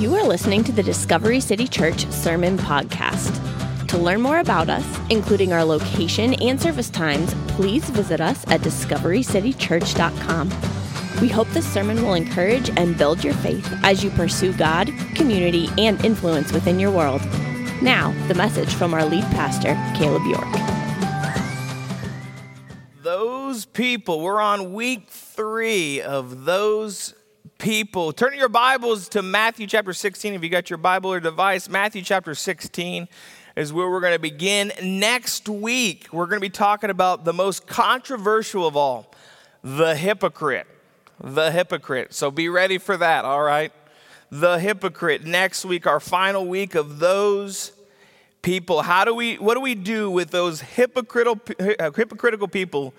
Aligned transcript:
You 0.00 0.14
are 0.14 0.26
listening 0.26 0.64
to 0.64 0.72
the 0.72 0.82
Discovery 0.82 1.40
City 1.40 1.68
Church 1.68 2.10
Sermon 2.10 2.56
Podcast. 2.56 3.36
To 3.88 3.98
learn 3.98 4.22
more 4.22 4.38
about 4.38 4.70
us, 4.70 4.98
including 5.10 5.52
our 5.52 5.62
location 5.62 6.32
and 6.40 6.58
service 6.58 6.88
times, 6.88 7.34
please 7.48 7.84
visit 7.90 8.18
us 8.18 8.42
at 8.50 8.62
discoverycitychurch.com. 8.62 10.50
We 11.20 11.28
hope 11.28 11.48
this 11.48 11.70
sermon 11.70 12.02
will 12.02 12.14
encourage 12.14 12.70
and 12.78 12.96
build 12.96 13.22
your 13.22 13.34
faith 13.34 13.70
as 13.82 14.02
you 14.02 14.08
pursue 14.08 14.54
God, 14.54 14.90
community, 15.14 15.68
and 15.76 16.02
influence 16.02 16.50
within 16.50 16.80
your 16.80 16.92
world. 16.92 17.20
Now, 17.82 18.14
the 18.26 18.34
message 18.34 18.72
from 18.72 18.94
our 18.94 19.04
lead 19.04 19.24
pastor, 19.24 19.74
Caleb 19.98 20.24
York. 20.24 20.48
Those 23.02 23.66
people, 23.66 24.22
we're 24.22 24.40
on 24.40 24.72
week 24.72 25.10
three 25.10 26.00
of 26.00 26.46
those 26.46 27.12
people. 27.60 28.10
Turn 28.10 28.32
your 28.34 28.48
Bibles 28.48 29.10
to 29.10 29.20
Matthew 29.20 29.66
chapter 29.66 29.92
16 29.92 30.32
if 30.32 30.42
you 30.42 30.48
got 30.48 30.70
your 30.70 30.78
Bible 30.78 31.12
or 31.12 31.20
device. 31.20 31.68
Matthew 31.68 32.00
chapter 32.00 32.34
16 32.34 33.06
is 33.54 33.70
where 33.70 33.90
we're 33.90 34.00
going 34.00 34.14
to 34.14 34.18
begin. 34.18 34.72
Next 34.82 35.46
week, 35.46 36.08
we're 36.10 36.24
going 36.24 36.38
to 36.38 36.40
be 36.40 36.48
talking 36.48 36.88
about 36.88 37.26
the 37.26 37.34
most 37.34 37.66
controversial 37.66 38.66
of 38.66 38.78
all 38.78 39.12
the 39.62 39.94
hypocrite. 39.94 40.66
The 41.22 41.50
hypocrite. 41.52 42.14
So 42.14 42.30
be 42.30 42.48
ready 42.48 42.78
for 42.78 42.96
that, 42.96 43.26
all 43.26 43.42
right? 43.42 43.72
The 44.30 44.58
hypocrite. 44.58 45.24
Next 45.24 45.66
week, 45.66 45.86
our 45.86 46.00
final 46.00 46.46
week 46.46 46.74
of 46.74 46.98
those 46.98 47.72
people. 48.40 48.80
How 48.80 49.04
do 49.04 49.14
we, 49.14 49.36
what 49.36 49.54
do 49.54 49.60
we 49.60 49.74
do 49.74 50.10
with 50.10 50.30
those 50.30 50.62
hypocritical, 50.62 51.38
hypocritical 51.94 52.48
people 52.48 52.94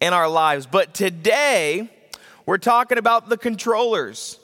in 0.00 0.12
our 0.12 0.28
lives? 0.28 0.66
But 0.66 0.94
today, 0.94 1.88
we're 2.46 2.58
talking 2.58 2.98
about 2.98 3.28
the 3.28 3.36
controllers, 3.36 4.38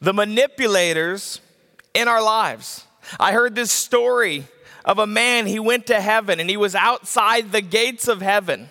the 0.00 0.12
manipulators 0.12 1.40
in 1.94 2.08
our 2.08 2.22
lives. 2.22 2.84
I 3.18 3.32
heard 3.32 3.54
this 3.54 3.72
story 3.72 4.46
of 4.84 4.98
a 4.98 5.06
man, 5.06 5.46
he 5.46 5.58
went 5.58 5.86
to 5.86 6.00
heaven 6.00 6.40
and 6.40 6.48
he 6.48 6.56
was 6.56 6.74
outside 6.74 7.52
the 7.52 7.60
gates 7.60 8.08
of 8.08 8.22
heaven. 8.22 8.70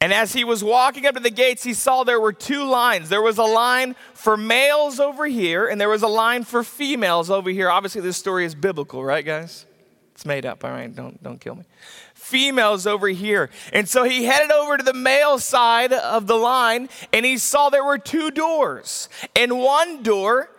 And 0.00 0.12
as 0.12 0.34
he 0.34 0.44
was 0.44 0.62
walking 0.62 1.06
up 1.06 1.14
to 1.14 1.20
the 1.20 1.30
gates, 1.30 1.64
he 1.64 1.72
saw 1.72 2.04
there 2.04 2.20
were 2.20 2.32
two 2.32 2.64
lines. 2.64 3.08
There 3.08 3.22
was 3.22 3.38
a 3.38 3.44
line 3.44 3.96
for 4.12 4.36
males 4.36 5.00
over 5.00 5.24
here, 5.24 5.66
and 5.66 5.80
there 5.80 5.88
was 5.88 6.02
a 6.02 6.08
line 6.08 6.44
for 6.44 6.62
females 6.62 7.30
over 7.30 7.48
here. 7.48 7.70
Obviously, 7.70 8.02
this 8.02 8.18
story 8.18 8.44
is 8.44 8.54
biblical, 8.54 9.02
right, 9.02 9.24
guys? 9.24 9.64
It's 10.12 10.26
made 10.26 10.44
up, 10.44 10.64
all 10.64 10.70
right? 10.70 10.94
Don't, 10.94 11.22
don't 11.22 11.40
kill 11.40 11.54
me 11.54 11.64
females 12.26 12.86
over 12.86 13.08
here. 13.08 13.50
And 13.72 13.88
so 13.88 14.02
he 14.02 14.24
headed 14.24 14.50
over 14.50 14.76
to 14.76 14.82
the 14.82 14.92
male 14.92 15.38
side 15.38 15.92
of 15.92 16.26
the 16.26 16.36
line 16.36 16.88
and 17.12 17.24
he 17.24 17.38
saw 17.38 17.70
there 17.70 17.84
were 17.84 17.98
two 17.98 18.30
doors. 18.30 19.08
And 19.36 19.60
one 19.60 20.02
door 20.02 20.50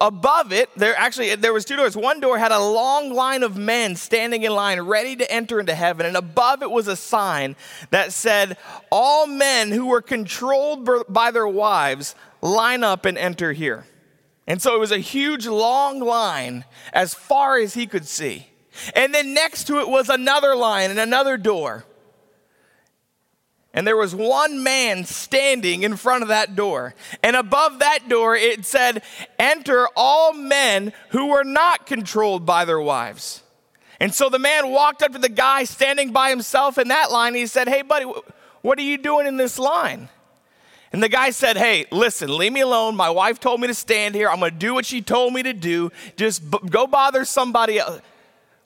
above 0.00 0.52
it, 0.52 0.68
there 0.76 0.94
actually 0.96 1.34
there 1.34 1.52
was 1.52 1.64
two 1.64 1.76
doors. 1.76 1.96
One 1.96 2.20
door 2.20 2.38
had 2.38 2.52
a 2.52 2.60
long 2.60 3.12
line 3.12 3.42
of 3.42 3.56
men 3.56 3.96
standing 3.96 4.42
in 4.42 4.52
line 4.52 4.80
ready 4.82 5.16
to 5.16 5.30
enter 5.32 5.58
into 5.58 5.74
heaven, 5.74 6.06
and 6.06 6.16
above 6.16 6.62
it 6.62 6.70
was 6.70 6.86
a 6.86 6.96
sign 6.96 7.56
that 7.90 8.12
said, 8.12 8.58
"All 8.90 9.26
men 9.26 9.70
who 9.70 9.86
were 9.86 10.02
controlled 10.02 10.88
by 11.08 11.30
their 11.30 11.48
wives 11.48 12.14
line 12.42 12.84
up 12.84 13.04
and 13.04 13.16
enter 13.16 13.52
here." 13.52 13.86
And 14.46 14.62
so 14.62 14.74
it 14.74 14.78
was 14.78 14.92
a 14.92 14.98
huge 14.98 15.46
long 15.46 15.98
line 16.00 16.64
as 16.92 17.14
far 17.14 17.58
as 17.58 17.74
he 17.74 17.86
could 17.86 18.06
see. 18.06 18.50
And 18.94 19.14
then 19.14 19.34
next 19.34 19.64
to 19.64 19.80
it 19.80 19.88
was 19.88 20.08
another 20.08 20.54
line 20.54 20.90
and 20.90 20.98
another 20.98 21.36
door. 21.36 21.84
And 23.76 23.86
there 23.86 23.96
was 23.96 24.14
one 24.14 24.62
man 24.62 25.04
standing 25.04 25.82
in 25.82 25.96
front 25.96 26.22
of 26.22 26.28
that 26.28 26.56
door. 26.56 26.94
And 27.22 27.36
above 27.36 27.80
that 27.80 28.08
door, 28.08 28.34
it 28.34 28.64
said, 28.64 29.02
Enter 29.38 29.86
all 29.94 30.32
men 30.32 30.94
who 31.10 31.26
were 31.26 31.44
not 31.44 31.84
controlled 31.84 32.46
by 32.46 32.64
their 32.64 32.80
wives. 32.80 33.42
And 34.00 34.14
so 34.14 34.30
the 34.30 34.38
man 34.38 34.70
walked 34.70 35.02
up 35.02 35.12
to 35.12 35.18
the 35.18 35.28
guy 35.28 35.64
standing 35.64 36.10
by 36.10 36.30
himself 36.30 36.78
in 36.78 36.88
that 36.88 37.12
line. 37.12 37.34
He 37.34 37.46
said, 37.46 37.68
Hey, 37.68 37.82
buddy, 37.82 38.06
what 38.62 38.78
are 38.78 38.82
you 38.82 38.96
doing 38.96 39.26
in 39.26 39.36
this 39.36 39.58
line? 39.58 40.08
And 40.90 41.02
the 41.02 41.10
guy 41.10 41.28
said, 41.28 41.58
Hey, 41.58 41.84
listen, 41.92 42.34
leave 42.34 42.54
me 42.54 42.62
alone. 42.62 42.96
My 42.96 43.10
wife 43.10 43.40
told 43.40 43.60
me 43.60 43.66
to 43.66 43.74
stand 43.74 44.14
here. 44.14 44.30
I'm 44.30 44.38
going 44.38 44.52
to 44.52 44.58
do 44.58 44.72
what 44.72 44.86
she 44.86 45.02
told 45.02 45.34
me 45.34 45.42
to 45.42 45.52
do. 45.52 45.92
Just 46.16 46.50
b- 46.50 46.58
go 46.70 46.86
bother 46.86 47.26
somebody 47.26 47.78
else. 47.78 48.00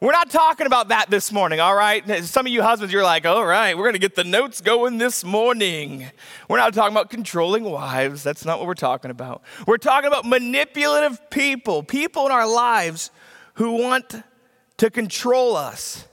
We're 0.00 0.12
not 0.12 0.31
talking 0.31 0.66
about 0.66 0.88
that 0.88 1.11
this 1.11 1.31
morning, 1.31 1.61
all 1.61 1.75
right? 1.75 2.25
Some 2.25 2.47
of 2.47 2.53
you 2.53 2.62
husbands, 2.62 2.91
you're 2.91 3.05
like, 3.05 3.27
all 3.27 3.44
right, 3.44 3.77
we're 3.77 3.93
to 3.93 3.99
get 3.99 4.15
the 4.15 4.25
notes 4.25 4.62
going 4.62 4.97
this 4.97 5.25
morning. 5.25 6.06
We're 6.49 6.56
not 6.56 6.72
talking 6.72 6.97
about 6.97 7.11
controlling 7.11 7.65
wives. 7.65 8.22
That's 8.22 8.47
not 8.47 8.59
what 8.59 8.66
we're 8.66 8.72
talking 8.72 9.10
about. 9.10 9.43
We're 9.66 9.77
talking 9.77 10.09
about 10.09 10.25
manipulative 10.25 11.28
people, 11.28 11.83
people 11.83 12.25
in 12.25 12.33
our 12.33 12.49
lives 12.49 13.10
who 13.55 13.72
want 13.72 14.22
to 14.78 14.89
control 14.89 15.55
us. 15.55 16.06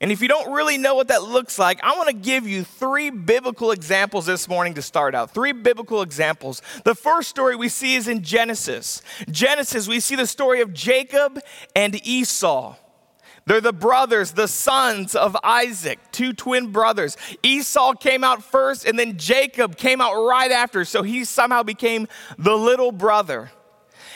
And 0.00 0.10
if 0.10 0.22
you 0.22 0.28
don't 0.28 0.54
really 0.54 0.78
know 0.78 0.94
what 0.94 1.08
that 1.08 1.22
looks 1.22 1.58
like, 1.58 1.84
I 1.84 1.98
want 1.98 2.08
to 2.08 2.14
give 2.14 2.48
you 2.48 2.64
three 2.64 3.10
biblical 3.10 3.70
examples 3.70 4.24
this 4.24 4.48
morning 4.48 4.72
to 4.74 4.82
start 4.82 5.14
out. 5.14 5.30
Three 5.30 5.52
biblical 5.52 6.00
examples. 6.00 6.62
The 6.84 6.94
first 6.94 7.28
story 7.28 7.54
we 7.54 7.68
see 7.68 7.96
is 7.96 8.08
in 8.08 8.22
Genesis. 8.22 9.02
Genesis, 9.30 9.88
we 9.88 10.00
see 10.00 10.16
the 10.16 10.26
story 10.26 10.62
of 10.62 10.72
Jacob 10.72 11.38
and 11.76 12.00
Esau. 12.06 12.76
They're 13.46 13.60
the 13.60 13.72
brothers, 13.72 14.32
the 14.32 14.48
sons 14.48 15.14
of 15.14 15.36
Isaac, 15.44 15.98
two 16.12 16.32
twin 16.32 16.72
brothers. 16.72 17.16
Esau 17.42 17.92
came 17.94 18.24
out 18.24 18.42
first, 18.42 18.86
and 18.86 18.98
then 18.98 19.18
Jacob 19.18 19.76
came 19.76 20.00
out 20.00 20.14
right 20.14 20.50
after. 20.50 20.84
So 20.84 21.02
he 21.02 21.24
somehow 21.24 21.62
became 21.62 22.08
the 22.38 22.56
little 22.56 22.90
brother. 22.90 23.50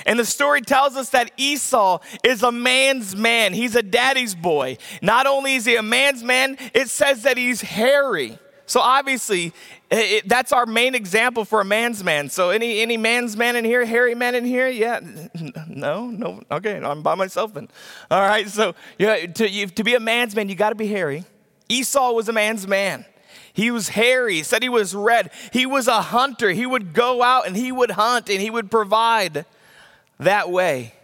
And 0.06 0.19
the 0.19 0.25
story 0.25 0.62
tells 0.62 0.97
us 0.97 1.11
that 1.11 1.33
Esau 1.37 1.99
is 2.22 2.43
a 2.43 2.53
man's 2.53 3.15
man. 3.15 3.53
He's 3.53 3.77
a 3.77 3.83
daddy's 3.83 4.34
boy. 4.34 4.78
Not 5.03 5.27
only 5.27 5.56
is 5.56 5.66
he 5.66 5.77
a 5.77 5.83
man's 5.83 6.22
man, 6.22 6.56
it 6.72 6.89
says 6.89 7.25
that 7.25 7.37
he's 7.37 7.60
hairy. 7.60 8.39
So 8.66 8.81
obviously, 8.81 9.53
it, 9.91 10.28
that's 10.28 10.53
our 10.53 10.66
main 10.66 10.94
example 10.94 11.44
for 11.44 11.60
a 11.60 11.65
man's 11.65 12.04
man. 12.04 12.28
So 12.28 12.50
any 12.50 12.81
any 12.81 12.97
man's 12.97 13.37
man 13.37 13.56
in 13.56 13.65
here, 13.65 13.84
hairy 13.84 14.15
man 14.15 14.34
in 14.34 14.44
here? 14.44 14.69
Yeah, 14.69 15.00
no, 15.69 16.09
no. 16.09 16.43
Okay, 16.50 16.76
I'm 16.76 17.03
by 17.03 17.15
myself 17.15 17.54
then. 17.54 17.69
All 18.10 18.21
right. 18.21 18.48
So 18.48 18.75
yeah, 18.98 19.27
to 19.27 19.48
you, 19.48 19.66
to 19.69 19.84
be 19.84 19.94
a 19.94 20.00
man's 20.00 20.37
man, 20.37 20.48
you 20.48 20.54
got 20.54 20.71
to 20.71 20.75
be 20.75 20.88
hairy. 20.88 21.25
Esau 21.69 22.12
was 22.12 22.28
a 22.28 22.32
man's 22.32 22.66
man. 22.66 23.04
He 23.53 23.71
was 23.71 23.88
hairy. 23.88 24.43
Said 24.43 24.62
he 24.62 24.69
was 24.69 24.94
red. 24.94 25.31
He 25.53 25.66
was 25.66 25.88
a 25.88 26.03
hunter. 26.03 26.50
He 26.50 26.66
would 26.66 26.93
go 26.93 27.22
out 27.22 27.47
and 27.47 27.56
he 27.56 27.72
would 27.72 27.93
hunt 27.93 28.28
and 28.28 28.41
he 28.41 28.50
would 28.50 28.71
provide 28.71 29.47
that 30.19 30.50
way. 30.50 30.94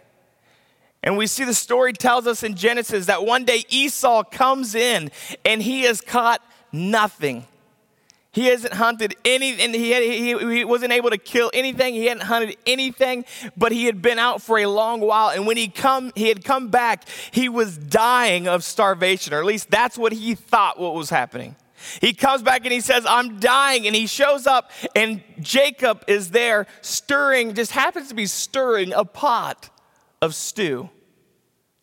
And 1.03 1.17
we 1.17 1.27
see 1.27 1.43
the 1.43 1.53
story 1.53 1.93
tells 1.93 2.25
us 2.25 2.43
in 2.43 2.55
Genesis 2.55 3.07
that 3.07 3.25
one 3.25 3.45
day 3.45 3.63
Esau 3.69 4.23
comes 4.23 4.73
in 4.73 5.11
and 5.43 5.61
he 5.61 5.81
has 5.81 6.01
caught 6.01 6.41
nothing. 6.71 7.45
He 8.35 8.47
hasn't 8.47 8.73
hunted 8.73 9.15
any, 9.23 9.61
and 9.61 9.73
he, 9.73 9.91
had, 9.91 10.03
he, 10.03 10.37
he 10.57 10.65
wasn't 10.65 10.91
able 10.91 11.09
to 11.09 11.17
kill 11.17 11.49
anything. 11.53 11.93
He 11.93 12.07
hadn't 12.07 12.23
hunted 12.23 12.57
anything, 12.67 13.23
but 13.55 13.71
he 13.71 13.85
had 13.85 14.01
been 14.01 14.19
out 14.19 14.41
for 14.41 14.57
a 14.57 14.65
long 14.65 14.99
while. 14.99 15.29
And 15.29 15.47
when 15.47 15.55
he 15.55 15.69
come, 15.69 16.11
he 16.15 16.27
had 16.27 16.43
come 16.43 16.67
back, 16.67 17.07
he 17.31 17.47
was 17.47 17.77
dying 17.77 18.49
of 18.49 18.65
starvation, 18.65 19.33
or 19.33 19.39
at 19.39 19.45
least 19.45 19.71
that's 19.71 19.97
what 19.97 20.11
he 20.11 20.35
thought 20.35 20.77
what 20.77 20.93
was 20.93 21.09
happening. 21.09 21.55
He 22.01 22.13
comes 22.13 22.41
back 22.41 22.65
and 22.65 22.73
he 22.73 22.81
says, 22.81 23.05
I'm 23.07 23.39
dying. 23.39 23.87
And 23.87 23.95
he 23.95 24.05
shows 24.05 24.45
up, 24.45 24.69
and 24.93 25.23
Jacob 25.39 26.03
is 26.07 26.31
there 26.31 26.67
stirring, 26.81 27.53
just 27.53 27.71
happens 27.71 28.09
to 28.09 28.15
be 28.15 28.25
stirring 28.25 28.91
a 28.91 29.05
pot 29.05 29.69
of 30.21 30.35
stew. 30.35 30.89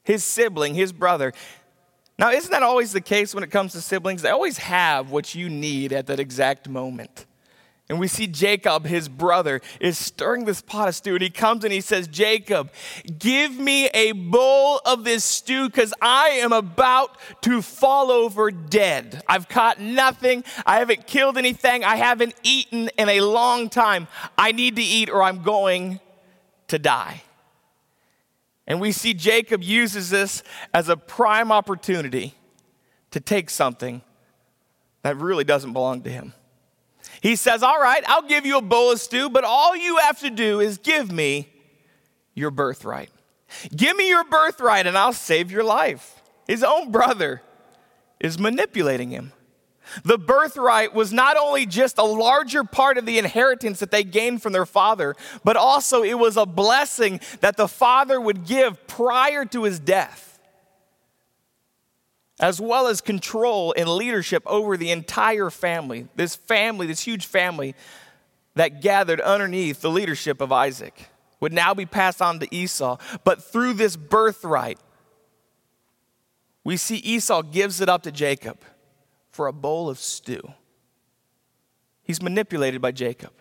His 0.03 0.23
sibling, 0.23 0.75
his 0.75 0.93
brother. 0.93 1.33
Now, 2.23 2.31
isn't 2.31 2.53
that 2.53 2.63
always 2.63 2.93
the 2.93 3.01
case 3.01 3.35
when 3.35 3.43
it 3.43 3.51
comes 3.51 3.73
to 3.73 3.81
siblings? 3.81 4.23
They 4.23 4.31
always 4.31 4.59
have 4.59 5.11
what 5.11 5.35
you 5.35 5.49
need 5.51 5.93
at 5.93 6.07
that 6.07 6.21
exact 6.21 6.69
moment. 6.69 7.27
And 7.89 7.99
we 7.99 8.07
see 8.07 8.29
Jacob, 8.29 8.87
his 8.87 9.09
brother, 9.09 9.61
is 9.81 9.99
stirring 9.99 10.45
this 10.45 10.63
pot 10.63 10.87
of 10.87 10.95
stew. 10.95 11.15
And 11.15 11.23
he 11.23 11.31
comes 11.31 11.65
and 11.65 11.73
he 11.73 11.81
says, 11.81 12.07
Jacob, 12.07 12.71
give 13.19 13.59
me 13.59 13.89
a 13.89 14.13
bowl 14.13 14.81
of 14.87 15.03
this 15.03 15.25
stew 15.25 15.69
because 15.69 15.93
I 16.01 16.29
am 16.45 16.53
about 16.53 17.19
to 17.43 17.61
fall 17.61 18.13
over 18.13 18.53
dead. 18.53 19.25
I've 19.27 19.49
caught 19.49 19.81
nothing. 19.81 20.45
I 20.65 20.79
haven't 20.79 21.09
killed 21.09 21.37
anything. 21.37 21.83
I 21.83 21.97
haven't 21.97 22.37
eaten 22.45 22.89
in 22.99 23.09
a 23.09 23.21
long 23.21 23.69
time. 23.69 24.07
I 24.39 24.53
need 24.53 24.77
to 24.77 24.83
eat 24.83 25.11
or 25.11 25.25
I'm 25.25 25.43
going 25.43 25.99
to 26.69 26.79
die. 26.79 27.23
And 28.73 28.81
we 28.81 28.91
see 28.91 29.13
Jacob 29.13 29.63
uses 29.63 30.09
this 30.09 30.43
as 30.73 30.89
a 30.89 30.97
prime 30.97 31.53
opportunity 31.53 32.33
to 33.11 33.21
take 33.21 33.51
something 33.51 34.01
that 35.03 35.19
really 35.19 35.45
doesn't 35.45 35.75
belong 35.75 36.01
to 36.05 36.11
him. 36.11 36.33
He 37.21 37.37
says, 37.37 37.63
All 37.63 37.79
right, 37.79 38.03
I'll 38.07 38.27
give 38.27 38.47
you 38.47 38.57
a 38.57 38.63
bowl 38.63 38.91
of 38.91 38.99
stew, 38.99 39.29
but 39.29 39.45
all 39.45 39.77
you 39.77 39.99
have 39.99 40.21
to 40.21 40.31
do 40.31 40.61
is 40.61 40.79
give 40.79 41.13
me 41.13 41.51
your 42.33 42.51
birthright. 42.51 43.11
Give 43.77 43.95
me 43.95 44.09
your 44.09 44.25
birthright 44.25 44.87
and 44.87 44.97
I'll 44.97 45.13
save 45.13 45.51
your 45.51 45.65
life. 45.65 46.23
His 46.49 46.65
own 46.65 46.91
brother 46.91 47.43
is 48.21 48.39
manipulating 48.39 49.11
him. 49.11 49.33
The 50.05 50.19
birthright 50.19 50.95
was 50.95 51.13
not 51.13 51.37
only 51.37 51.67
just 51.67 51.99
a 51.99 52.05
larger 52.05 52.65
part 52.65 52.99
of 52.99 53.07
the 53.07 53.19
inheritance 53.19 53.81
that 53.81 53.91
they 53.91 54.05
gained 54.05 54.43
from 54.43 54.53
their 54.53 54.67
father, 54.67 55.15
but 55.45 55.57
also 55.57 56.03
it 56.03 56.19
was 56.19 56.37
a 56.37 56.47
blessing 56.47 57.21
that 57.41 57.57
the 57.57 57.69
father 57.69 58.21
would 58.21 58.47
give 58.47 58.87
prior 58.87 59.45
to 59.47 59.65
his 59.65 59.79
death, 59.79 60.41
as 62.41 62.61
well 62.61 62.87
as 62.87 63.01
control 63.01 63.75
and 63.77 63.89
leadership 63.89 64.43
over 64.47 64.77
the 64.77 64.91
entire 64.91 65.51
family. 65.51 66.09
This 66.17 66.37
family, 66.37 66.87
this 66.87 67.01
huge 67.01 67.27
family 67.27 67.75
that 68.55 68.83
gathered 68.83 69.21
underneath 69.21 69.81
the 69.81 69.91
leadership 69.91 70.41
of 70.41 70.53
Isaac, 70.53 71.09
would 71.41 71.53
now 71.53 71.75
be 71.75 71.87
passed 71.87 72.23
on 72.23 72.39
to 72.41 72.55
Esau. 72.55 72.99
But 73.25 73.43
through 73.43 73.75
this 73.75 73.97
birthright, 73.97 74.79
we 76.65 76.77
see 76.77 76.97
Esau 76.99 77.43
gives 77.43 77.81
it 77.81 77.89
up 77.89 78.03
to 78.05 78.13
Jacob 78.13 78.59
for 79.33 79.47
a 79.47 79.53
bowl 79.53 79.89
of 79.89 79.99
stew. 79.99 80.53
He's 82.03 82.23
manipulated 82.23 82.81
by 82.81 82.93
Jacob. 82.93 83.33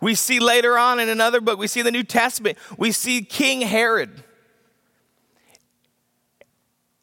We 0.00 0.14
see 0.14 0.38
later 0.38 0.76
on 0.76 1.00
in 1.00 1.08
another 1.08 1.40
book, 1.40 1.58
we 1.58 1.66
see 1.66 1.82
the 1.82 1.90
New 1.90 2.04
Testament, 2.04 2.58
we 2.76 2.92
see 2.92 3.22
King 3.22 3.62
Herod 3.62 4.22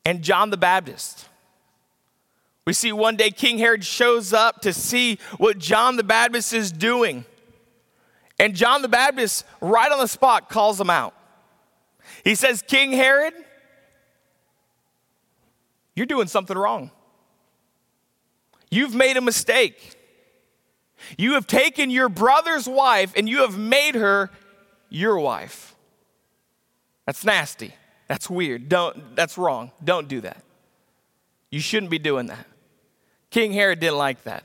and 0.05 0.21
John 0.21 0.49
the 0.49 0.57
Baptist. 0.57 1.27
We 2.65 2.73
see 2.73 2.91
one 2.91 3.15
day 3.15 3.31
King 3.31 3.57
Herod 3.57 3.83
shows 3.83 4.33
up 4.33 4.61
to 4.61 4.73
see 4.73 5.19
what 5.37 5.59
John 5.59 5.97
the 5.97 6.03
Baptist 6.03 6.53
is 6.53 6.71
doing. 6.71 7.25
And 8.39 8.55
John 8.55 8.81
the 8.81 8.89
Baptist, 8.89 9.45
right 9.61 9.91
on 9.91 9.99
the 9.99 10.07
spot, 10.07 10.49
calls 10.49 10.79
him 10.79 10.89
out. 10.89 11.13
He 12.23 12.35
says, 12.35 12.61
King 12.61 12.91
Herod, 12.91 13.33
you're 15.95 16.05
doing 16.05 16.27
something 16.27 16.57
wrong. 16.57 16.91
You've 18.71 18.95
made 18.95 19.17
a 19.17 19.21
mistake. 19.21 19.95
You 21.17 21.33
have 21.33 21.47
taken 21.47 21.89
your 21.89 22.09
brother's 22.09 22.67
wife 22.67 23.13
and 23.15 23.29
you 23.29 23.39
have 23.39 23.57
made 23.57 23.95
her 23.95 24.31
your 24.89 25.19
wife. 25.19 25.75
That's 27.05 27.23
nasty. 27.23 27.73
That's 28.07 28.29
weird. 28.29 28.69
Don't, 28.69 29.15
that's 29.15 29.37
wrong. 29.37 29.71
Don't 29.83 30.07
do 30.07 30.21
that. 30.21 30.43
You 31.51 31.59
shouldn't 31.59 31.91
be 31.91 31.99
doing 31.99 32.27
that. 32.27 32.45
King 33.29 33.53
Herod 33.53 33.79
didn't 33.79 33.97
like 33.97 34.23
that. 34.23 34.43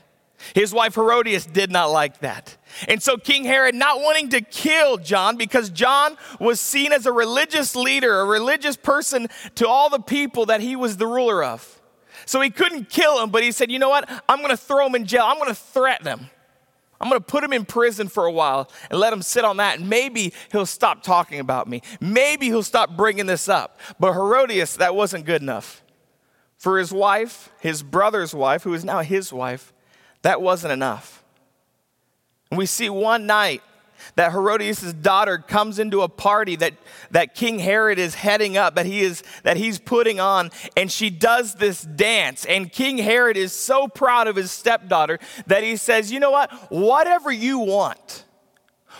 His 0.55 0.73
wife 0.73 0.95
Herodias 0.95 1.45
did 1.45 1.71
not 1.71 1.91
like 1.91 2.19
that. 2.19 2.57
And 2.87 3.01
so 3.01 3.17
King 3.17 3.43
Herod, 3.43 3.75
not 3.75 4.01
wanting 4.01 4.29
to 4.29 4.41
kill 4.41 4.97
John 4.97 5.37
because 5.37 5.69
John 5.69 6.17
was 6.39 6.59
seen 6.59 6.91
as 6.91 7.05
a 7.05 7.11
religious 7.11 7.75
leader, 7.75 8.21
a 8.21 8.25
religious 8.25 8.75
person 8.75 9.27
to 9.55 9.67
all 9.67 9.89
the 9.89 9.99
people 9.99 10.47
that 10.47 10.61
he 10.61 10.75
was 10.75 10.97
the 10.97 11.07
ruler 11.07 11.43
of. 11.43 11.80
So 12.25 12.41
he 12.41 12.49
couldn't 12.49 12.89
kill 12.89 13.21
him, 13.21 13.29
but 13.29 13.43
he 13.43 13.51
said, 13.51 13.71
You 13.71 13.79
know 13.79 13.89
what? 13.89 14.09
I'm 14.27 14.39
going 14.39 14.51
to 14.51 14.57
throw 14.57 14.85
him 14.87 14.95
in 14.95 15.05
jail. 15.05 15.23
I'm 15.25 15.37
going 15.37 15.49
to 15.49 15.55
threaten 15.55 16.07
him. 16.07 16.29
I'm 17.01 17.09
going 17.09 17.19
to 17.19 17.25
put 17.25 17.43
him 17.43 17.51
in 17.51 17.65
prison 17.65 18.07
for 18.07 18.25
a 18.25 18.31
while 18.31 18.69
and 18.91 18.99
let 18.99 19.11
him 19.11 19.23
sit 19.23 19.43
on 19.43 19.57
that. 19.57 19.79
And 19.79 19.89
maybe 19.89 20.33
he'll 20.51 20.67
stop 20.67 21.01
talking 21.01 21.39
about 21.39 21.67
me. 21.67 21.81
Maybe 21.99 22.45
he'll 22.45 22.61
stop 22.61 22.95
bringing 22.95 23.25
this 23.25 23.49
up. 23.49 23.79
But 23.99 24.13
Herodias, 24.13 24.77
that 24.77 24.93
wasn't 24.93 25.25
good 25.25 25.41
enough. 25.41 25.83
For 26.57 26.77
his 26.77 26.93
wife, 26.93 27.49
his 27.59 27.81
brother's 27.81 28.35
wife, 28.35 28.61
who 28.61 28.75
is 28.75 28.85
now 28.85 28.99
his 28.99 29.33
wife, 29.33 29.73
that 30.21 30.43
wasn't 30.43 30.73
enough. 30.73 31.23
And 32.51 32.59
we 32.59 32.67
see 32.67 32.87
one 32.87 33.25
night 33.25 33.63
that 34.15 34.31
Herodias' 34.31 34.93
daughter 34.93 35.37
comes 35.37 35.79
into 35.79 36.01
a 36.01 36.09
party 36.09 36.55
that, 36.57 36.73
that 37.11 37.35
King 37.35 37.59
Herod 37.59 37.99
is 37.99 38.15
heading 38.15 38.57
up, 38.57 38.75
that, 38.75 38.85
he 38.85 39.01
is, 39.01 39.23
that 39.43 39.57
he's 39.57 39.79
putting 39.79 40.19
on, 40.19 40.51
and 40.75 40.91
she 40.91 41.09
does 41.09 41.55
this 41.55 41.81
dance. 41.81 42.45
And 42.45 42.71
King 42.71 42.97
Herod 42.97 43.37
is 43.37 43.53
so 43.53 43.87
proud 43.87 44.27
of 44.27 44.35
his 44.35 44.51
stepdaughter 44.51 45.19
that 45.47 45.63
he 45.63 45.75
says, 45.75 46.11
You 46.11 46.19
know 46.19 46.31
what? 46.31 46.51
Whatever 46.71 47.31
you 47.31 47.59
want, 47.59 48.25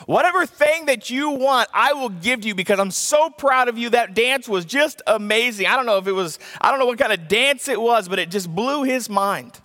whatever 0.05 0.45
thing 0.45 0.85
that 0.85 1.09
you 1.09 1.31
want, 1.31 1.69
I 1.73 1.93
will 1.93 2.09
give 2.09 2.41
to 2.41 2.47
you 2.47 2.55
because 2.55 2.79
I'm 2.79 2.91
so 2.91 3.29
proud 3.29 3.67
of 3.67 3.77
you. 3.77 3.89
That 3.89 4.13
dance 4.13 4.47
was 4.47 4.65
just 4.65 5.01
amazing. 5.07 5.67
I 5.67 5.75
don't 5.75 5.85
know 5.85 5.97
if 5.97 6.07
it 6.07 6.13
was, 6.13 6.39
I 6.59 6.71
don't 6.71 6.79
know 6.79 6.85
what 6.85 6.99
kind 6.99 7.13
of 7.13 7.27
dance 7.27 7.67
it 7.67 7.81
was, 7.81 8.07
but 8.07 8.19
it 8.19 8.29
just 8.29 8.53
blew 8.53 8.83
his 8.83 9.09
mind. 9.09 9.59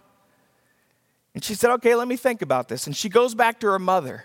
And 1.35 1.45
she 1.45 1.55
said, 1.55 1.71
Okay, 1.73 1.95
let 1.95 2.09
me 2.09 2.17
think 2.17 2.43
about 2.43 2.69
this. 2.69 2.87
And 2.87 2.97
she 2.97 3.09
goes 3.09 3.35
back 3.35 3.61
to 3.61 3.67
her 3.69 3.79
mother. 3.79 4.25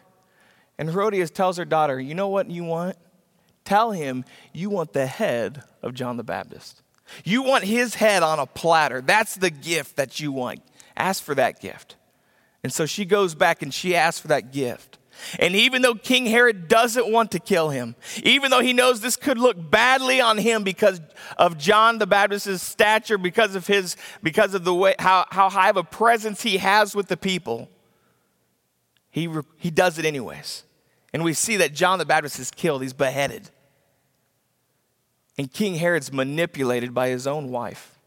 And 0.81 0.89
Herodias 0.89 1.29
tells 1.29 1.57
her 1.57 1.65
daughter, 1.65 2.01
You 2.01 2.15
know 2.15 2.29
what 2.29 2.49
you 2.49 2.63
want? 2.63 2.97
Tell 3.63 3.91
him 3.91 4.25
you 4.51 4.71
want 4.71 4.93
the 4.93 5.05
head 5.05 5.61
of 5.83 5.93
John 5.93 6.17
the 6.17 6.23
Baptist. 6.23 6.81
You 7.23 7.43
want 7.43 7.65
his 7.65 7.93
head 7.93 8.23
on 8.23 8.39
a 8.39 8.47
platter. 8.47 8.99
That's 8.99 9.35
the 9.35 9.51
gift 9.51 9.97
that 9.97 10.19
you 10.19 10.31
want. 10.31 10.63
Ask 10.97 11.21
for 11.21 11.35
that 11.35 11.61
gift. 11.61 11.97
And 12.63 12.73
so 12.73 12.87
she 12.87 13.05
goes 13.05 13.35
back 13.35 13.61
and 13.61 13.71
she 13.71 13.95
asks 13.95 14.21
for 14.21 14.29
that 14.29 14.51
gift. 14.51 14.97
And 15.37 15.55
even 15.55 15.83
though 15.83 15.93
King 15.93 16.25
Herod 16.25 16.67
doesn't 16.67 17.11
want 17.11 17.29
to 17.33 17.39
kill 17.39 17.69
him, 17.69 17.95
even 18.23 18.49
though 18.49 18.61
he 18.61 18.73
knows 18.73 19.01
this 19.01 19.17
could 19.17 19.37
look 19.37 19.57
badly 19.69 20.19
on 20.19 20.39
him 20.39 20.63
because 20.63 20.99
of 21.37 21.59
John 21.59 21.99
the 21.99 22.07
Baptist's 22.07 22.63
stature, 22.63 23.19
because 23.19 23.53
of 23.53 23.67
his, 23.67 23.97
because 24.23 24.55
of 24.55 24.63
the 24.63 24.73
way 24.73 24.95
how, 24.97 25.27
how 25.29 25.47
high 25.47 25.69
of 25.69 25.77
a 25.77 25.83
presence 25.83 26.41
he 26.41 26.57
has 26.57 26.95
with 26.95 27.07
the 27.07 27.17
people, 27.17 27.69
he, 29.11 29.29
he 29.57 29.69
does 29.69 29.99
it 29.99 30.05
anyways. 30.05 30.63
And 31.13 31.23
we 31.23 31.33
see 31.33 31.57
that 31.57 31.73
John 31.73 31.99
the 31.99 32.05
Baptist 32.05 32.39
is 32.39 32.51
killed, 32.51 32.81
he's 32.81 32.93
beheaded. 32.93 33.49
And 35.37 35.51
King 35.51 35.75
Herod's 35.75 36.11
manipulated 36.11 36.93
by 36.93 37.09
his 37.09 37.27
own 37.27 37.49
wife. 37.49 37.97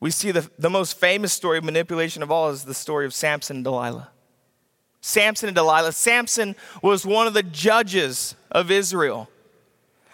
We 0.00 0.10
see 0.10 0.30
the, 0.30 0.50
the 0.58 0.70
most 0.70 0.98
famous 0.98 1.32
story 1.32 1.58
of 1.58 1.64
manipulation 1.64 2.22
of 2.22 2.30
all 2.30 2.50
is 2.50 2.64
the 2.64 2.74
story 2.74 3.06
of 3.06 3.14
Samson 3.14 3.56
and 3.56 3.64
Delilah. 3.64 4.10
Samson 5.00 5.48
and 5.48 5.56
Delilah. 5.56 5.92
Samson 5.92 6.56
was 6.82 7.06
one 7.06 7.26
of 7.26 7.34
the 7.34 7.42
judges 7.42 8.34
of 8.50 8.70
Israel. 8.70 9.28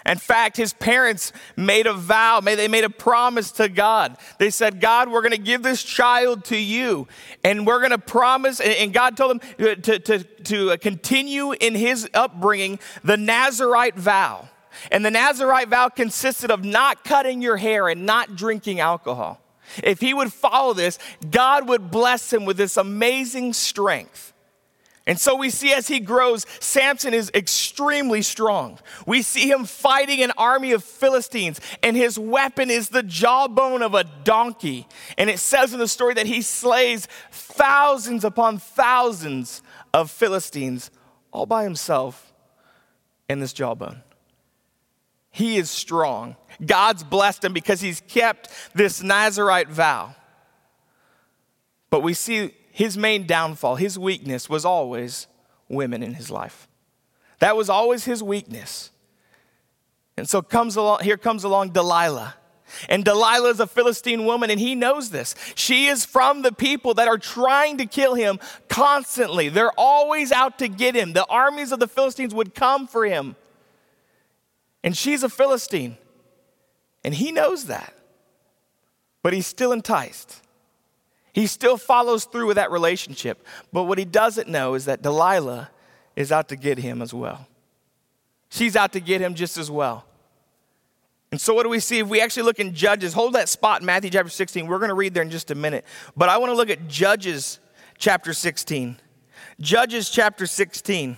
In 0.05 0.19
fact, 0.19 0.57
his 0.57 0.73
parents 0.73 1.33
made 1.57 1.87
a 1.87 1.93
vow, 1.93 2.41
they 2.41 2.69
made 2.69 2.85
a 2.85 2.91
promise 2.91 3.53
to 3.53 3.69
God. 3.69 4.17
They 4.39 4.51
said, 4.51 4.81
God, 4.81 5.11
we're 5.11 5.21
going 5.23 5.33
to 5.33 5.39
give 5.39 5.63
this 5.63 5.83
child 5.83 6.45
to 6.47 6.57
you. 6.57 7.07
And 7.45 7.67
we're 7.67 7.79
going 7.79 7.93
to 7.93 7.99
promise, 7.99 8.61
and 8.61 8.93
God 8.93 9.17
told 9.17 9.41
them 9.41 9.51
uh, 9.61 9.75
to, 9.77 9.99
to, 9.99 10.19
to 10.25 10.71
uh, 10.73 10.77
continue 10.77 11.53
in 11.53 11.75
his 11.75 12.09
upbringing 12.15 12.79
the 13.05 13.17
Nazarite 13.17 13.97
vow. 13.97 14.49
And 14.91 15.05
the 15.05 15.11
Nazarite 15.11 15.69
vow 15.69 15.89
consisted 15.89 16.51
of 16.51 16.65
not 16.65 17.05
cutting 17.05 17.43
your 17.43 17.57
hair 17.57 17.89
and 17.89 18.07
not 18.07 18.37
drinking 18.37 18.81
alcohol. 18.81 19.41
If 19.83 20.01
he 20.01 20.13
would 20.13 20.33
follow 20.33 20.75
this, 20.75 20.99
God 21.31 21.69
would 21.69 21.91
bless 21.91 22.33
him 22.33 22.45
with 22.45 22.57
this 22.57 22.77
amazing 22.77 23.53
strength. 23.53 24.32
And 25.07 25.19
so 25.19 25.35
we 25.35 25.51
see 25.51 25.73
as 25.73 25.89
he 25.89 25.99
grows, 25.99 26.47
Samson 26.61 27.13
is 27.13 27.31
extremely 27.35 28.23
strong. 28.23 28.79
We 29.05 29.23
see 29.23 29.51
him 29.51 29.65
fighting 29.65 30.23
an 30.23 30.31
army 30.37 30.71
of 30.73 30.85
Philistines, 30.85 31.61
and 31.83 31.97
his 31.97 32.19
weapon 32.19 32.71
is 32.71 32.91
the 32.91 33.03
jawbone 33.03 33.83
of 33.83 33.95
a 33.95 34.05
donkey. 34.05 34.87
And 35.19 35.29
it 35.29 35.41
says 35.41 35.73
in 35.73 35.81
the 35.81 35.89
story 35.89 36.15
that 36.15 36.27
he 36.27 36.41
slays 36.41 37.09
thousands 37.33 38.25
upon 38.25 38.59
thousands 38.59 39.63
of 39.93 40.11
Philistines 40.11 40.91
all 41.33 41.47
by 41.47 41.65
himself 41.65 42.33
in 43.29 43.41
this 43.41 43.53
jawbone. 43.53 44.03
He 45.31 45.57
is 45.57 45.71
strong. 45.71 46.37
God's 46.65 47.03
blessed 47.03 47.45
him 47.45 47.55
because 47.55 47.81
he's 47.81 48.03
kept 48.03 48.51
this 48.75 49.03
Nazarite 49.03 49.69
vow. 49.69 50.15
But 51.91 52.03
we 52.03 52.15
see 52.15 52.55
his 52.73 52.97
main 52.97 53.27
downfall, 53.27 53.77
his 53.77 53.99
weakness 53.99 54.49
was 54.49 54.65
always 54.65 55.27
women 55.69 56.03
in 56.03 56.15
his 56.15 56.31
life. 56.31 56.67
That 57.39 57.55
was 57.57 57.69
always 57.69 58.05
his 58.05 58.23
weakness. 58.23 58.91
And 60.17 60.29
so 60.29 60.41
comes 60.41 60.77
along, 60.77 61.01
here 61.01 61.19
comes 61.19 61.45
along 61.45 61.71
Delilah. 61.71 62.35
And 62.89 63.05
Delilah 63.05 63.51
is 63.51 63.61
a 63.61 63.67
Philistine 63.67 64.25
woman, 64.25 64.51
and 64.51 64.59
he 64.59 64.75
knows 64.75 65.11
this. 65.11 65.35
She 65.55 65.89
is 65.89 66.07
from 66.07 66.41
the 66.41 66.53
people 66.53 66.95
that 66.95 67.09
are 67.09 67.19
trying 67.19 67.77
to 67.77 67.85
kill 67.85 68.15
him 68.15 68.39
constantly. 68.69 69.51
They're 69.51 69.79
always 69.79 70.33
out 70.33 70.59
to 70.61 70.69
get 70.69 70.95
him. 70.95 71.13
The 71.13 71.27
armies 71.27 71.73
of 71.73 71.81
the 71.81 71.89
Philistines 71.89 72.35
would 72.35 72.55
come 72.55 72.87
for 72.87 73.05
him. 73.05 73.37
And 74.83 74.97
she's 74.97 75.23
a 75.23 75.29
Philistine. 75.29 75.99
And 77.05 77.15
he 77.15 77.33
knows 77.33 77.67
that. 77.67 77.93
But 79.23 79.35
he's 79.35 79.47
still 79.47 79.73
enticed. 79.73 80.41
He 81.33 81.47
still 81.47 81.77
follows 81.77 82.25
through 82.25 82.47
with 82.47 82.57
that 82.57 82.71
relationship. 82.71 83.47
But 83.73 83.85
what 83.85 83.99
he 83.99 84.05
doesn't 84.05 84.49
know 84.49 84.75
is 84.75 84.85
that 84.85 85.03
Delilah 85.03 85.71
is 86.15 86.31
out 86.31 86.49
to 86.51 86.57
get 86.57 86.79
him 86.79 87.01
as 87.01 87.15
well. 87.15 87.47
She's 88.51 88.77
out 88.77 88.93
to 88.93 89.01
get 89.01 89.21
him 89.21 89.35
just 89.35 89.57
as 89.57 89.71
well. 89.71 90.05
And 91.31 91.41
so, 91.41 91.55
what 91.55 91.63
do 91.63 91.71
we 91.71 91.81
see? 91.81 92.01
If 92.01 92.09
we 92.09 92.21
actually 92.21 92.43
look 92.43 92.61
in 92.61 92.75
Judges, 92.75 93.15
hold 93.15 93.33
that 93.33 93.49
spot 93.49 93.81
in 93.81 93.87
Matthew 93.87 94.11
chapter 94.11 94.29
16. 94.29 94.67
We're 94.67 94.79
going 94.79 94.91
to 94.91 94.95
read 94.95 95.15
there 95.15 95.23
in 95.23 95.31
just 95.31 95.51
a 95.51 95.55
minute. 95.55 95.87
But 96.15 96.29
I 96.29 96.37
want 96.37 96.51
to 96.51 96.57
look 96.57 96.69
at 96.69 96.87
Judges 96.89 97.59
chapter 97.97 98.35
16. 98.35 98.99
Judges 99.59 100.11
chapter 100.11 100.45
16. 100.45 101.17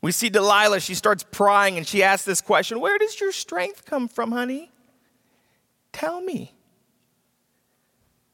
We 0.00 0.12
see 0.12 0.30
Delilah, 0.30 0.80
she 0.80 0.94
starts 0.94 1.26
prying 1.30 1.76
and 1.76 1.86
she 1.86 2.02
asks 2.02 2.24
this 2.24 2.40
question 2.40 2.80
Where 2.80 2.96
does 2.96 3.20
your 3.20 3.32
strength 3.32 3.84
come 3.84 4.08
from, 4.08 4.32
honey? 4.32 4.70
Tell 5.92 6.22
me. 6.22 6.54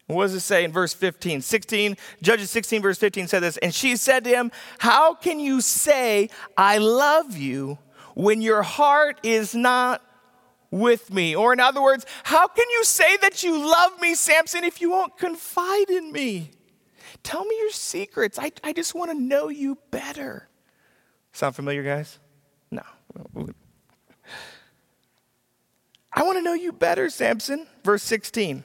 What 0.06 0.24
does 0.24 0.34
it 0.34 0.40
say 0.40 0.64
in 0.64 0.72
verse 0.72 0.94
15? 0.94 1.40
16, 1.40 1.96
Judges 2.22 2.50
16, 2.50 2.82
verse 2.82 2.98
15 2.98 3.26
said 3.26 3.42
this, 3.42 3.56
and 3.56 3.74
she 3.74 3.96
said 3.96 4.22
to 4.24 4.30
him, 4.30 4.52
How 4.78 5.14
can 5.14 5.40
you 5.40 5.60
say, 5.60 6.30
I 6.56 6.78
love 6.78 7.36
you, 7.36 7.78
when 8.14 8.40
your 8.40 8.62
heart 8.62 9.18
is 9.24 9.54
not 9.54 10.02
with 10.70 11.12
me? 11.12 11.34
Or, 11.34 11.52
in 11.52 11.58
other 11.58 11.82
words, 11.82 12.06
how 12.22 12.46
can 12.46 12.66
you 12.70 12.84
say 12.84 13.16
that 13.16 13.42
you 13.42 13.68
love 13.68 14.00
me, 14.00 14.14
Samson, 14.14 14.62
if 14.62 14.80
you 14.80 14.90
won't 14.90 15.18
confide 15.18 15.90
in 15.90 16.12
me? 16.12 16.52
Tell 17.24 17.44
me 17.44 17.56
your 17.58 17.70
secrets. 17.70 18.38
I, 18.38 18.52
I 18.62 18.72
just 18.72 18.94
want 18.94 19.10
to 19.10 19.18
know 19.18 19.48
you 19.48 19.76
better. 19.90 20.48
Sound 21.32 21.56
familiar, 21.56 21.82
guys? 21.82 22.20
No. 22.70 22.82
I 26.12 26.22
want 26.22 26.38
to 26.38 26.42
know 26.42 26.54
you 26.54 26.72
better, 26.72 27.10
Samson. 27.10 27.66
Verse 27.82 28.04
16. 28.04 28.62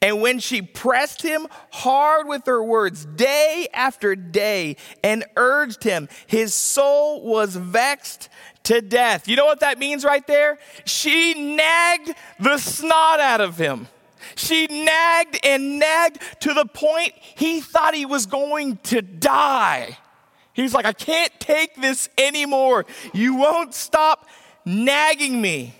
And 0.00 0.20
when 0.20 0.38
she 0.38 0.62
pressed 0.62 1.22
him 1.22 1.46
hard 1.70 2.28
with 2.28 2.46
her 2.46 2.62
words 2.62 3.04
day 3.04 3.68
after 3.72 4.14
day 4.14 4.76
and 5.02 5.24
urged 5.36 5.84
him, 5.84 6.08
his 6.26 6.54
soul 6.54 7.22
was 7.22 7.56
vexed 7.56 8.28
to 8.64 8.80
death. 8.80 9.28
You 9.28 9.36
know 9.36 9.46
what 9.46 9.60
that 9.60 9.78
means 9.78 10.04
right 10.04 10.26
there? 10.26 10.58
She 10.84 11.34
nagged 11.34 12.14
the 12.38 12.58
snot 12.58 13.20
out 13.20 13.40
of 13.40 13.58
him. 13.58 13.88
She 14.36 14.66
nagged 14.66 15.40
and 15.44 15.78
nagged 15.78 16.20
to 16.40 16.54
the 16.54 16.64
point 16.64 17.12
he 17.16 17.60
thought 17.60 17.94
he 17.94 18.06
was 18.06 18.26
going 18.26 18.78
to 18.84 19.02
die. 19.02 19.98
He's 20.52 20.74
like, 20.74 20.84
I 20.84 20.92
can't 20.92 21.32
take 21.40 21.80
this 21.80 22.08
anymore. 22.18 22.86
You 23.12 23.34
won't 23.36 23.74
stop 23.74 24.28
nagging 24.64 25.40
me. 25.40 25.74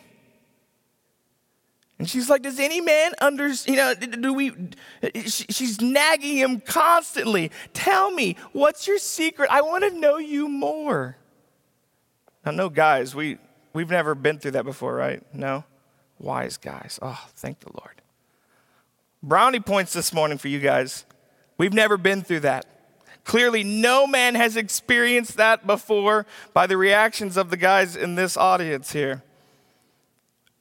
And 2.03 2.11
she's 2.11 2.29
like, 2.29 2.43
Does 2.43 2.59
any 2.59 2.81
man 2.81 3.13
understand? 3.21 3.77
You 3.77 4.09
know, 4.09 4.17
do 4.17 4.35
we? 4.35 4.53
She's 5.25 5.81
nagging 5.81 6.37
him 6.37 6.59
constantly. 6.59 7.53
Tell 7.75 8.11
me, 8.11 8.35
what's 8.51 8.89
your 8.89 8.99
secret? 8.99 9.49
I 9.53 9.61
want 9.61 9.85
to 9.85 9.97
know 9.97 10.17
you 10.17 10.49
more. 10.49 11.17
Now, 12.45 12.51
no, 12.51 12.71
guys, 12.71 13.15
we, 13.15 13.39
we've 13.73 13.89
never 13.89 14.17
been 14.17 14.41
through 14.41 14.51
that 14.51 14.65
before, 14.65 14.97
right? 14.97 15.23
No? 15.33 15.63
Wise 16.19 16.57
guys. 16.57 16.99
Oh, 17.01 17.25
thank 17.37 17.61
the 17.61 17.71
Lord. 17.73 18.03
Brownie 19.23 19.61
points 19.61 19.93
this 19.93 20.13
morning 20.13 20.39
for 20.39 20.49
you 20.49 20.59
guys. 20.59 21.05
We've 21.57 21.73
never 21.73 21.97
been 21.97 22.23
through 22.23 22.41
that. 22.41 22.67
Clearly, 23.23 23.63
no 23.63 24.09
man 24.09 24.35
has 24.35 24.57
experienced 24.57 25.37
that 25.37 25.69
before 25.69 26.27
by 26.53 26.67
the 26.67 26.77
reactions 26.77 27.37
of 27.37 27.51
the 27.51 27.57
guys 27.57 27.95
in 27.95 28.17
this 28.17 28.37
audience 28.37 28.91
here. 28.91 29.23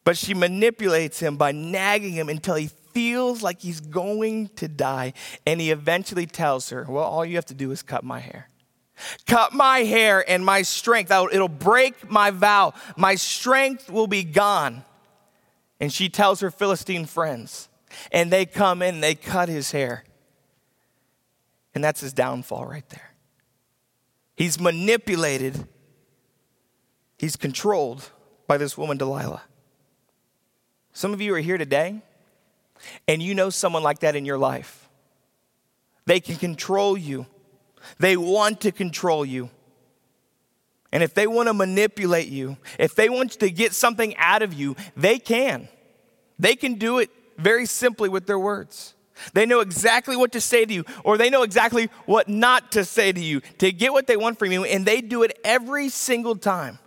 But 0.04 0.18
she 0.18 0.34
manipulates 0.34 1.20
him 1.20 1.38
by 1.38 1.52
nagging 1.52 2.14
him 2.14 2.30
until 2.30 2.56
he 2.56 2.68
feels 2.94 3.44
like 3.44 3.62
he's 3.62 3.80
going 3.80 4.50
to 4.56 4.68
die. 4.68 5.14
And 5.46 5.62
he 5.62 5.72
eventually 5.72 6.26
tells 6.26 6.70
her, 6.70 6.86
Well, 6.88 7.04
all 7.04 7.26
you 7.26 7.36
have 7.36 7.46
to 7.48 7.54
do 7.54 7.72
is 7.72 7.84
cut 7.84 8.04
my 8.04 8.20
hair. 8.20 8.50
Cut 9.26 9.54
my 9.54 9.80
hair 9.80 10.24
and 10.30 10.46
my 10.46 10.62
strength. 10.62 11.12
It'll 11.12 11.48
break 11.48 12.10
my 12.10 12.32
vow. 12.32 12.74
My 12.98 13.16
strength 13.16 13.90
will 13.90 14.08
be 14.08 14.24
gone. 14.24 14.84
And 15.80 15.92
she 15.92 16.10
tells 16.10 16.42
her 16.42 16.52
Philistine 16.52 17.08
friends, 17.08 17.68
and 18.12 18.32
they 18.32 18.46
come 18.46 18.84
in, 18.84 19.02
they 19.02 19.16
cut 19.16 19.50
his 19.50 19.72
hair. 19.72 20.04
And 21.74 21.84
that's 21.84 22.02
his 22.02 22.14
downfall 22.14 22.68
right 22.68 22.88
there. 22.90 23.16
He's 24.36 24.60
manipulated, 24.60 25.68
he's 27.18 27.36
controlled 27.36 28.12
by 28.48 28.58
this 28.58 28.78
woman, 28.78 28.98
Delilah. 28.98 29.42
Some 30.94 31.14
of 31.14 31.22
you 31.22 31.34
are 31.36 31.40
here 31.40 31.58
today 31.58 32.02
and 33.08 33.22
you 33.22 33.34
know 33.34 33.50
someone 33.50 33.84
like 33.84 34.00
that 34.00 34.16
in 34.16 34.26
your 34.26 34.38
life. 34.38 34.90
They 36.06 36.20
can 36.20 36.36
control 36.36 36.98
you, 36.98 37.26
they 38.00 38.18
want 38.18 38.62
to 38.62 38.72
control 38.72 39.26
you. 39.26 39.50
And 40.94 41.02
if 41.02 41.14
they 41.14 41.26
want 41.26 41.48
to 41.48 41.54
manipulate 41.54 42.28
you, 42.28 42.58
if 42.78 42.96
they 42.96 43.08
want 43.08 43.32
to 43.32 43.50
get 43.50 43.74
something 43.74 44.16
out 44.18 44.42
of 44.42 44.54
you, 44.54 44.76
they 44.98 45.20
can. 45.20 45.70
They 46.38 46.56
can 46.56 46.74
do 46.74 47.00
it 47.00 47.10
very 47.38 47.66
simply 47.66 48.10
with 48.10 48.26
their 48.26 48.40
words. 48.40 48.94
They 49.34 49.46
know 49.46 49.60
exactly 49.60 50.18
what 50.18 50.32
to 50.34 50.42
say 50.42 50.66
to 50.66 50.74
you, 50.74 50.84
or 51.04 51.18
they 51.18 51.30
know 51.30 51.44
exactly 51.44 51.90
what 52.06 52.28
not 52.28 52.74
to 52.74 52.84
say 52.84 53.12
to 53.12 53.20
you 53.20 53.42
to 53.60 53.72
get 53.72 53.94
what 53.94 54.08
they 54.08 54.18
want 54.18 54.40
from 54.40 54.52
you, 54.52 54.64
and 54.64 54.86
they 54.86 55.02
do 55.02 55.24
it 55.24 55.38
every 55.44 55.90
single 55.90 56.36
time. 56.36 56.80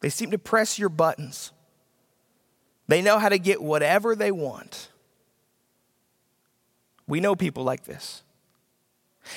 They 0.00 0.08
seem 0.08 0.30
to 0.30 0.38
press 0.38 0.78
your 0.78 0.88
buttons. 0.88 1.52
They 2.86 3.02
know 3.02 3.18
how 3.18 3.28
to 3.28 3.38
get 3.38 3.62
whatever 3.62 4.14
they 4.14 4.30
want. 4.30 4.88
We 7.06 7.20
know 7.20 7.34
people 7.34 7.64
like 7.64 7.84
this. 7.84 8.22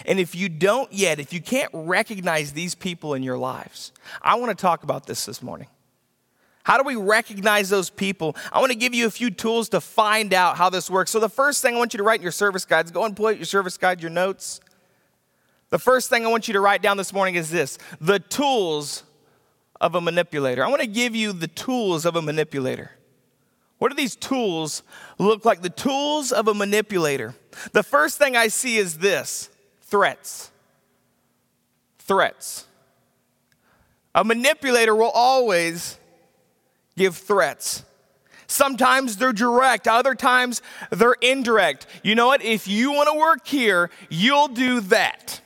And 0.05 0.19
if 0.19 0.35
you 0.35 0.47
don't 0.49 0.91
yet, 0.93 1.19
if 1.19 1.33
you 1.33 1.41
can't 1.41 1.69
recognize 1.73 2.53
these 2.53 2.75
people 2.75 3.13
in 3.13 3.23
your 3.23 3.37
lives, 3.37 3.91
I 4.21 4.35
want 4.35 4.57
to 4.57 4.61
talk 4.61 4.83
about 4.83 5.05
this 5.05 5.25
this 5.25 5.41
morning. 5.41 5.67
How 6.63 6.77
do 6.77 6.83
we 6.83 6.95
recognize 6.95 7.69
those 7.69 7.89
people? 7.89 8.35
I 8.53 8.59
want 8.59 8.71
to 8.71 8.77
give 8.77 8.93
you 8.93 9.07
a 9.07 9.11
few 9.11 9.31
tools 9.31 9.69
to 9.69 9.81
find 9.81 10.33
out 10.33 10.57
how 10.57 10.69
this 10.69 10.89
works. 10.89 11.11
So, 11.11 11.19
the 11.19 11.27
first 11.27 11.61
thing 11.61 11.75
I 11.75 11.77
want 11.77 11.93
you 11.93 11.97
to 11.97 12.03
write 12.03 12.19
in 12.19 12.23
your 12.23 12.31
service 12.31 12.65
guides, 12.65 12.91
go 12.91 13.03
and 13.03 13.15
pull 13.15 13.27
out 13.27 13.37
your 13.37 13.45
service 13.45 13.77
guide, 13.77 14.01
your 14.01 14.11
notes. 14.11 14.61
The 15.71 15.79
first 15.79 16.09
thing 16.09 16.25
I 16.25 16.29
want 16.29 16.47
you 16.47 16.53
to 16.53 16.59
write 16.59 16.81
down 16.81 16.97
this 16.97 17.13
morning 17.13 17.35
is 17.35 17.49
this 17.49 17.79
the 17.99 18.19
tools 18.19 19.03
of 19.81 19.95
a 19.95 19.99
manipulator. 19.99 20.63
I 20.63 20.69
want 20.69 20.81
to 20.81 20.87
give 20.87 21.15
you 21.15 21.33
the 21.33 21.47
tools 21.47 22.05
of 22.05 22.15
a 22.15 22.21
manipulator. 22.21 22.91
What 23.79 23.89
do 23.89 23.95
these 23.95 24.15
tools 24.15 24.83
look 25.17 25.43
like? 25.43 25.63
The 25.63 25.69
tools 25.69 26.31
of 26.31 26.47
a 26.47 26.53
manipulator. 26.53 27.33
The 27.73 27.81
first 27.81 28.19
thing 28.19 28.37
I 28.37 28.47
see 28.47 28.77
is 28.77 28.99
this 28.99 29.49
threats. 29.81 30.51
Threats. 31.97 32.67
A 34.13 34.23
manipulator 34.23 34.95
will 34.95 35.09
always 35.09 35.97
give 36.95 37.17
threats. 37.17 37.83
Sometimes 38.45 39.17
they're 39.17 39.33
direct, 39.33 39.87
other 39.87 40.13
times 40.13 40.61
they're 40.91 41.15
indirect. 41.21 41.87
You 42.03 42.15
know 42.15 42.27
what? 42.27 42.43
If 42.43 42.67
you 42.67 42.91
want 42.91 43.09
to 43.11 43.17
work 43.17 43.47
here, 43.47 43.89
you'll 44.09 44.49
do 44.49 44.81
that. 44.81 45.41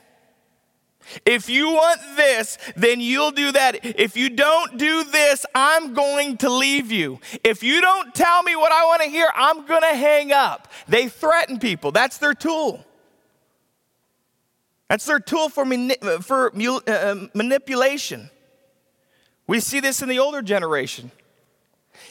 If 1.24 1.48
you 1.48 1.70
want 1.70 2.00
this, 2.16 2.58
then 2.76 3.00
you'll 3.00 3.30
do 3.30 3.52
that. 3.52 3.84
If 3.84 4.16
you 4.16 4.30
don't 4.30 4.76
do 4.76 5.04
this, 5.04 5.46
I'm 5.54 5.94
going 5.94 6.36
to 6.38 6.50
leave 6.50 6.90
you. 6.90 7.20
If 7.44 7.62
you 7.62 7.80
don't 7.80 8.14
tell 8.14 8.42
me 8.42 8.56
what 8.56 8.72
I 8.72 8.84
want 8.84 9.02
to 9.02 9.08
hear, 9.08 9.28
I'm 9.34 9.66
going 9.66 9.82
to 9.82 9.94
hang 9.94 10.32
up. 10.32 10.68
They 10.88 11.08
threaten 11.08 11.58
people, 11.58 11.92
that's 11.92 12.18
their 12.18 12.34
tool. 12.34 12.84
That's 14.88 15.04
their 15.04 15.18
tool 15.18 15.48
for, 15.48 15.64
mani- 15.64 15.96
for 16.20 16.52
uh, 16.54 17.10
um, 17.10 17.30
manipulation. 17.34 18.30
We 19.46 19.60
see 19.60 19.80
this 19.80 20.02
in 20.02 20.08
the 20.08 20.18
older 20.18 20.42
generation. 20.42 21.10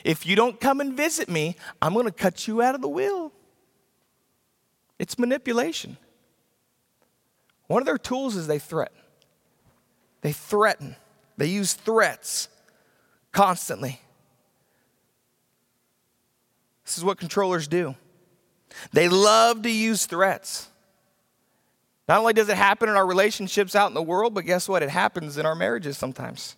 If 0.04 0.25
you 0.25 0.36
don't 0.36 0.60
come 0.60 0.82
and 0.82 0.94
visit 0.94 1.30
me, 1.30 1.56
I'm 1.82 1.94
going 1.94 2.06
to 2.06 2.12
cut 2.12 2.48
you 2.48 2.62
out 2.62 2.75
of 2.75 2.82
the 2.82 2.90
will. 2.90 3.32
It's 5.00 5.18
manipulation. 5.18 5.98
One 7.68 7.82
of 7.82 7.86
their 7.86 7.98
tools 7.98 8.36
is 8.36 8.48
they 8.48 8.60
threaten. 8.60 8.98
They 10.22 10.32
threaten, 10.32 10.96
they 11.38 11.48
use 11.48 11.74
threats 11.74 12.50
constantly. 13.32 14.02
This 16.84 16.98
is 16.98 17.04
what 17.04 17.20
controllers 17.20 17.68
do. 17.68 17.96
They 18.92 19.10
love 19.10 19.64
to 19.64 19.72
use 19.72 20.06
threats. 20.06 20.70
Not 22.08 22.20
only 22.20 22.34
does 22.34 22.50
it 22.50 22.58
happen 22.58 22.90
in 22.90 22.96
our 22.96 23.06
relationships 23.06 23.76
out 23.76 23.88
in 23.88 23.96
the 23.96 24.02
world, 24.02 24.34
but 24.34 24.46
guess 24.46 24.70
what? 24.70 24.84
It 24.84 24.90
happens 24.90 25.38
in 25.38 25.46
our 25.46 25.56
marriages 25.56 25.98
sometimes. 25.98 26.56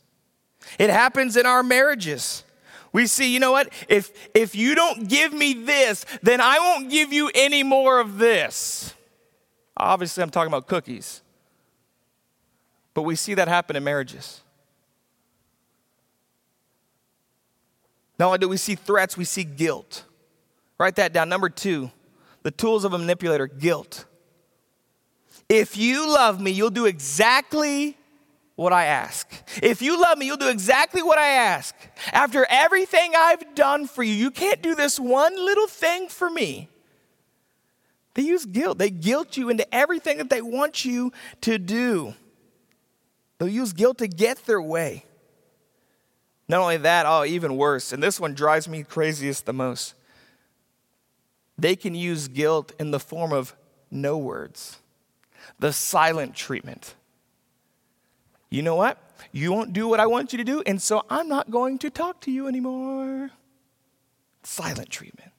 It 0.78 0.90
happens 0.90 1.38
in 1.38 1.46
our 1.46 1.64
marriages. 1.64 2.44
We 2.92 3.08
see, 3.08 3.32
you 3.34 3.40
know 3.40 3.52
what? 3.52 3.72
If 3.88 4.12
if 4.34 4.56
you 4.56 4.76
don't 4.76 5.08
give 5.08 5.32
me 5.32 5.54
this, 5.54 6.06
then 6.24 6.42
I 6.42 6.60
won't 6.60 6.90
give 6.90 7.14
you 7.14 7.30
any 7.34 7.64
more 7.64 8.00
of 8.00 8.18
this. 8.18 8.94
Obviously, 9.78 10.24
I'm 10.24 10.30
talking 10.30 10.48
about 10.48 10.68
cookies. 10.68 11.22
But 12.94 13.04
we 13.04 13.16
see 13.16 13.36
that 13.36 13.48
happen 13.48 13.76
in 13.76 13.84
marriages. 13.84 14.42
Not 18.20 18.28
only 18.28 18.40
do 18.40 18.50
we 18.50 18.58
see 18.58 18.76
threats, 18.76 19.16
we 19.16 19.26
see 19.26 19.44
guilt. 19.44 20.04
Write 20.80 20.96
that 20.96 21.14
down. 21.14 21.30
Number 21.30 21.50
two, 21.50 21.92
the 22.42 22.52
tools 22.52 22.84
of 22.84 22.94
a 22.94 22.98
manipulator 22.98 23.48
guilt. 23.48 24.06
If 25.48 25.78
you 25.78 26.12
love 26.12 26.42
me, 26.42 26.52
you'll 26.52 26.72
do 26.72 26.86
exactly 26.86 27.96
what 28.56 28.74
I 28.74 28.86
ask. 28.86 29.30
If 29.62 29.82
you 29.84 30.02
love 30.02 30.18
me, 30.18 30.26
you'll 30.26 30.38
do 30.38 30.50
exactly 30.50 31.04
what 31.04 31.20
I 31.20 31.28
ask. 31.28 31.76
After 32.12 32.46
everything 32.50 33.14
I've 33.16 33.54
done 33.54 33.86
for 33.86 34.02
you, 34.02 34.14
you 34.14 34.32
can't 34.32 34.62
do 34.62 34.74
this 34.74 35.00
one 35.00 35.36
little 35.36 35.68
thing 35.68 36.10
for 36.10 36.30
me. 36.30 36.68
They 38.18 38.24
use 38.24 38.48
guilt. 38.48 38.80
They 38.80 38.90
guilt 38.90 39.38
you 39.38 39.50
into 39.50 39.72
everything 39.74 40.18
that 40.18 40.32
they 40.32 40.42
want 40.42 40.84
you 40.84 41.14
to 41.42 41.60
do. 41.60 42.16
They'll 43.38 43.48
use 43.48 43.74
guilt 43.74 44.00
to 44.00 44.08
get 44.08 44.44
their 44.48 44.60
way. 44.60 45.06
Not 46.48 46.62
only 46.62 46.78
that, 46.78 47.06
oh, 47.06 47.26
even 47.26 47.58
worse, 47.58 47.94
and 47.94 48.02
this 48.02 48.20
one 48.20 48.34
drives 48.34 48.68
me 48.68 48.82
craziest 48.82 49.46
the 49.46 49.54
most. 49.54 49.94
they 51.60 51.76
can 51.76 51.94
use 51.94 52.28
guilt 52.28 52.72
in 52.80 52.90
the 52.90 53.00
form 53.00 53.32
of 53.32 53.56
no 53.92 54.18
words, 54.18 54.80
the 55.60 55.72
silent 55.72 56.34
treatment. 56.34 56.96
You 58.50 58.64
know 58.64 58.76
what? 58.76 58.98
You 59.32 59.52
won't 59.52 59.74
do 59.74 59.88
what 59.88 60.00
I 60.00 60.08
want 60.08 60.34
you 60.34 60.38
to 60.38 60.44
do, 60.44 60.64
and 60.66 60.82
so 60.82 61.06
I'm 61.08 61.30
not 61.30 61.52
going 61.52 61.78
to 61.80 61.92
talk 61.92 62.22
to 62.22 62.32
you 62.32 62.48
anymore. 62.48 63.30
Silent 64.42 64.90
treatment. 64.90 65.34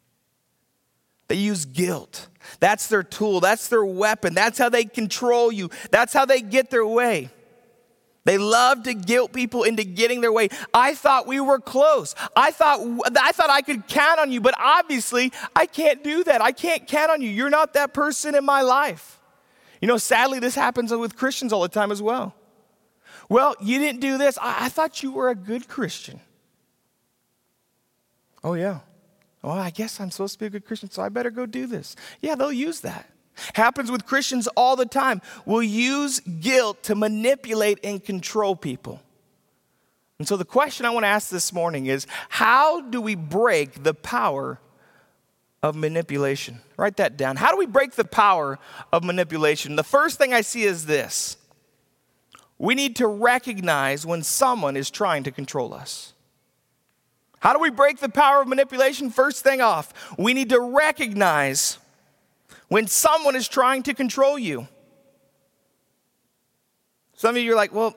They 1.28 1.36
use 1.36 1.64
guilt. 1.64 2.28
That's 2.60 2.86
their 2.88 3.02
tool, 3.02 3.40
that's 3.40 3.68
their 3.68 3.84
weapon, 3.84 4.34
that's 4.34 4.58
how 4.58 4.70
they 4.70 4.84
control 4.84 5.52
you, 5.52 5.70
that's 5.90 6.12
how 6.12 6.24
they 6.24 6.40
get 6.40 6.70
their 6.70 6.86
way. 6.86 7.30
They 8.24 8.36
love 8.36 8.82
to 8.82 8.92
guilt 8.92 9.32
people 9.32 9.62
into 9.62 9.84
getting 9.84 10.20
their 10.20 10.32
way. 10.32 10.50
I 10.74 10.94
thought 10.94 11.26
we 11.26 11.40
were 11.40 11.58
close. 11.58 12.14
I 12.36 12.50
thought 12.50 12.80
I 13.18 13.32
thought 13.32 13.48
I 13.48 13.62
could 13.62 13.86
count 13.86 14.20
on 14.20 14.30
you, 14.30 14.42
but 14.42 14.54
obviously 14.58 15.32
I 15.56 15.64
can't 15.64 16.04
do 16.04 16.24
that. 16.24 16.42
I 16.42 16.52
can't 16.52 16.86
count 16.86 17.10
on 17.10 17.22
you. 17.22 17.30
You're 17.30 17.48
not 17.48 17.72
that 17.72 17.94
person 17.94 18.34
in 18.34 18.44
my 18.44 18.60
life. 18.60 19.18
You 19.80 19.88
know, 19.88 19.96
sadly, 19.96 20.40
this 20.40 20.54
happens 20.54 20.92
with 20.92 21.16
Christians 21.16 21.54
all 21.54 21.62
the 21.62 21.68
time 21.68 21.90
as 21.90 22.02
well. 22.02 22.34
Well, 23.30 23.54
you 23.60 23.78
didn't 23.78 24.00
do 24.00 24.18
this. 24.18 24.38
I, 24.38 24.66
I 24.66 24.68
thought 24.68 25.02
you 25.02 25.12
were 25.12 25.30
a 25.30 25.34
good 25.34 25.68
Christian. 25.68 26.20
Oh, 28.44 28.54
yeah. 28.54 28.80
Well, 29.48 29.56
I 29.56 29.70
guess 29.70 29.98
I'm 29.98 30.10
supposed 30.10 30.34
to 30.34 30.40
be 30.40 30.44
a 30.44 30.50
good 30.50 30.66
Christian, 30.66 30.90
so 30.90 31.00
I 31.00 31.08
better 31.08 31.30
go 31.30 31.46
do 31.46 31.66
this. 31.66 31.96
Yeah, 32.20 32.34
they'll 32.34 32.52
use 32.52 32.80
that. 32.80 33.08
Happens 33.54 33.90
with 33.90 34.04
Christians 34.04 34.46
all 34.48 34.76
the 34.76 34.84
time. 34.84 35.22
We'll 35.46 35.62
use 35.62 36.20
guilt 36.20 36.82
to 36.82 36.94
manipulate 36.94 37.78
and 37.82 38.04
control 38.04 38.54
people. 38.54 39.00
And 40.18 40.28
so 40.28 40.36
the 40.36 40.44
question 40.44 40.84
I 40.84 40.90
want 40.90 41.04
to 41.04 41.08
ask 41.08 41.30
this 41.30 41.50
morning 41.50 41.86
is 41.86 42.06
how 42.28 42.82
do 42.82 43.00
we 43.00 43.14
break 43.14 43.84
the 43.84 43.94
power 43.94 44.60
of 45.62 45.74
manipulation? 45.74 46.60
Write 46.76 46.98
that 46.98 47.16
down. 47.16 47.36
How 47.36 47.50
do 47.50 47.56
we 47.56 47.64
break 47.64 47.92
the 47.92 48.04
power 48.04 48.58
of 48.92 49.02
manipulation? 49.02 49.76
The 49.76 49.82
first 49.82 50.18
thing 50.18 50.34
I 50.34 50.42
see 50.42 50.64
is 50.64 50.84
this 50.84 51.38
we 52.58 52.74
need 52.74 52.96
to 52.96 53.06
recognize 53.06 54.04
when 54.04 54.22
someone 54.22 54.76
is 54.76 54.90
trying 54.90 55.22
to 55.22 55.30
control 55.30 55.72
us. 55.72 56.12
How 57.40 57.52
do 57.52 57.58
we 57.58 57.70
break 57.70 57.98
the 57.98 58.08
power 58.08 58.42
of 58.42 58.48
manipulation? 58.48 59.10
First 59.10 59.44
thing 59.44 59.60
off, 59.60 59.92
we 60.18 60.34
need 60.34 60.50
to 60.50 60.60
recognize 60.60 61.78
when 62.68 62.86
someone 62.86 63.36
is 63.36 63.48
trying 63.48 63.82
to 63.84 63.94
control 63.94 64.38
you. 64.38 64.68
Some 67.14 67.36
of 67.36 67.42
you 67.42 67.52
are 67.52 67.56
like, 67.56 67.74
well, 67.74 67.96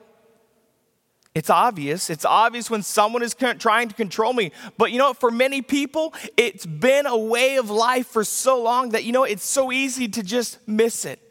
it's 1.34 1.48
obvious. 1.48 2.10
It's 2.10 2.24
obvious 2.24 2.68
when 2.68 2.82
someone 2.82 3.22
is 3.22 3.34
trying 3.34 3.88
to 3.88 3.94
control 3.94 4.32
me. 4.32 4.52
But 4.76 4.92
you 4.92 4.98
know 4.98 5.08
what? 5.08 5.20
For 5.20 5.30
many 5.30 5.62
people, 5.62 6.12
it's 6.36 6.66
been 6.66 7.06
a 7.06 7.16
way 7.16 7.56
of 7.56 7.70
life 7.70 8.08
for 8.08 8.24
so 8.24 8.60
long 8.62 8.90
that, 8.90 9.04
you 9.04 9.12
know, 9.12 9.24
it's 9.24 9.44
so 9.44 9.72
easy 9.72 10.08
to 10.08 10.22
just 10.22 10.58
miss 10.68 11.04
it. 11.06 11.21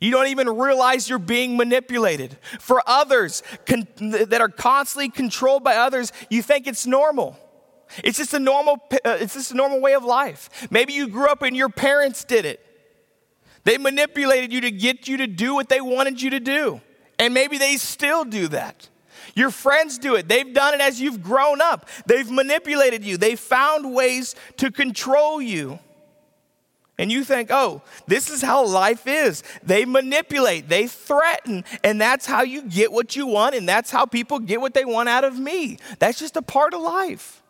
You 0.00 0.10
don't 0.10 0.28
even 0.28 0.48
realize 0.48 1.08
you're 1.08 1.18
being 1.18 1.56
manipulated. 1.56 2.36
For 2.60 2.82
others 2.86 3.42
con- 3.66 3.86
that 3.98 4.40
are 4.40 4.48
constantly 4.48 5.08
controlled 5.08 5.64
by 5.64 5.76
others, 5.76 6.12
you 6.30 6.42
think 6.42 6.66
it's 6.66 6.86
normal. 6.86 7.38
It's 8.02 8.18
just 8.18 8.34
a 8.34 8.40
normal, 8.40 8.82
uh, 9.04 9.18
it's 9.20 9.34
just 9.34 9.52
a 9.52 9.56
normal 9.56 9.80
way 9.80 9.94
of 9.94 10.04
life. 10.04 10.68
Maybe 10.70 10.92
you 10.92 11.08
grew 11.08 11.26
up 11.26 11.42
and 11.42 11.56
your 11.56 11.68
parents 11.68 12.24
did 12.24 12.44
it. 12.44 12.60
They 13.64 13.78
manipulated 13.78 14.52
you 14.52 14.60
to 14.62 14.70
get 14.70 15.08
you 15.08 15.16
to 15.18 15.26
do 15.26 15.54
what 15.54 15.68
they 15.68 15.80
wanted 15.80 16.20
you 16.20 16.30
to 16.30 16.40
do. 16.40 16.80
And 17.18 17.32
maybe 17.32 17.58
they 17.58 17.76
still 17.76 18.24
do 18.24 18.48
that. 18.48 18.88
Your 19.34 19.50
friends 19.50 19.98
do 19.98 20.14
it. 20.14 20.28
They've 20.28 20.52
done 20.52 20.74
it 20.74 20.80
as 20.80 21.00
you've 21.00 21.22
grown 21.22 21.60
up. 21.60 21.88
They've 22.06 22.30
manipulated 22.30 23.04
you. 23.04 23.16
They've 23.16 23.38
found 23.38 23.94
ways 23.94 24.34
to 24.58 24.70
control 24.70 25.42
you. 25.42 25.78
And 26.98 27.12
you 27.12 27.24
think, 27.24 27.50
oh, 27.52 27.82
this 28.06 28.30
is 28.30 28.40
how 28.40 28.64
life 28.64 29.06
is. 29.06 29.42
They 29.62 29.84
manipulate, 29.84 30.68
they 30.68 30.86
threaten, 30.86 31.64
and 31.84 32.00
that's 32.00 32.24
how 32.24 32.42
you 32.42 32.62
get 32.62 32.90
what 32.90 33.14
you 33.14 33.26
want, 33.26 33.54
and 33.54 33.68
that's 33.68 33.90
how 33.90 34.06
people 34.06 34.38
get 34.38 34.60
what 34.60 34.72
they 34.72 34.84
want 34.84 35.08
out 35.08 35.24
of 35.24 35.38
me. 35.38 35.78
That's 35.98 36.18
just 36.18 36.36
a 36.36 36.42
part 36.42 36.72
of 36.72 36.80
life. 36.80 37.42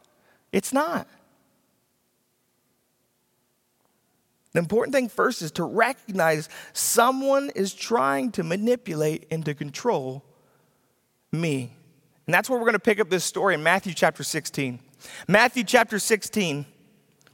It's 0.53 0.73
not. 0.73 1.07
The 4.53 4.59
important 4.59 4.95
thing 4.95 5.09
first 5.09 5.43
is 5.43 5.53
to 5.53 5.65
recognize 5.65 6.49
someone 6.73 7.51
is 7.55 7.75
trying 7.75 8.33
to 8.33 8.43
manipulate 8.43 9.27
and 9.31 9.45
to 9.45 9.55
control 9.55 10.25
me. 11.31 11.77
And 12.27 12.35
that's 12.35 12.49
where 12.51 12.59
we're 12.59 12.65
going 12.65 12.73
to 12.73 12.79
pick 12.79 12.99
up 12.99 13.11
this 13.11 13.23
story 13.23 13.55
in 13.55 13.63
Matthew 13.63 13.93
chapter 13.93 14.25
16. 14.25 14.81
Matthew 15.29 15.63
chapter 15.63 15.99
16, 15.99 16.67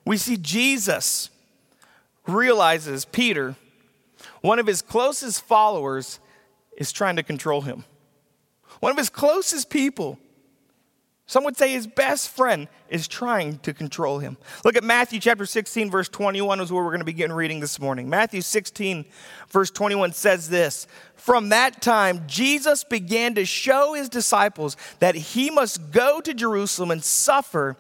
we 0.05 0.17
see 0.19 0.37
Jesus 0.37 1.31
realizes 2.27 3.05
Peter, 3.05 3.57
one 4.41 4.59
of 4.59 4.67
his 4.67 4.83
closest 4.83 5.43
followers, 5.45 6.21
is 6.77 6.93
trying 6.93 7.17
to 7.17 7.23
control 7.23 7.63
him. 7.63 7.85
One 8.81 8.91
of 8.91 8.99
his 8.99 9.11
closest 9.11 9.71
people 9.71 10.19
some 11.33 11.45
would 11.45 11.57
say 11.57 11.73
his 11.73 11.87
best 11.87 12.29
friend 12.29 12.69
is 12.91 13.09
trying 13.09 13.59
to 13.61 13.73
control 13.73 14.19
him. 14.19 14.37
Look 14.67 14.77
at 14.77 14.85
Matthew 14.85 15.19
chapter 15.19 15.47
16, 15.47 15.91
verse 15.91 16.11
21 16.11 16.61
is 16.61 16.71
where 16.71 16.83
we're 16.83 16.91
going 16.91 17.01
to 17.01 17.07
begin 17.07 17.33
reading 17.33 17.61
this 17.61 17.81
morning. 17.81 18.11
Matthew 18.11 18.43
16, 18.43 19.07
verse 19.49 19.71
21 19.71 20.13
says 20.13 20.51
this 20.51 20.87
From 21.15 21.49
that 21.49 21.81
time, 21.81 22.25
Jesus 22.27 22.85
began 22.85 23.35
to 23.37 23.47
show 23.47 23.95
his 23.95 24.11
disciples 24.11 24.77
that 24.99 25.15
he 25.15 25.49
must 25.49 25.91
go 25.91 26.21
to 26.21 26.35
Jerusalem 26.35 26.91
and 26.91 27.03
suffer 27.03 27.79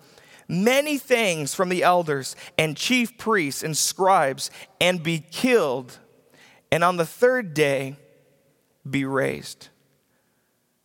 many 0.48 0.98
things 0.98 1.54
from 1.54 1.68
the 1.68 1.82
elders 1.82 2.36
and 2.58 2.76
chief 2.76 3.16
priests 3.18 3.62
and 3.62 3.76
scribes 3.76 4.50
and 4.80 5.02
be 5.02 5.18
killed, 5.18 5.98
and 6.70 6.82
on 6.84 6.96
the 6.96 7.06
third 7.06 7.54
day 7.54 7.96
be 8.88 9.04
raised. 9.04 9.68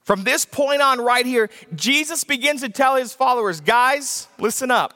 From 0.03 0.23
this 0.23 0.45
point 0.45 0.81
on, 0.81 1.01
right 1.01 1.25
here, 1.25 1.49
Jesus 1.75 2.23
begins 2.23 2.61
to 2.61 2.69
tell 2.69 2.95
his 2.95 3.13
followers, 3.13 3.59
guys, 3.59 4.27
listen 4.39 4.71
up. 4.71 4.93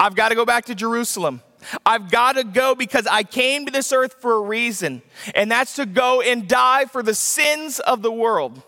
I've 0.00 0.14
got 0.14 0.30
to 0.30 0.34
go 0.34 0.46
back 0.46 0.64
to 0.66 0.74
Jerusalem. 0.74 1.42
I've 1.84 2.10
got 2.10 2.36
to 2.36 2.44
go 2.44 2.74
because 2.74 3.06
I 3.06 3.22
came 3.22 3.66
to 3.66 3.70
this 3.70 3.92
earth 3.92 4.16
for 4.20 4.34
a 4.34 4.40
reason, 4.40 5.02
and 5.34 5.50
that's 5.50 5.76
to 5.76 5.86
go 5.86 6.20
and 6.20 6.48
die 6.48 6.86
for 6.86 7.02
the 7.02 7.14
sins 7.14 7.80
of 7.80 8.02
the 8.02 8.10
world. 8.10 8.62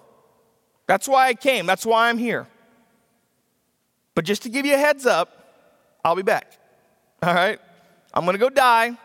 That's 0.87 1.09
why 1.09 1.29
I 1.29 1.35
came, 1.35 1.67
that's 1.67 1.87
why 1.87 2.09
I'm 2.09 2.19
here. 2.19 2.47
But 4.15 4.25
just 4.25 4.43
to 4.43 4.49
give 4.49 4.65
you 4.67 4.75
a 4.75 4.79
heads 4.79 5.07
up, 5.07 5.67
I'll 6.05 6.17
be 6.17 6.23
back. 6.23 6.59
All 7.23 7.35
right? 7.35 7.59
I'm 8.13 8.25
going 8.25 8.35
to 8.35 8.41
go 8.41 8.51
die, 8.51 8.97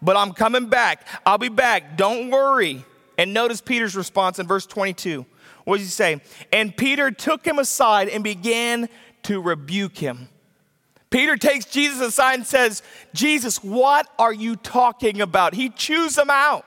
but 0.00 0.16
I'm 0.16 0.32
coming 0.32 0.66
back. 0.66 1.06
I'll 1.26 1.38
be 1.38 1.48
back. 1.48 1.96
Don't 1.96 2.30
worry. 2.30 2.84
And 3.18 3.34
notice 3.34 3.60
Peter's 3.60 3.96
response 3.96 4.38
in 4.38 4.46
verse 4.46 4.66
22. 4.66 5.26
What 5.64 5.78
does 5.78 5.86
he 5.86 5.90
say? 5.90 6.20
And 6.52 6.76
Peter 6.76 7.10
took 7.10 7.44
him 7.44 7.58
aside 7.58 8.08
and 8.08 8.22
began 8.24 8.88
to 9.24 9.40
rebuke 9.40 9.96
him. 9.96 10.28
Peter 11.10 11.36
takes 11.36 11.66
Jesus 11.66 12.00
aside 12.00 12.34
and 12.36 12.46
says, 12.46 12.82
Jesus, 13.12 13.62
what 13.62 14.08
are 14.18 14.32
you 14.32 14.56
talking 14.56 15.20
about? 15.20 15.54
He 15.54 15.68
chews 15.68 16.16
him 16.16 16.30
out. 16.30 16.64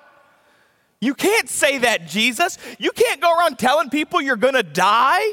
You 1.01 1.13
can't 1.13 1.49
say 1.49 1.79
that, 1.79 2.08
Jesus. 2.08 2.58
You 2.77 2.91
can't 2.91 3.19
go 3.19 3.36
around 3.36 3.58
telling 3.58 3.89
people 3.89 4.21
you're 4.21 4.36
gonna 4.36 4.63
die. 4.63 5.23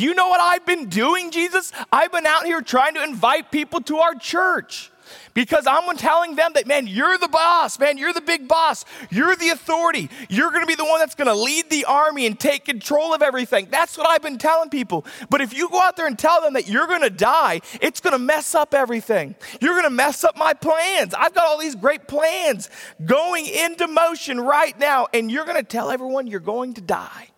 Do 0.00 0.06
you 0.06 0.14
know 0.14 0.28
what 0.28 0.40
I've 0.40 0.64
been 0.64 0.88
doing, 0.88 1.30
Jesus? 1.30 1.72
I've 1.92 2.10
been 2.10 2.24
out 2.24 2.46
here 2.46 2.62
trying 2.62 2.94
to 2.94 3.04
invite 3.04 3.50
people 3.50 3.82
to 3.82 3.98
our 3.98 4.14
church 4.14 4.90
because 5.34 5.66
I'm 5.66 5.94
telling 5.98 6.36
them 6.36 6.52
that, 6.54 6.66
man, 6.66 6.86
you're 6.86 7.18
the 7.18 7.28
boss, 7.28 7.78
man, 7.78 7.98
you're 7.98 8.14
the 8.14 8.22
big 8.22 8.48
boss, 8.48 8.86
you're 9.10 9.36
the 9.36 9.50
authority, 9.50 10.08
you're 10.30 10.52
gonna 10.52 10.64
be 10.64 10.74
the 10.74 10.86
one 10.86 11.00
that's 11.00 11.14
gonna 11.14 11.34
lead 11.34 11.68
the 11.68 11.84
army 11.84 12.24
and 12.24 12.40
take 12.40 12.64
control 12.64 13.12
of 13.12 13.20
everything. 13.20 13.68
That's 13.70 13.98
what 13.98 14.08
I've 14.08 14.22
been 14.22 14.38
telling 14.38 14.70
people. 14.70 15.04
But 15.28 15.42
if 15.42 15.52
you 15.52 15.68
go 15.68 15.78
out 15.82 15.98
there 15.98 16.06
and 16.06 16.18
tell 16.18 16.40
them 16.40 16.54
that 16.54 16.66
you're 16.66 16.86
gonna 16.86 17.10
die, 17.10 17.60
it's 17.82 18.00
gonna 18.00 18.18
mess 18.18 18.54
up 18.54 18.72
everything. 18.72 19.34
You're 19.60 19.76
gonna 19.76 19.90
mess 19.90 20.24
up 20.24 20.34
my 20.34 20.54
plans. 20.54 21.12
I've 21.12 21.34
got 21.34 21.44
all 21.44 21.58
these 21.58 21.74
great 21.74 22.08
plans 22.08 22.70
going 23.04 23.46
into 23.46 23.86
motion 23.86 24.40
right 24.40 24.78
now, 24.78 25.08
and 25.12 25.30
you're 25.30 25.44
gonna 25.44 25.62
tell 25.62 25.90
everyone 25.90 26.26
you're 26.26 26.40
going 26.40 26.72
to 26.72 26.80
die. 26.80 27.28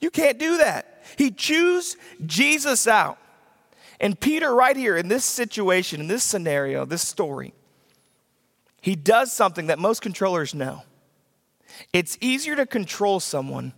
You 0.00 0.10
can't 0.10 0.38
do 0.38 0.58
that. 0.58 1.02
He 1.16 1.30
chews 1.30 1.96
Jesus 2.24 2.86
out. 2.86 3.18
And 4.00 4.18
Peter, 4.18 4.54
right 4.54 4.76
here 4.76 4.96
in 4.96 5.08
this 5.08 5.24
situation, 5.24 6.00
in 6.00 6.06
this 6.06 6.22
scenario, 6.22 6.84
this 6.84 7.02
story, 7.02 7.52
he 8.80 8.94
does 8.94 9.32
something 9.32 9.66
that 9.66 9.78
most 9.78 10.02
controllers 10.02 10.54
know. 10.54 10.82
It's 11.92 12.16
easier 12.20 12.54
to 12.56 12.66
control 12.66 13.20
someone 13.20 13.72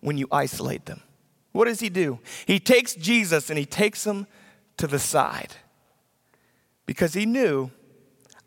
when 0.00 0.16
you 0.16 0.28
isolate 0.32 0.86
them. 0.86 1.02
What 1.52 1.66
does 1.66 1.80
he 1.80 1.88
do? 1.88 2.20
He 2.46 2.58
takes 2.58 2.94
Jesus 2.94 3.50
and 3.50 3.58
he 3.58 3.66
takes 3.66 4.06
him 4.06 4.26
to 4.76 4.86
the 4.86 4.98
side 4.98 5.54
because 6.84 7.14
he 7.14 7.26
knew, 7.26 7.70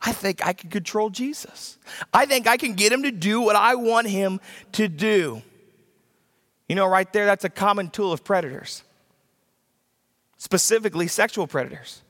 I 0.02 0.13
think 0.13 0.46
I 0.46 0.54
can 0.54 0.70
control 0.70 1.10
Jesus. 1.10 1.78
I 2.13 2.26
think 2.26 2.48
I 2.48 2.58
can 2.58 2.74
get 2.74 2.92
him 2.92 3.04
to 3.04 3.12
do 3.12 3.42
what 3.42 3.56
I 3.56 3.76
want 3.76 4.08
him 4.08 4.39
to 4.74 4.88
do. 4.88 5.42
You 6.70 6.76
know, 6.76 6.88
right 6.88 7.12
there, 7.12 7.26
that's 7.26 7.44
a 7.44 7.50
common 7.50 7.90
tool 7.90 8.14
of 8.14 8.24
predators 8.24 8.84
specifically 10.40 11.08
sexual 11.08 11.46
predators. 11.46 12.02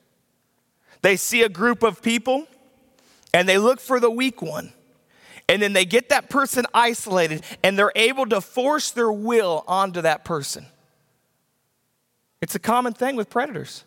They 1.02 1.18
see 1.18 1.42
a 1.42 1.50
group 1.50 1.84
of 1.84 2.02
people 2.02 2.48
and 3.34 3.50
they 3.50 3.58
look 3.58 3.82
for 3.82 4.00
the 4.00 4.10
weak 4.10 4.42
one. 4.42 4.72
And 5.50 5.62
then 5.62 5.74
they 5.74 5.84
get 5.84 6.10
that 6.10 6.30
person 6.30 6.66
isolated 6.74 7.44
and 7.64 7.78
they're 7.78 7.92
able 7.96 8.28
to 8.28 8.40
force 8.40 8.92
their 8.92 9.12
will 9.12 9.64
onto 9.68 10.02
that 10.02 10.24
person. 10.24 10.68
It's 12.40 12.56
a 12.56 12.60
common 12.60 12.94
thing 12.94 13.16
with 13.16 13.30
predators. 13.30 13.84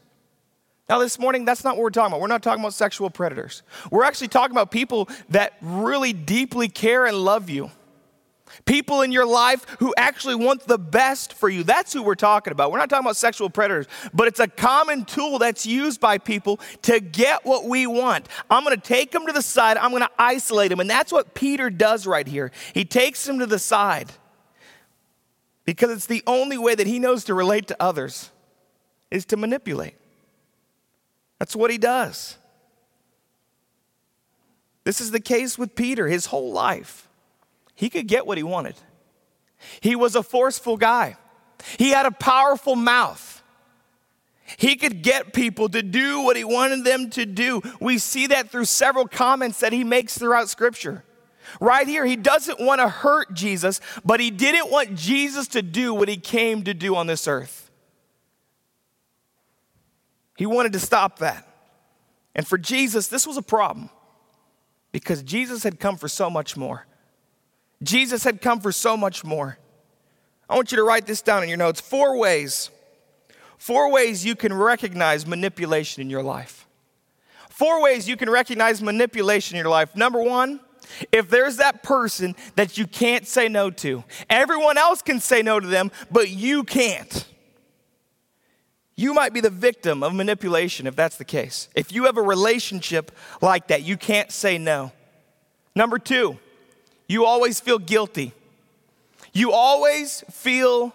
Now, 0.89 0.99
this 0.99 1.19
morning, 1.19 1.45
that's 1.45 1.63
not 1.63 1.77
what 1.77 1.85
we're 1.85 1.91
talking 1.91 2.13
about. 2.13 2.21
We're 2.21 2.27
not 2.27 2.43
talking 2.43 2.63
about 2.63 2.75
sexual 2.75 3.09
predators. 3.09 3.63
We're 3.91 4.05
actually 4.05 4.29
talking 4.29 4.51
about 4.51 4.73
people 4.73 5.09
that 5.31 5.55
really 5.63 6.13
deeply 6.13 6.69
care 6.69 7.07
and 7.07 7.17
love 7.17 7.49
you. 7.49 7.71
People 8.65 9.03
in 9.03 9.13
your 9.13 9.27
life 9.27 9.67
who 9.79 9.95
actually 9.97 10.35
want 10.35 10.67
the 10.67 10.79
best 10.79 11.33
for 11.33 11.49
you. 11.49 11.63
That's 11.63 11.93
who 11.93 12.03
we're 12.03 12.15
talking 12.15 12.53
about. 12.53 12.71
We're 12.71 12.79
not 12.79 12.91
talking 12.91 13.05
about 13.05 13.17
sexual 13.17 13.51
predators, 13.51 13.87
but 14.13 14.29
it's 14.29 14.41
a 14.41 14.49
common 14.49 15.05
tool 15.05 15.39
that's 15.39 15.67
used 15.67 16.01
by 16.01 16.19
people 16.19 16.61
to 16.83 17.01
get 17.01 17.45
what 17.45 17.65
we 17.65 17.87
want. 17.87 18.29
I'm 18.51 18.65
going 18.65 18.77
to 18.77 18.83
take 18.83 19.11
them 19.11 19.27
to 19.27 19.33
the 19.33 19.43
side, 19.43 19.77
I'm 19.77 19.91
going 19.91 20.03
to 20.03 20.11
isolate 20.19 20.71
them. 20.71 20.81
And 20.81 20.89
that's 20.89 21.13
what 21.13 21.35
Peter 21.35 21.71
does 21.71 22.07
right 22.07 22.27
here. 22.27 22.53
He 22.75 22.85
takes 22.85 23.25
them 23.25 23.39
to 23.39 23.47
the 23.47 23.59
side 23.59 24.13
because 25.65 25.91
it's 25.91 26.07
the 26.07 26.23
only 26.27 26.59
way 26.59 26.75
that 26.75 26.87
he 26.87 26.99
knows 26.99 27.25
to 27.25 27.35
relate 27.35 27.69
to 27.69 27.77
others 27.81 28.31
is 29.11 29.25
to 29.27 29.37
manipulate. 29.37 29.95
That's 31.39 31.55
what 31.55 31.71
he 31.71 31.79
does. 31.79 32.37
This 34.85 35.01
is 35.01 35.11
the 35.11 35.21
case 35.21 35.59
with 35.59 35.75
Peter 35.75 36.09
his 36.09 36.27
whole 36.27 36.53
life. 36.53 37.09
He 37.75 37.91
could 37.91 38.07
get 38.07 38.27
what 38.27 38.39
he 38.39 38.45
wanted. 38.45 38.77
He 39.81 39.97
was 39.97 40.17
a 40.17 40.23
forceful 40.23 40.77
guy, 40.77 41.17
he 41.79 41.91
had 41.91 42.07
a 42.07 42.11
powerful 42.11 42.77
mouth. 42.77 43.43
He 44.59 44.77
could 44.77 45.03
get 45.03 45.33
people 45.33 45.71
to 45.71 45.83
do 45.83 46.21
what 46.21 46.37
he 46.37 46.45
wanted 46.45 46.85
them 46.85 47.09
to 47.11 47.25
do. 47.25 47.63
We 47.81 47.97
see 47.97 48.27
that 48.27 48.51
through 48.51 48.67
several 48.67 49.09
comments 49.09 49.61
that 49.61 49.73
he 49.73 49.83
makes 49.83 50.19
throughout 50.19 50.51
Scripture. 50.51 51.05
Right 51.61 51.87
here, 51.87 52.05
he 52.05 52.17
doesn't 52.17 52.61
want 52.61 52.81
to 52.81 52.89
hurt 52.89 53.33
Jesus, 53.33 53.81
but 54.05 54.21
he 54.21 54.31
didn't 54.31 54.71
want 54.71 54.95
Jesus 54.95 55.49
to 55.49 55.63
do 55.63 55.95
what 55.95 56.09
he 56.09 56.17
came 56.17 56.65
to 56.65 56.75
do 56.75 56.97
on 56.97 57.07
this 57.07 57.27
earth. 57.27 57.71
He 60.37 60.47
wanted 60.47 60.73
to 60.75 60.81
stop 60.81 61.21
that. 61.21 61.47
And 62.35 62.47
for 62.47 62.59
Jesus, 62.59 63.09
this 63.09 63.27
was 63.27 63.37
a 63.37 63.43
problem 63.43 63.91
because 64.91 65.23
Jesus 65.23 65.63
had 65.63 65.79
come 65.79 65.97
for 65.97 66.09
so 66.09 66.31
much 66.31 66.57
more. 66.57 66.87
Jesus 67.83 68.25
had 68.25 68.41
come 68.41 68.61
for 68.61 68.73
so 68.73 68.97
much 68.97 69.25
more. 69.25 69.59
I 70.49 70.55
want 70.55 70.71
you 70.71 70.77
to 70.77 70.85
write 70.85 71.07
this 71.07 71.23
down 71.23 71.43
in 71.43 71.49
your 71.49 71.59
notes. 71.59 71.81
Four 71.81 72.19
ways. 72.19 72.71
Four 73.59 73.91
ways 73.91 74.25
you 74.25 74.35
can 74.35 74.53
recognize 74.53 75.27
manipulation 75.27 76.03
in 76.03 76.11
your 76.11 76.23
life. 76.23 76.67
Four 77.49 77.83
ways 77.83 78.09
you 78.09 78.17
can 78.17 78.29
recognize 78.29 78.83
manipulation 78.83 79.57
in 79.57 79.63
your 79.63 79.71
life. 79.71 79.95
Number 79.95 80.23
one, 80.23 80.61
if 81.11 81.31
there's 81.31 81.57
that 81.59 81.83
person 81.83 82.35
that 82.57 82.77
you 82.77 82.87
can't 82.87 83.27
say 83.27 83.49
no 83.49 83.71
to, 83.71 84.05
everyone 84.29 84.79
else 84.79 85.01
can 85.03 85.21
say 85.21 85.43
no 85.43 85.61
to 85.61 85.67
them, 85.67 85.91
but 86.11 86.29
you 86.29 86.65
can't. 86.65 87.27
You 88.95 89.15
might 89.15 89.33
be 89.33 89.41
the 89.41 89.51
victim 89.51 90.03
of 90.03 90.15
manipulation 90.15 90.87
if 90.87 90.95
that's 90.95 91.17
the 91.17 91.25
case. 91.25 91.69
If 91.75 91.93
you 91.93 92.05
have 92.05 92.19
a 92.19 92.23
relationship 92.23 93.13
like 93.41 93.69
that, 93.69 93.83
you 93.83 93.97
can't 93.97 94.31
say 94.31 94.59
no. 94.59 94.93
Number 95.75 95.99
two, 95.99 96.39
you 97.09 97.25
always 97.25 97.61
feel 97.61 97.79
guilty. 97.79 98.33
You 99.33 99.53
always 99.53 100.23
feel 100.31 100.95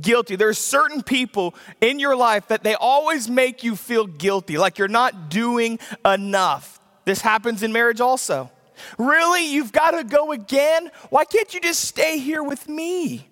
guilty. 0.00 0.36
There's 0.36 0.58
certain 0.58 1.02
people 1.02 1.54
in 1.80 1.98
your 1.98 2.16
life 2.16 2.48
that 2.48 2.62
they 2.62 2.74
always 2.74 3.28
make 3.28 3.64
you 3.64 3.76
feel 3.76 4.06
guilty, 4.06 4.58
like 4.58 4.78
you're 4.78 4.88
not 4.88 5.30
doing 5.30 5.78
enough. 6.04 6.80
This 7.04 7.20
happens 7.20 7.62
in 7.62 7.72
marriage 7.72 8.00
also. 8.00 8.50
Really? 8.98 9.52
You've 9.52 9.72
got 9.72 9.92
to 9.92 10.04
go 10.04 10.32
again? 10.32 10.90
Why 11.10 11.24
can't 11.24 11.52
you 11.52 11.60
just 11.60 11.84
stay 11.84 12.18
here 12.18 12.42
with 12.42 12.68
me? 12.68 13.28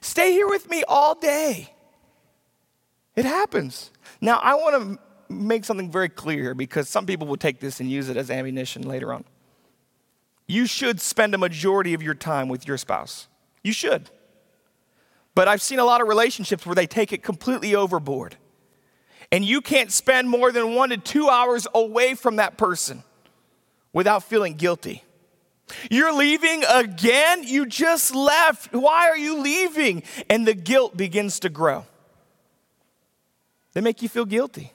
Stay 0.00 0.32
here 0.32 0.48
with 0.48 0.68
me 0.68 0.84
all 0.86 1.14
day. 1.14 1.72
It 3.16 3.24
happens. 3.24 3.90
Now, 4.20 4.38
I 4.38 4.54
want 4.54 4.98
to 4.98 5.32
make 5.32 5.64
something 5.64 5.90
very 5.90 6.08
clear 6.08 6.42
here 6.42 6.54
because 6.54 6.88
some 6.88 7.06
people 7.06 7.26
will 7.26 7.36
take 7.36 7.60
this 7.60 7.80
and 7.80 7.90
use 7.90 8.08
it 8.08 8.16
as 8.16 8.30
ammunition 8.30 8.82
later 8.82 9.12
on. 9.12 9.24
You 10.46 10.66
should 10.66 11.00
spend 11.00 11.34
a 11.34 11.38
majority 11.38 11.94
of 11.94 12.02
your 12.02 12.14
time 12.14 12.48
with 12.48 12.66
your 12.66 12.76
spouse. 12.76 13.28
You 13.62 13.72
should. 13.72 14.10
But 15.34 15.48
I've 15.48 15.62
seen 15.62 15.78
a 15.78 15.84
lot 15.84 16.00
of 16.00 16.08
relationships 16.08 16.66
where 16.66 16.74
they 16.74 16.86
take 16.86 17.12
it 17.12 17.22
completely 17.22 17.74
overboard. 17.74 18.36
And 19.30 19.44
you 19.44 19.62
can't 19.62 19.90
spend 19.90 20.28
more 20.28 20.52
than 20.52 20.74
one 20.74 20.90
to 20.90 20.98
two 20.98 21.28
hours 21.28 21.66
away 21.74 22.14
from 22.14 22.36
that 22.36 22.58
person 22.58 23.02
without 23.92 24.22
feeling 24.24 24.54
guilty. 24.54 25.02
You're 25.90 26.12
leaving 26.12 26.64
again? 26.68 27.44
You 27.44 27.64
just 27.64 28.14
left. 28.14 28.74
Why 28.74 29.08
are 29.08 29.16
you 29.16 29.38
leaving? 29.38 30.02
And 30.28 30.46
the 30.46 30.54
guilt 30.54 30.96
begins 30.96 31.40
to 31.40 31.48
grow. 31.48 31.86
They 33.72 33.80
make 33.80 34.02
you 34.02 34.08
feel 34.08 34.26
guilty. 34.26 34.72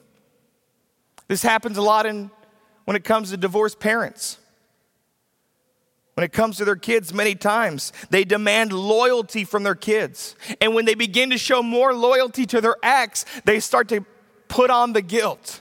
This 1.28 1.42
happens 1.42 1.76
a 1.76 1.82
lot 1.82 2.06
in, 2.06 2.30
when 2.84 2.96
it 2.96 3.04
comes 3.04 3.30
to 3.30 3.36
divorced 3.36 3.78
parents. 3.78 4.38
When 6.18 6.24
it 6.24 6.32
comes 6.32 6.56
to 6.56 6.64
their 6.64 6.74
kids, 6.74 7.14
many 7.14 7.36
times 7.36 7.92
they 8.10 8.24
demand 8.24 8.72
loyalty 8.72 9.44
from 9.44 9.62
their 9.62 9.76
kids. 9.76 10.34
And 10.60 10.74
when 10.74 10.84
they 10.84 10.96
begin 10.96 11.30
to 11.30 11.38
show 11.38 11.62
more 11.62 11.94
loyalty 11.94 12.44
to 12.46 12.60
their 12.60 12.74
ex, 12.82 13.24
they 13.44 13.60
start 13.60 13.86
to 13.90 14.04
put 14.48 14.68
on 14.68 14.94
the 14.94 15.00
guilt. 15.00 15.60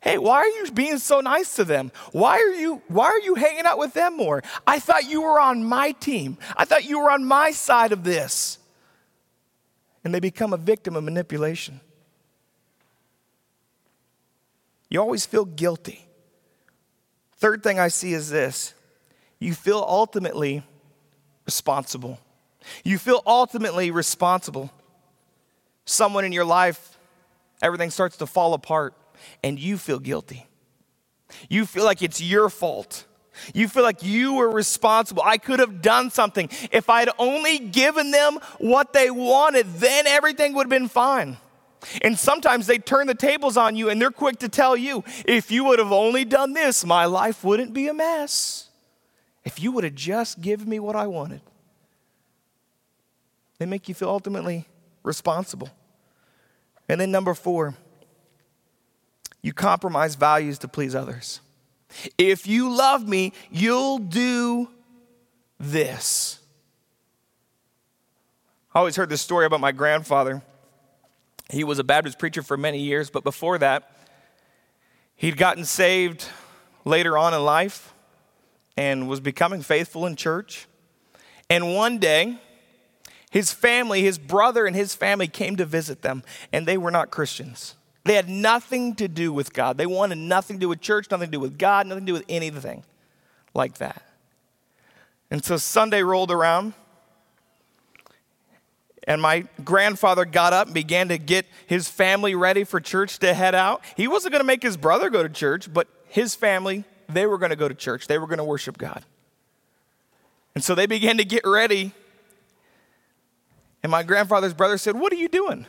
Hey, 0.00 0.18
why 0.18 0.40
are 0.40 0.46
you 0.46 0.70
being 0.72 0.98
so 0.98 1.20
nice 1.20 1.56
to 1.56 1.64
them? 1.64 1.90
Why 2.10 2.36
are 2.36 2.52
you 2.52 2.82
why 2.88 3.06
are 3.06 3.20
you 3.20 3.34
hanging 3.34 3.64
out 3.64 3.78
with 3.78 3.94
them 3.94 4.14
more? 4.14 4.42
I 4.66 4.78
thought 4.78 5.08
you 5.08 5.22
were 5.22 5.40
on 5.40 5.64
my 5.64 5.92
team. 5.92 6.36
I 6.54 6.66
thought 6.66 6.84
you 6.84 7.00
were 7.00 7.10
on 7.10 7.24
my 7.24 7.50
side 7.52 7.92
of 7.92 8.04
this. 8.04 8.58
And 10.04 10.12
they 10.12 10.20
become 10.20 10.52
a 10.52 10.58
victim 10.58 10.96
of 10.96 11.04
manipulation. 11.04 11.80
You 14.90 15.00
always 15.00 15.24
feel 15.24 15.46
guilty. 15.46 16.04
Third 17.38 17.62
thing 17.62 17.78
I 17.78 17.88
see 17.88 18.12
is 18.12 18.28
this 18.28 18.74
you 19.42 19.54
feel 19.54 19.84
ultimately 19.86 20.62
responsible. 21.44 22.18
You 22.84 22.98
feel 22.98 23.22
ultimately 23.26 23.90
responsible. 23.90 24.70
Someone 25.84 26.24
in 26.24 26.32
your 26.32 26.44
life, 26.44 26.96
everything 27.60 27.90
starts 27.90 28.16
to 28.18 28.26
fall 28.26 28.54
apart, 28.54 28.94
and 29.42 29.58
you 29.58 29.78
feel 29.78 29.98
guilty. 29.98 30.46
You 31.48 31.66
feel 31.66 31.84
like 31.84 32.02
it's 32.02 32.20
your 32.20 32.48
fault. 32.48 33.06
You 33.54 33.66
feel 33.66 33.82
like 33.82 34.02
you 34.02 34.34
were 34.34 34.50
responsible. 34.50 35.22
I 35.24 35.38
could 35.38 35.58
have 35.58 35.82
done 35.82 36.10
something. 36.10 36.48
If 36.70 36.88
I'd 36.88 37.08
only 37.18 37.58
given 37.58 38.10
them 38.10 38.38
what 38.58 38.92
they 38.92 39.10
wanted, 39.10 39.66
then 39.74 40.06
everything 40.06 40.54
would 40.54 40.64
have 40.64 40.70
been 40.70 40.88
fine. 40.88 41.38
And 42.02 42.16
sometimes 42.16 42.68
they 42.68 42.78
turn 42.78 43.08
the 43.08 43.14
tables 43.14 43.56
on 43.56 43.74
you 43.74 43.90
and 43.90 44.00
they're 44.00 44.12
quick 44.12 44.38
to 44.40 44.48
tell 44.48 44.76
you, 44.76 45.02
if 45.26 45.50
you 45.50 45.64
would 45.64 45.80
have 45.80 45.90
only 45.90 46.24
done 46.24 46.52
this, 46.52 46.84
my 46.84 47.06
life 47.06 47.42
wouldn't 47.42 47.72
be 47.72 47.88
a 47.88 47.94
mess. 47.94 48.68
If 49.44 49.60
you 49.60 49.72
would 49.72 49.84
have 49.84 49.94
just 49.94 50.40
given 50.40 50.68
me 50.68 50.78
what 50.78 50.96
I 50.96 51.06
wanted. 51.06 51.40
They 53.58 53.66
make 53.66 53.88
you 53.88 53.94
feel 53.94 54.08
ultimately 54.08 54.66
responsible. 55.02 55.70
And 56.88 57.00
then, 57.00 57.10
number 57.10 57.34
four, 57.34 57.74
you 59.40 59.52
compromise 59.52 60.14
values 60.14 60.58
to 60.58 60.68
please 60.68 60.94
others. 60.94 61.40
If 62.16 62.46
you 62.46 62.74
love 62.74 63.06
me, 63.06 63.32
you'll 63.50 63.98
do 63.98 64.68
this. 65.58 66.38
I 68.74 68.78
always 68.78 68.96
heard 68.96 69.10
this 69.10 69.20
story 69.20 69.44
about 69.44 69.60
my 69.60 69.72
grandfather. 69.72 70.42
He 71.50 71.64
was 71.64 71.78
a 71.78 71.84
Baptist 71.84 72.18
preacher 72.18 72.42
for 72.42 72.56
many 72.56 72.78
years, 72.78 73.10
but 73.10 73.22
before 73.24 73.58
that, 73.58 73.94
he'd 75.14 75.36
gotten 75.36 75.64
saved 75.64 76.26
later 76.84 77.18
on 77.18 77.34
in 77.34 77.44
life 77.44 77.91
and 78.76 79.08
was 79.08 79.20
becoming 79.20 79.62
faithful 79.62 80.06
in 80.06 80.16
church. 80.16 80.66
And 81.50 81.74
one 81.74 81.98
day, 81.98 82.38
his 83.30 83.52
family, 83.52 84.02
his 84.02 84.18
brother 84.18 84.66
and 84.66 84.76
his 84.76 84.94
family 84.94 85.28
came 85.28 85.56
to 85.56 85.64
visit 85.64 86.02
them, 86.02 86.22
and 86.52 86.66
they 86.66 86.76
were 86.76 86.90
not 86.90 87.10
Christians. 87.10 87.74
They 88.04 88.14
had 88.14 88.28
nothing 88.28 88.94
to 88.96 89.08
do 89.08 89.32
with 89.32 89.52
God. 89.52 89.78
They 89.78 89.86
wanted 89.86 90.18
nothing 90.18 90.56
to 90.56 90.60
do 90.60 90.68
with 90.68 90.80
church, 90.80 91.10
nothing 91.10 91.28
to 91.28 91.32
do 91.32 91.40
with 91.40 91.58
God, 91.58 91.86
nothing 91.86 92.04
to 92.04 92.10
do 92.10 92.14
with 92.14 92.24
anything 92.28 92.84
like 93.54 93.78
that. 93.78 94.02
And 95.30 95.44
so 95.44 95.56
Sunday 95.56 96.02
rolled 96.02 96.30
around, 96.30 96.74
and 99.04 99.22
my 99.22 99.46
grandfather 99.64 100.24
got 100.24 100.52
up 100.52 100.66
and 100.66 100.74
began 100.74 101.08
to 101.08 101.18
get 101.18 101.46
his 101.66 101.88
family 101.88 102.34
ready 102.34 102.64
for 102.64 102.80
church 102.80 103.18
to 103.20 103.34
head 103.34 103.54
out. 103.54 103.82
He 103.96 104.08
wasn't 104.08 104.32
going 104.32 104.40
to 104.40 104.46
make 104.46 104.62
his 104.62 104.76
brother 104.76 105.10
go 105.10 105.22
to 105.22 105.28
church, 105.28 105.72
but 105.72 105.88
his 106.06 106.34
family, 106.34 106.84
they 107.08 107.26
were 107.26 107.38
going 107.38 107.50
to 107.50 107.56
go 107.56 107.68
to 107.68 107.74
church. 107.74 108.06
They 108.06 108.18
were 108.18 108.26
going 108.26 108.38
to 108.38 108.44
worship 108.44 108.78
God. 108.78 109.04
And 110.54 110.62
so 110.62 110.74
they 110.74 110.86
began 110.86 111.18
to 111.18 111.24
get 111.24 111.46
ready. 111.46 111.92
And 113.82 113.90
my 113.90 114.02
grandfather's 114.02 114.54
brother 114.54 114.78
said, 114.78 114.98
What 114.98 115.12
are 115.12 115.16
you 115.16 115.28
doing? 115.28 115.66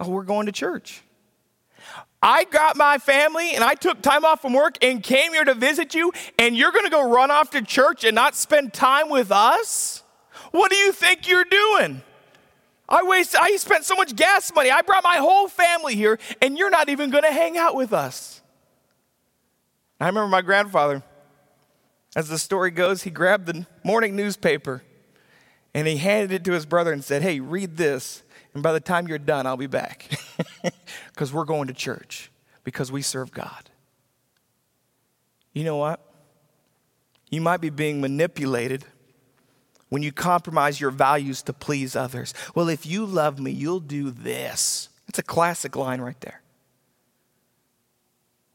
Oh, 0.00 0.10
we're 0.10 0.22
going 0.22 0.46
to 0.46 0.52
church. 0.52 1.02
I 2.22 2.44
got 2.44 2.76
my 2.76 2.98
family 2.98 3.54
and 3.54 3.62
I 3.62 3.74
took 3.74 4.02
time 4.02 4.24
off 4.24 4.42
from 4.42 4.52
work 4.52 4.76
and 4.82 5.02
came 5.02 5.32
here 5.32 5.44
to 5.44 5.54
visit 5.54 5.94
you, 5.94 6.12
and 6.38 6.56
you're 6.56 6.72
gonna 6.72 6.90
go 6.90 7.08
run 7.08 7.30
off 7.30 7.50
to 7.50 7.62
church 7.62 8.04
and 8.04 8.14
not 8.14 8.34
spend 8.34 8.72
time 8.72 9.08
with 9.08 9.30
us? 9.30 10.02
What 10.50 10.70
do 10.70 10.76
you 10.76 10.92
think 10.92 11.28
you're 11.28 11.44
doing? 11.44 12.02
I 12.88 13.02
wasted, 13.04 13.40
I 13.40 13.54
spent 13.56 13.84
so 13.84 13.94
much 13.94 14.16
gas 14.16 14.52
money. 14.52 14.70
I 14.70 14.82
brought 14.82 15.04
my 15.04 15.16
whole 15.16 15.46
family 15.46 15.94
here, 15.94 16.18
and 16.42 16.58
you're 16.58 16.70
not 16.70 16.88
even 16.88 17.10
gonna 17.10 17.32
hang 17.32 17.56
out 17.56 17.76
with 17.76 17.92
us. 17.92 18.37
I 20.00 20.06
remember 20.06 20.28
my 20.28 20.42
grandfather, 20.42 21.02
as 22.14 22.28
the 22.28 22.38
story 22.38 22.70
goes, 22.70 23.02
he 23.02 23.10
grabbed 23.10 23.46
the 23.46 23.66
morning 23.84 24.14
newspaper 24.16 24.82
and 25.74 25.86
he 25.86 25.96
handed 25.96 26.32
it 26.32 26.44
to 26.44 26.52
his 26.52 26.66
brother 26.66 26.92
and 26.92 27.04
said, 27.04 27.22
Hey, 27.22 27.40
read 27.40 27.76
this, 27.76 28.22
and 28.54 28.62
by 28.62 28.72
the 28.72 28.80
time 28.80 29.08
you're 29.08 29.18
done, 29.18 29.46
I'll 29.46 29.56
be 29.56 29.66
back. 29.66 30.10
Because 31.12 31.32
we're 31.32 31.44
going 31.44 31.66
to 31.66 31.74
church, 31.74 32.30
because 32.62 32.92
we 32.92 33.02
serve 33.02 33.32
God. 33.32 33.70
You 35.52 35.64
know 35.64 35.76
what? 35.76 36.00
You 37.28 37.40
might 37.40 37.60
be 37.60 37.70
being 37.70 38.00
manipulated 38.00 38.84
when 39.88 40.04
you 40.04 40.12
compromise 40.12 40.80
your 40.80 40.92
values 40.92 41.42
to 41.42 41.52
please 41.52 41.96
others. 41.96 42.34
Well, 42.54 42.68
if 42.68 42.86
you 42.86 43.04
love 43.04 43.40
me, 43.40 43.50
you'll 43.50 43.80
do 43.80 44.12
this. 44.12 44.90
It's 45.08 45.18
a 45.18 45.24
classic 45.24 45.74
line 45.74 46.00
right 46.00 46.20
there. 46.20 46.40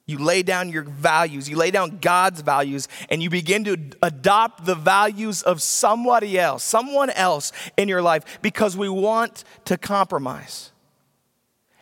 You 0.05 0.17
lay 0.17 0.43
down 0.43 0.69
your 0.69 0.83
values, 0.83 1.49
you 1.49 1.55
lay 1.55 1.71
down 1.71 1.99
God's 2.01 2.41
values, 2.41 2.89
and 3.09 3.23
you 3.23 3.29
begin 3.29 3.63
to 3.63 3.77
adopt 4.01 4.65
the 4.65 4.75
values 4.75 5.41
of 5.43 5.61
somebody 5.61 6.37
else, 6.37 6.63
someone 6.63 7.09
else 7.09 7.53
in 7.77 7.87
your 7.87 8.01
life, 8.01 8.41
because 8.41 8.75
we 8.75 8.89
want 8.89 9.45
to 9.65 9.77
compromise. 9.77 10.71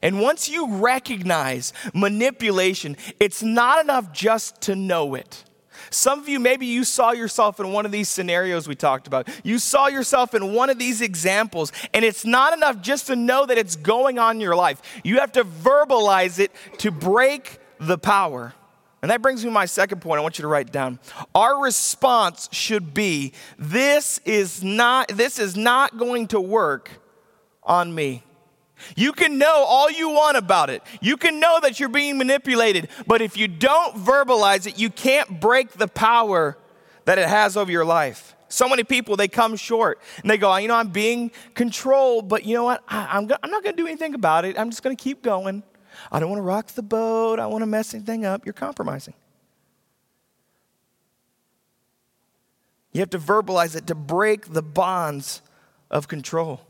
And 0.04 0.20
once 0.20 0.50
you 0.50 0.76
recognize 0.78 1.74
manipulation, 1.94 2.96
it's 3.20 3.42
not 3.42 3.84
enough 3.84 4.12
just 4.12 4.62
to 4.62 4.76
know 4.76 5.16
it. 5.16 5.44
Some 5.90 6.20
of 6.20 6.30
you, 6.30 6.40
maybe 6.40 6.68
you 6.68 6.84
saw 6.84 7.12
yourself 7.12 7.60
in 7.60 7.72
one 7.72 7.86
of 7.86 7.92
these 7.92 8.08
scenarios 8.08 8.68
we 8.68 8.76
talked 8.76 9.08
about. 9.08 9.28
You 9.44 9.58
saw 9.58 9.88
yourself 9.88 10.36
in 10.36 10.54
one 10.54 10.70
of 10.70 10.78
these 10.78 11.02
examples, 11.02 11.72
and 11.92 12.06
it's 12.06 12.24
not 12.24 12.54
enough 12.54 12.82
just 12.82 13.08
to 13.08 13.16
know 13.16 13.48
that 13.48 13.58
it's 13.58 13.76
going 13.76 14.20
on 14.20 14.36
in 14.36 14.42
your 14.42 14.56
life. 14.56 14.80
You 15.04 15.20
have 15.20 15.32
to 15.34 15.44
verbalize 15.44 16.38
it 16.38 16.52
to 16.80 16.92
break 16.92 17.58
the 17.82 17.98
power. 17.98 18.54
And 19.02 19.10
that 19.10 19.22
brings 19.22 19.44
me 19.44 19.50
to 19.50 19.54
my 19.54 19.66
second 19.66 20.02
point 20.02 20.20
I 20.20 20.22
want 20.22 20.38
you 20.38 20.44
to 20.44 20.48
write 20.48 20.72
down. 20.72 21.00
Our 21.34 21.62
response 21.62 22.48
should 22.52 22.94
be 22.94 23.34
this 23.58 24.20
is 24.24 24.64
not 24.64 25.08
this 25.10 25.40
is 25.40 25.58
not 25.58 25.98
going 25.98 26.28
to 26.28 26.40
work 26.40 26.92
on 27.64 27.94
me. 27.94 28.24
You 28.96 29.12
can 29.12 29.38
know 29.38 29.66
all 29.68 29.90
you 29.92 30.10
want 30.10 30.38
about 30.38 30.70
it. 30.70 30.84
You 31.02 31.18
can 31.18 31.40
know 31.40 31.60
that 31.62 31.80
you're 31.80 31.90
being 31.90 32.18
manipulated, 32.18 32.90
but 33.06 33.22
if 33.22 33.38
you 33.38 33.48
don't 33.48 33.96
verbalize 33.96 34.68
it, 34.68 34.80
you 34.80 34.90
can't 34.90 35.40
break 35.40 35.72
the 35.72 35.88
power 35.88 36.58
that 37.06 37.18
it 37.18 37.28
has 37.28 37.58
over 37.58 37.72
your 37.72 37.86
life. 37.86 38.36
So 38.50 38.68
many 38.68 38.84
people, 38.84 39.16
they 39.16 39.28
come 39.28 39.56
short 39.56 40.00
and 40.22 40.30
they 40.30 40.38
go, 40.38 40.56
you 40.58 40.68
know, 40.68 40.76
I'm 40.76 40.90
being 40.90 41.32
controlled, 41.54 42.28
but 42.28 42.44
you 42.44 42.54
know 42.56 42.64
what? 42.66 42.84
I, 42.88 43.18
am 43.18 43.32
I'm 43.44 43.52
not 43.52 43.64
going 43.64 43.76
to 43.76 43.82
do 43.82 43.88
anything 43.88 44.14
about 44.14 44.46
it. 44.46 44.60
I'm 44.60 44.70
just 44.70 44.84
going 44.84 44.96
to 44.96 45.02
keep 45.02 45.22
going. 45.22 45.64
I 46.12 46.20
don't 46.20 46.30
want 46.30 46.40
to 46.40 46.44
rock 46.44 46.68
the 46.68 46.82
boat. 46.82 47.40
I 47.40 47.48
want 47.48 47.62
to 47.62 47.66
mess 47.66 47.94
anything 47.94 48.26
up. 48.26 48.46
You're 48.46 48.54
compromising. 48.54 49.14
You 52.94 53.00
have 53.00 53.10
to 53.12 53.20
verbalize 53.20 53.76
it 53.76 53.88
to 53.88 53.96
break 53.96 54.54
the 54.54 54.62
bonds 54.62 55.42
of 55.90 56.08
control. 56.08 56.62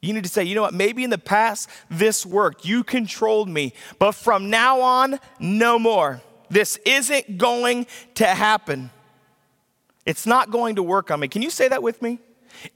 You 0.00 0.12
need 0.12 0.24
to 0.24 0.30
say, 0.30 0.44
you 0.44 0.54
know 0.54 0.62
what, 0.62 0.74
maybe 0.74 1.02
in 1.02 1.10
the 1.10 1.18
past 1.18 1.68
this 1.90 2.26
worked. 2.26 2.66
You 2.66 2.84
controlled 2.84 3.48
me. 3.48 3.72
But 3.98 4.12
from 4.12 4.50
now 4.50 4.80
on, 4.80 5.18
no 5.38 5.78
more. 5.78 6.20
This 6.50 6.76
isn't 6.84 7.38
going 7.38 7.86
to 8.16 8.26
happen. 8.26 8.90
It's 10.04 10.26
not 10.26 10.50
going 10.50 10.76
to 10.76 10.82
work 10.82 11.10
on 11.10 11.20
me. 11.20 11.28
Can 11.28 11.40
you 11.40 11.48
say 11.48 11.68
that 11.68 11.82
with 11.82 12.02
me? 12.02 12.18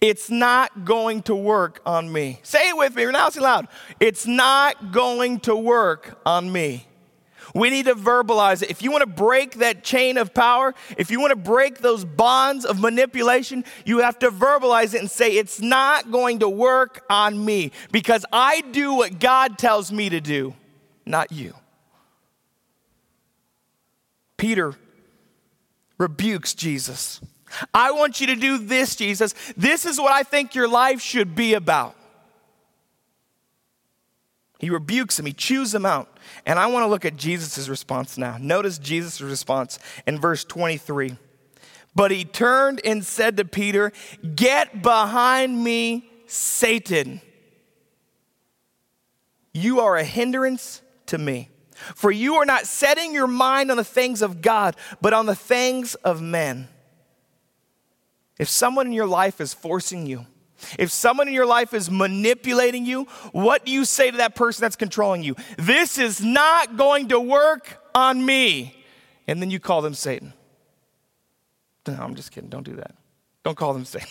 It's 0.01 0.31
not 0.31 0.85
going 0.85 1.23
to 1.23 1.35
work 1.35 1.81
on 1.87 2.13
me. 2.13 2.41
Say 2.43 2.69
it 2.69 2.77
with 2.77 2.95
me, 2.95 3.07
now 3.07 3.29
say 3.31 3.41
loud. 3.41 3.69
It's 4.01 4.27
not 4.27 4.93
going 4.93 5.41
to 5.41 5.57
work 5.57 6.21
on 6.27 6.51
me. 6.53 6.87
We 7.55 7.71
need 7.71 7.87
to 7.87 7.95
verbalize 7.95 8.63
it. 8.63 8.71
If 8.71 8.83
you 8.83 8.91
want 8.91 9.03
to 9.03 9.07
break 9.07 9.55
that 9.57 9.83
chain 9.83 10.19
of 10.19 10.35
power, 10.35 10.75
if 10.97 11.11
you 11.11 11.21
want 11.21 11.31
to 11.31 11.37
break 11.37 11.79
those 11.79 12.05
bonds 12.05 12.65
of 12.65 12.81
manipulation, 12.81 13.65
you 13.85 13.99
have 13.99 14.19
to 14.19 14.31
verbalize 14.31 14.95
it 14.95 15.01
and 15.01 15.11
say, 15.11 15.33
It's 15.33 15.61
not 15.61 16.11
going 16.11 16.41
to 16.41 16.49
work 16.49 17.05
on 17.09 17.43
me 17.43 17.73
because 17.91 18.25
I 18.33 18.61
do 18.61 18.95
what 18.95 19.19
God 19.19 19.59
tells 19.59 19.91
me 19.91 20.11
to 20.11 20.21
do, 20.21 20.55
not 21.07 21.33
you. 21.33 21.55
Peter 24.37 24.75
rebukes 25.97 26.55
Jesus. 26.55 27.21
I 27.73 27.93
want 27.93 28.21
you 28.21 28.29
to 28.29 28.37
do 28.37 28.59
this, 28.59 28.97
Jesus. 28.97 29.35
This 29.57 29.87
is 29.87 29.99
what 29.99 30.13
I 30.13 30.23
think 30.23 30.55
your 30.55 30.69
life 30.69 31.01
should 31.01 31.35
be 31.35 31.55
about. 31.55 31.95
He 34.59 34.71
rebukes 34.71 35.19
him, 35.19 35.27
he 35.27 35.33
chews 35.33 35.75
him 35.75 35.87
out. 35.87 36.09
And 36.45 36.59
I 36.59 36.67
want 36.67 36.85
to 36.85 36.89
look 36.89 37.05
at 37.05 37.17
Jesus' 37.17 37.69
response 37.69 38.19
now. 38.19 38.37
Notice 38.39 38.79
Jesus' 38.79 39.21
response 39.21 39.79
in 40.07 40.19
verse 40.19 40.45
23. 40.45 41.17
But 41.95 42.11
he 42.11 42.25
turned 42.25 42.81
and 42.85 43.05
said 43.05 43.37
to 43.37 43.45
Peter, 43.45 43.93
Get 44.35 44.83
behind 44.83 45.63
me, 45.63 46.11
Satan. 46.27 47.21
You 49.53 49.81
are 49.81 49.97
a 49.97 50.05
hindrance 50.05 50.83
to 51.07 51.19
me. 51.19 51.51
For 51.95 52.11
you 52.11 52.35
are 52.37 52.45
not 52.45 52.67
setting 52.67 53.15
your 53.15 53.29
mind 53.29 53.71
on 53.71 53.77
the 53.77 53.85
things 53.85 54.23
of 54.23 54.43
God, 54.43 54.77
but 55.01 55.13
on 55.13 55.27
the 55.27 55.35
things 55.35 55.95
of 55.97 56.21
men. 56.21 56.69
If 58.39 58.49
someone 58.49 58.87
in 58.87 58.93
your 58.93 59.07
life 59.07 59.41
is 59.41 59.53
forcing 59.53 60.07
you, 60.07 60.27
if 60.79 60.91
someone 60.91 61.29
in 61.29 61.35
your 61.35 61.47
life 61.47 61.73
is 61.73 61.91
manipulating 61.91 62.85
you, 62.85 63.05
what 63.33 63.65
do 63.65 63.73
you 63.73 63.85
say 63.85 64.11
to 64.11 64.17
that 64.19 64.35
person 64.35 64.63
that's 64.63 64.77
controlling 64.77 65.23
you? 65.23 65.37
This 65.57 65.99
is 65.99 66.23
not 66.23 66.77
going 66.77 67.09
to 67.09 67.21
work 67.21 67.83
on 67.95 68.25
me. 68.25 68.75
And 69.27 69.41
then 69.41 69.51
you 69.51 69.61
call 69.61 69.83
them 69.83 69.95
Satan. 69.95 70.33
No, 71.87 71.95
I'm 71.95 72.15
just 72.15 72.33
kidding. 72.33 72.51
Don't 72.51 72.65
do 72.65 72.77
that. 72.77 72.95
Don't 73.45 73.57
call 73.57 73.73
them 73.73 73.85
Satan. 73.85 74.09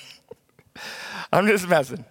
I'm 1.34 1.48
just 1.48 1.68
messing. 1.68 2.06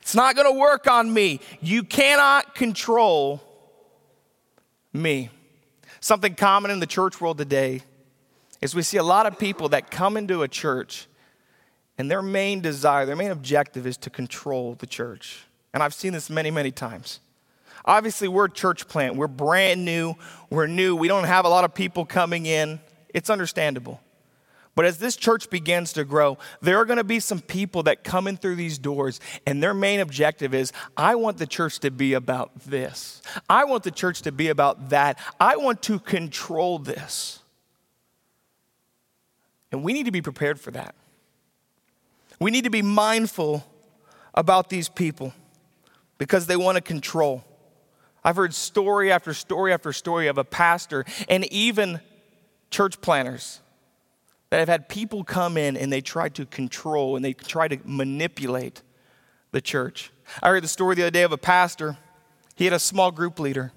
It's 0.00 0.14
not 0.14 0.36
going 0.36 0.52
to 0.52 0.58
work 0.58 0.86
on 0.86 1.12
me. 1.12 1.40
You 1.60 1.82
cannot 1.82 2.54
control 2.54 3.42
me. 4.92 5.30
Something 6.00 6.34
common 6.34 6.70
in 6.70 6.78
the 6.78 6.86
church 6.86 7.20
world 7.20 7.38
today 7.38 7.82
is 8.64 8.74
we 8.74 8.80
see 8.80 8.96
a 8.96 9.02
lot 9.02 9.26
of 9.26 9.38
people 9.38 9.68
that 9.68 9.90
come 9.90 10.16
into 10.16 10.42
a 10.42 10.48
church 10.48 11.06
and 11.98 12.10
their 12.10 12.22
main 12.22 12.62
desire, 12.62 13.04
their 13.04 13.14
main 13.14 13.30
objective 13.30 13.86
is 13.86 13.98
to 13.98 14.08
control 14.08 14.74
the 14.74 14.86
church. 14.86 15.44
And 15.74 15.82
I've 15.82 15.92
seen 15.92 16.14
this 16.14 16.30
many, 16.30 16.50
many 16.50 16.70
times. 16.70 17.20
Obviously, 17.84 18.26
we're 18.26 18.46
a 18.46 18.50
church 18.50 18.88
plant. 18.88 19.16
We're 19.16 19.28
brand 19.28 19.84
new. 19.84 20.14
We're 20.48 20.66
new. 20.66 20.96
We 20.96 21.08
don't 21.08 21.24
have 21.24 21.44
a 21.44 21.48
lot 21.50 21.64
of 21.64 21.74
people 21.74 22.06
coming 22.06 22.46
in. 22.46 22.80
It's 23.10 23.28
understandable. 23.28 24.00
But 24.74 24.86
as 24.86 24.96
this 24.96 25.14
church 25.14 25.50
begins 25.50 25.92
to 25.92 26.04
grow, 26.06 26.38
there 26.62 26.78
are 26.78 26.86
going 26.86 26.96
to 26.96 27.04
be 27.04 27.20
some 27.20 27.40
people 27.40 27.82
that 27.82 28.02
come 28.02 28.26
in 28.26 28.38
through 28.38 28.56
these 28.56 28.78
doors, 28.78 29.20
and 29.46 29.62
their 29.62 29.74
main 29.74 30.00
objective 30.00 30.54
is 30.54 30.72
I 30.96 31.16
want 31.16 31.36
the 31.36 31.46
church 31.46 31.80
to 31.80 31.90
be 31.90 32.14
about 32.14 32.58
this. 32.60 33.20
I 33.46 33.66
want 33.66 33.84
the 33.84 33.90
church 33.90 34.22
to 34.22 34.32
be 34.32 34.48
about 34.48 34.88
that. 34.88 35.18
I 35.38 35.56
want 35.56 35.82
to 35.82 35.98
control 35.98 36.78
this. 36.78 37.40
And 39.74 39.82
we 39.82 39.92
need 39.92 40.06
to 40.06 40.12
be 40.12 40.22
prepared 40.22 40.60
for 40.60 40.70
that. 40.70 40.94
We 42.38 42.52
need 42.52 42.62
to 42.62 42.70
be 42.70 42.80
mindful 42.80 43.66
about 44.32 44.68
these 44.68 44.88
people 44.88 45.34
because 46.16 46.46
they 46.46 46.54
want 46.54 46.76
to 46.76 46.80
control. 46.80 47.42
I've 48.22 48.36
heard 48.36 48.54
story 48.54 49.10
after 49.10 49.34
story 49.34 49.72
after 49.72 49.92
story 49.92 50.28
of 50.28 50.38
a 50.38 50.44
pastor 50.44 51.04
and 51.28 51.44
even 51.52 52.00
church 52.70 53.00
planners 53.00 53.58
that 54.50 54.60
have 54.60 54.68
had 54.68 54.88
people 54.88 55.24
come 55.24 55.56
in 55.56 55.76
and 55.76 55.92
they 55.92 56.00
try 56.00 56.28
to 56.28 56.46
control 56.46 57.16
and 57.16 57.24
they 57.24 57.32
try 57.32 57.66
to 57.66 57.76
manipulate 57.84 58.80
the 59.50 59.60
church. 59.60 60.12
I 60.40 60.50
heard 60.50 60.62
the 60.62 60.68
story 60.68 60.94
the 60.94 61.02
other 61.02 61.10
day 61.10 61.24
of 61.24 61.32
a 61.32 61.36
pastor. 61.36 61.96
He 62.54 62.62
had 62.62 62.74
a 62.74 62.78
small 62.78 63.10
group 63.10 63.40
leader, 63.40 63.72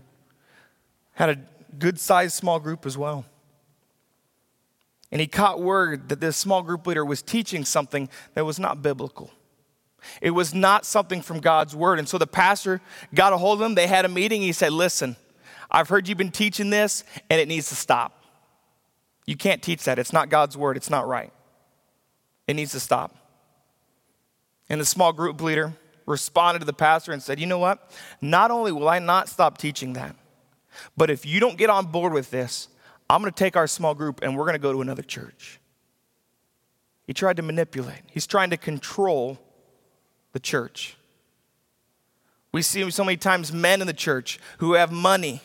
had 1.14 1.30
a 1.30 1.38
good 1.80 2.00
sized 2.00 2.36
small 2.36 2.60
group 2.60 2.86
as 2.86 3.00
well. 3.00 3.26
And 5.12 5.22
he 5.22 5.28
caught 5.28 5.62
word 5.62 6.10
that 6.10 6.20
this 6.20 6.36
small 6.36 6.62
group 6.62 6.86
leader 6.86 7.06
was 7.06 7.22
teaching 7.22 7.64
something 7.64 8.10
that 8.34 8.46
was 8.46 8.60
not 8.60 8.82
biblical. 8.82 9.32
It 10.22 10.32
was 10.32 10.54
not 10.54 10.86
something 10.86 11.22
from 11.22 11.40
God's 11.40 11.76
word. 11.76 12.00
And 12.00 12.08
so 12.08 12.18
the 12.18 12.28
pastor 12.28 12.82
got 13.14 13.34
a 13.34 13.38
hold 13.38 13.62
of 13.62 13.66
him. 13.66 13.76
They 13.76 13.88
had 13.88 14.06
a 14.06 14.10
meeting. 14.10 14.42
He 14.42 14.52
said, 14.52 14.74
Listen, 14.74 15.16
I've 15.72 15.90
heard 15.90 16.08
you've 16.08 16.18
been 16.18 16.32
teaching 16.32 16.70
this, 16.70 17.04
and 17.30 17.42
it 17.42 17.48
needs 17.48 17.70
to 17.70 17.76
stop. 17.76 18.24
You 19.26 19.36
can't 19.36 19.62
teach 19.62 19.84
that. 19.84 20.00
It's 20.00 20.14
not 20.14 20.30
God's 20.30 20.58
word. 20.58 20.78
It's 20.78 20.90
not 20.90 21.08
right. 21.08 21.34
It 22.48 22.56
needs 22.56 22.72
to 22.72 22.80
stop. 22.80 23.16
And 24.70 24.80
the 24.80 24.86
small 24.86 25.14
group 25.14 25.42
leader 25.42 25.74
responded 26.06 26.60
to 26.60 26.66
the 26.66 26.74
pastor 26.74 27.12
and 27.12 27.22
said, 27.22 27.40
You 27.40 27.46
know 27.46 27.60
what? 27.60 27.92
Not 28.22 28.52
only 28.52 28.72
will 28.72 28.90
I 28.90 29.00
not 29.00 29.30
stop 29.30 29.58
teaching 29.58 29.94
that, 29.94 30.16
but 30.96 31.10
if 31.10 31.26
you 31.26 31.40
don't 31.40 31.58
get 31.58 31.70
on 31.70 31.88
board 31.88 32.14
with 32.14 32.32
this, 32.32 32.70
I'm 33.10 33.22
going 33.22 33.32
to 33.32 33.38
take 33.38 33.56
our 33.56 33.68
small 33.68 33.96
group 33.96 34.22
and 34.22 34.36
we're 34.36 34.44
going 34.44 34.54
to 34.54 34.60
go 34.60 34.74
to 34.74 34.82
another 34.82 35.04
church. 35.04 35.60
He 37.06 37.14
tried 37.14 37.38
to 37.38 37.44
manipulate, 37.44 38.02
he's 38.12 38.28
trying 38.28 38.50
to 38.50 38.58
control 38.58 39.40
the 40.34 40.40
church. 40.40 40.98
We 42.52 42.62
see 42.62 42.90
so 42.92 43.04
many 43.04 43.18
times 43.18 43.54
men 43.54 43.82
in 43.82 43.88
the 43.88 43.94
church 43.94 44.40
who 44.58 44.74
have 44.74 44.92
money. 44.92 45.42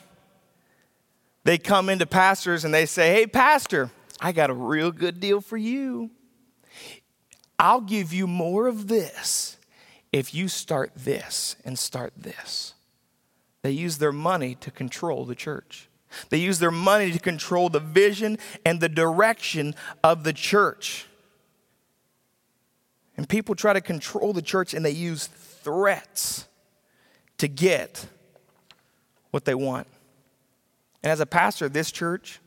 They 1.45 1.59
come 1.59 1.89
into 1.89 2.07
pastors 2.07 2.65
and 2.65 2.73
they 2.73 2.87
say, 2.87 3.13
Hey, 3.13 3.27
pastor, 3.27 3.91
I 4.21 4.33
got 4.33 4.51
a 4.51 4.55
real 4.55 4.93
good 4.93 5.21
deal 5.21 5.41
for 5.41 5.57
you. 5.57 6.11
I'll 7.59 7.81
give 7.81 8.13
you 8.13 8.27
more 8.27 8.67
of 8.67 8.89
this 8.89 9.57
if 10.13 10.35
you 10.35 10.49
start 10.49 10.93
this 10.97 11.57
and 11.65 11.79
start 11.79 12.13
this. 12.17 12.75
They 13.63 13.71
use 13.71 13.99
their 13.99 14.13
money 14.13 14.55
to 14.57 14.71
control 14.71 15.25
the 15.25 15.35
church. 15.35 15.89
They 16.31 16.39
use 16.39 16.59
their 16.59 16.71
money 16.71 17.11
to 17.13 17.19
control 17.19 17.69
the 17.69 17.81
vision 17.81 18.39
and 18.65 18.81
the 18.81 18.89
direction 18.89 19.75
of 20.03 20.25
the 20.25 20.33
church. 20.33 21.07
And 23.17 23.29
people 23.29 23.55
try 23.55 23.73
to 23.73 23.81
control 23.81 24.33
the 24.33 24.43
church 24.43 24.75
and 24.75 24.85
they 24.85 24.91
use 24.91 25.27
threats 25.27 26.47
to 27.39 27.49
get 27.49 28.07
what 29.31 29.45
they 29.45 29.55
want. 29.55 29.87
And 31.03 31.11
as 31.11 31.21
a 31.21 31.27
pastor 31.27 31.67
of 31.67 31.73
this 31.73 31.91
church, 31.91 32.41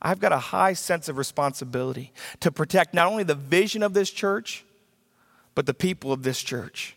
I've 0.00 0.20
got 0.20 0.32
a 0.32 0.38
high 0.38 0.74
sense 0.74 1.08
of 1.08 1.16
responsibility 1.16 2.12
to 2.40 2.50
protect 2.50 2.92
not 2.92 3.08
only 3.08 3.24
the 3.24 3.34
vision 3.34 3.82
of 3.82 3.94
this 3.94 4.10
church, 4.10 4.64
but 5.54 5.66
the 5.66 5.74
people 5.74 6.12
of 6.12 6.22
this 6.22 6.42
church. 6.42 6.96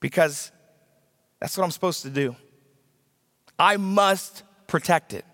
Because 0.00 0.52
that's 1.40 1.56
what 1.56 1.64
I'm 1.64 1.70
supposed 1.70 2.02
to 2.02 2.10
do. 2.10 2.36
I 3.58 3.76
must 3.76 4.42
protect 4.72 5.12
it. 5.12 5.26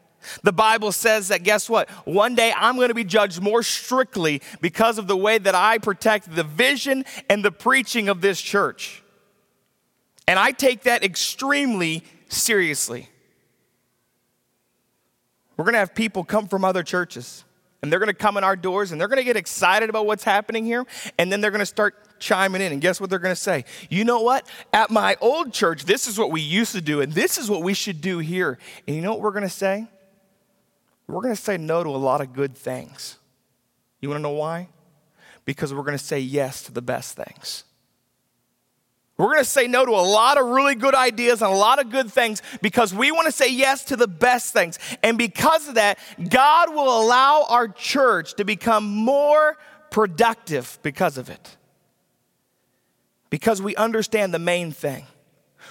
The 0.43 0.53
Bible 0.53 0.91
says 0.91 1.29
that, 1.29 1.45
guess 1.45 1.71
what? 1.71 1.89
One 2.05 2.35
day 2.35 2.53
I'm 2.55 2.75
going 2.75 2.89
to 2.89 2.95
be 2.95 3.05
judged 3.05 3.41
more 3.41 3.63
strictly 3.63 4.43
because 4.61 4.99
of 4.99 5.07
the 5.07 5.17
way 5.17 5.39
that 5.39 5.55
I 5.55 5.79
protect 5.79 6.35
the 6.35 6.43
vision 6.43 7.05
and 7.31 7.45
the 7.45 7.53
preaching 7.53 8.09
of 8.09 8.21
this 8.21 8.41
church. 8.41 9.05
And 10.27 10.41
I 10.41 10.51
take 10.51 10.83
that 10.83 11.05
extremely 11.05 12.03
seriously. 12.29 13.09
We're 15.57 15.65
going 15.65 15.75
to 15.75 15.79
have 15.79 15.95
people 15.95 16.25
come 16.25 16.49
from 16.49 16.65
other 16.65 16.83
churches, 16.83 17.45
and 17.81 17.93
they're 17.93 18.01
going 18.01 18.09
to 18.09 18.13
come 18.13 18.37
in 18.37 18.43
our 18.43 18.57
doors, 18.57 18.91
and 18.91 19.01
they're 19.01 19.09
going 19.09 19.19
to 19.19 19.25
get 19.25 19.37
excited 19.37 19.89
about 19.89 20.05
what's 20.05 20.25
happening 20.25 20.65
here, 20.65 20.85
and 21.17 21.31
then 21.31 21.41
they're 21.41 21.53
going 21.53 21.61
to 21.61 21.67
start 21.67 21.95
chiming 22.21 22.63
in. 22.63 22.73
And 22.73 22.81
guess 22.81 23.01
what 23.01 23.11
they're 23.11 23.19
going 23.19 23.35
to 23.35 23.41
say? 23.41 23.65
You 23.89 24.05
know 24.05 24.21
what? 24.21 24.49
At 24.73 24.91
my 24.91 25.17
old 25.21 25.53
church, 25.53 25.85
this 25.85 26.07
is 26.07 26.19
what 26.19 26.31
we 26.31 26.41
used 26.41 26.73
to 26.73 26.81
do, 26.81 27.01
and 27.01 27.13
this 27.13 27.39
is 27.39 27.51
what 27.51 27.63
we 27.63 27.75
should 27.75 28.01
do 28.01 28.19
here. 28.19 28.59
And 28.87 28.97
you 28.97 29.03
know 29.03 29.11
what 29.13 29.21
we're 29.21 29.33
going 29.33 29.43
to 29.43 29.49
say? 29.49 29.87
We're 31.07 31.23
going 31.23 31.35
to 31.35 31.41
say 31.41 31.57
no 31.57 31.83
to 31.83 31.91
a 31.91 31.97
lot 31.97 32.21
of 32.21 32.33
good 32.33 32.57
things. 32.57 33.17
You 34.01 34.09
want 34.11 34.19
to 34.19 34.23
know 34.23 34.31
why? 34.31 34.69
Because 35.45 35.73
we're 35.73 35.83
going 35.83 35.97
to 35.97 36.05
say 36.05 36.21
yes 36.21 36.63
to 36.65 36.73
the 36.73 36.83
best 36.83 37.17
things. 37.17 37.65
We're 39.17 39.27
going 39.27 39.39
to 39.39 39.45
say 39.45 39.67
no 39.67 39.85
to 39.85 39.91
a 39.91 40.07
lot 40.07 40.39
of 40.39 40.47
really 40.47 40.77
good 40.77 40.95
ideas 40.95 41.43
and 41.43 41.51
a 41.51 41.57
lot 41.57 41.81
of 41.81 41.91
good 41.91 42.13
things 42.13 42.41
because 42.63 42.95
we 42.95 43.11
want 43.11 43.27
to 43.27 43.33
say 43.33 43.51
yes 43.51 43.85
to 43.87 43.97
the 43.97 44.07
best 44.07 44.53
things. 44.53 44.79
And 45.03 45.19
because 45.19 45.67
of 45.67 45.75
that, 45.75 45.99
God 46.31 46.73
will 46.73 47.03
allow 47.03 47.47
our 47.49 47.67
church 47.67 48.35
to 48.35 48.45
become 48.45 48.85
more 48.85 49.57
productive 49.91 50.79
because 50.83 51.19
of 51.19 51.31
it. 51.31 51.57
Because 53.31 53.61
we 53.61 53.77
understand 53.77 54.33
the 54.33 54.39
main 54.39 54.73
thing. 54.73 55.07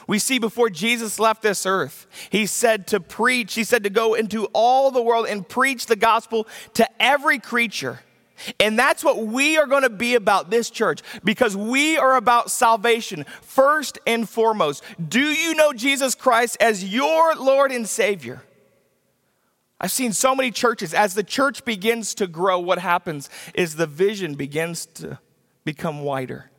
We 0.08 0.20
see 0.20 0.40
before 0.40 0.70
Jesus 0.70 1.20
left 1.20 1.42
this 1.42 1.66
earth, 1.66 2.08
he 2.30 2.46
said 2.46 2.88
to 2.88 3.00
preach, 3.00 3.56
he 3.56 3.64
said 3.64 3.84
to 3.84 3.90
go 3.90 4.14
into 4.14 4.46
all 4.54 4.92
the 4.92 5.02
world 5.02 5.28
and 5.28 5.48
preach 5.48 5.86
the 5.88 5.96
gospel 5.96 6.48
to 6.76 6.88
every 7.02 7.40
creature. 7.40 8.00
And 8.60 8.78
that's 8.78 9.04
what 9.04 9.26
we 9.26 9.58
are 9.58 9.66
going 9.66 9.82
to 9.84 9.90
be 9.90 10.16
about 10.16 10.50
this 10.50 10.70
church 10.70 11.02
because 11.24 11.58
we 11.58 11.98
are 11.98 12.16
about 12.16 12.52
salvation 12.52 13.26
first 13.42 13.98
and 14.06 14.30
foremost. 14.30 14.84
Do 15.10 15.20
you 15.20 15.56
know 15.56 15.74
Jesus 15.74 16.14
Christ 16.14 16.58
as 16.60 16.84
your 16.84 17.36
Lord 17.36 17.72
and 17.72 17.88
Savior? 17.88 18.44
I've 19.80 19.92
seen 19.92 20.14
so 20.14 20.36
many 20.36 20.52
churches, 20.52 20.94
as 20.94 21.14
the 21.14 21.24
church 21.24 21.64
begins 21.66 22.16
to 22.16 22.28
grow, 22.28 22.60
what 22.60 22.80
happens 22.80 23.30
is 23.54 23.76
the 23.76 23.86
vision 23.86 24.36
begins 24.36 24.88
to 24.88 25.20
become 25.66 26.02
wider. 26.02 26.50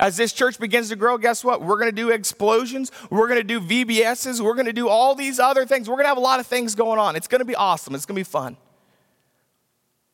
As 0.00 0.16
this 0.16 0.32
church 0.32 0.60
begins 0.60 0.90
to 0.90 0.96
grow, 0.96 1.18
guess 1.18 1.42
what? 1.42 1.60
We're 1.60 1.78
going 1.78 1.90
to 1.90 1.96
do 1.96 2.10
explosions. 2.10 2.92
We're 3.10 3.26
going 3.26 3.40
to 3.40 3.44
do 3.44 3.60
VBSs. 3.60 4.40
We're 4.40 4.54
going 4.54 4.66
to 4.66 4.72
do 4.72 4.88
all 4.88 5.14
these 5.14 5.40
other 5.40 5.66
things. 5.66 5.88
We're 5.88 5.96
going 5.96 6.04
to 6.04 6.10
have 6.10 6.18
a 6.18 6.20
lot 6.20 6.38
of 6.38 6.46
things 6.46 6.74
going 6.76 7.00
on. 7.00 7.16
It's 7.16 7.26
going 7.26 7.40
to 7.40 7.44
be 7.44 7.56
awesome. 7.56 7.94
It's 7.94 8.06
going 8.06 8.14
to 8.14 8.20
be 8.20 8.24
fun. 8.24 8.56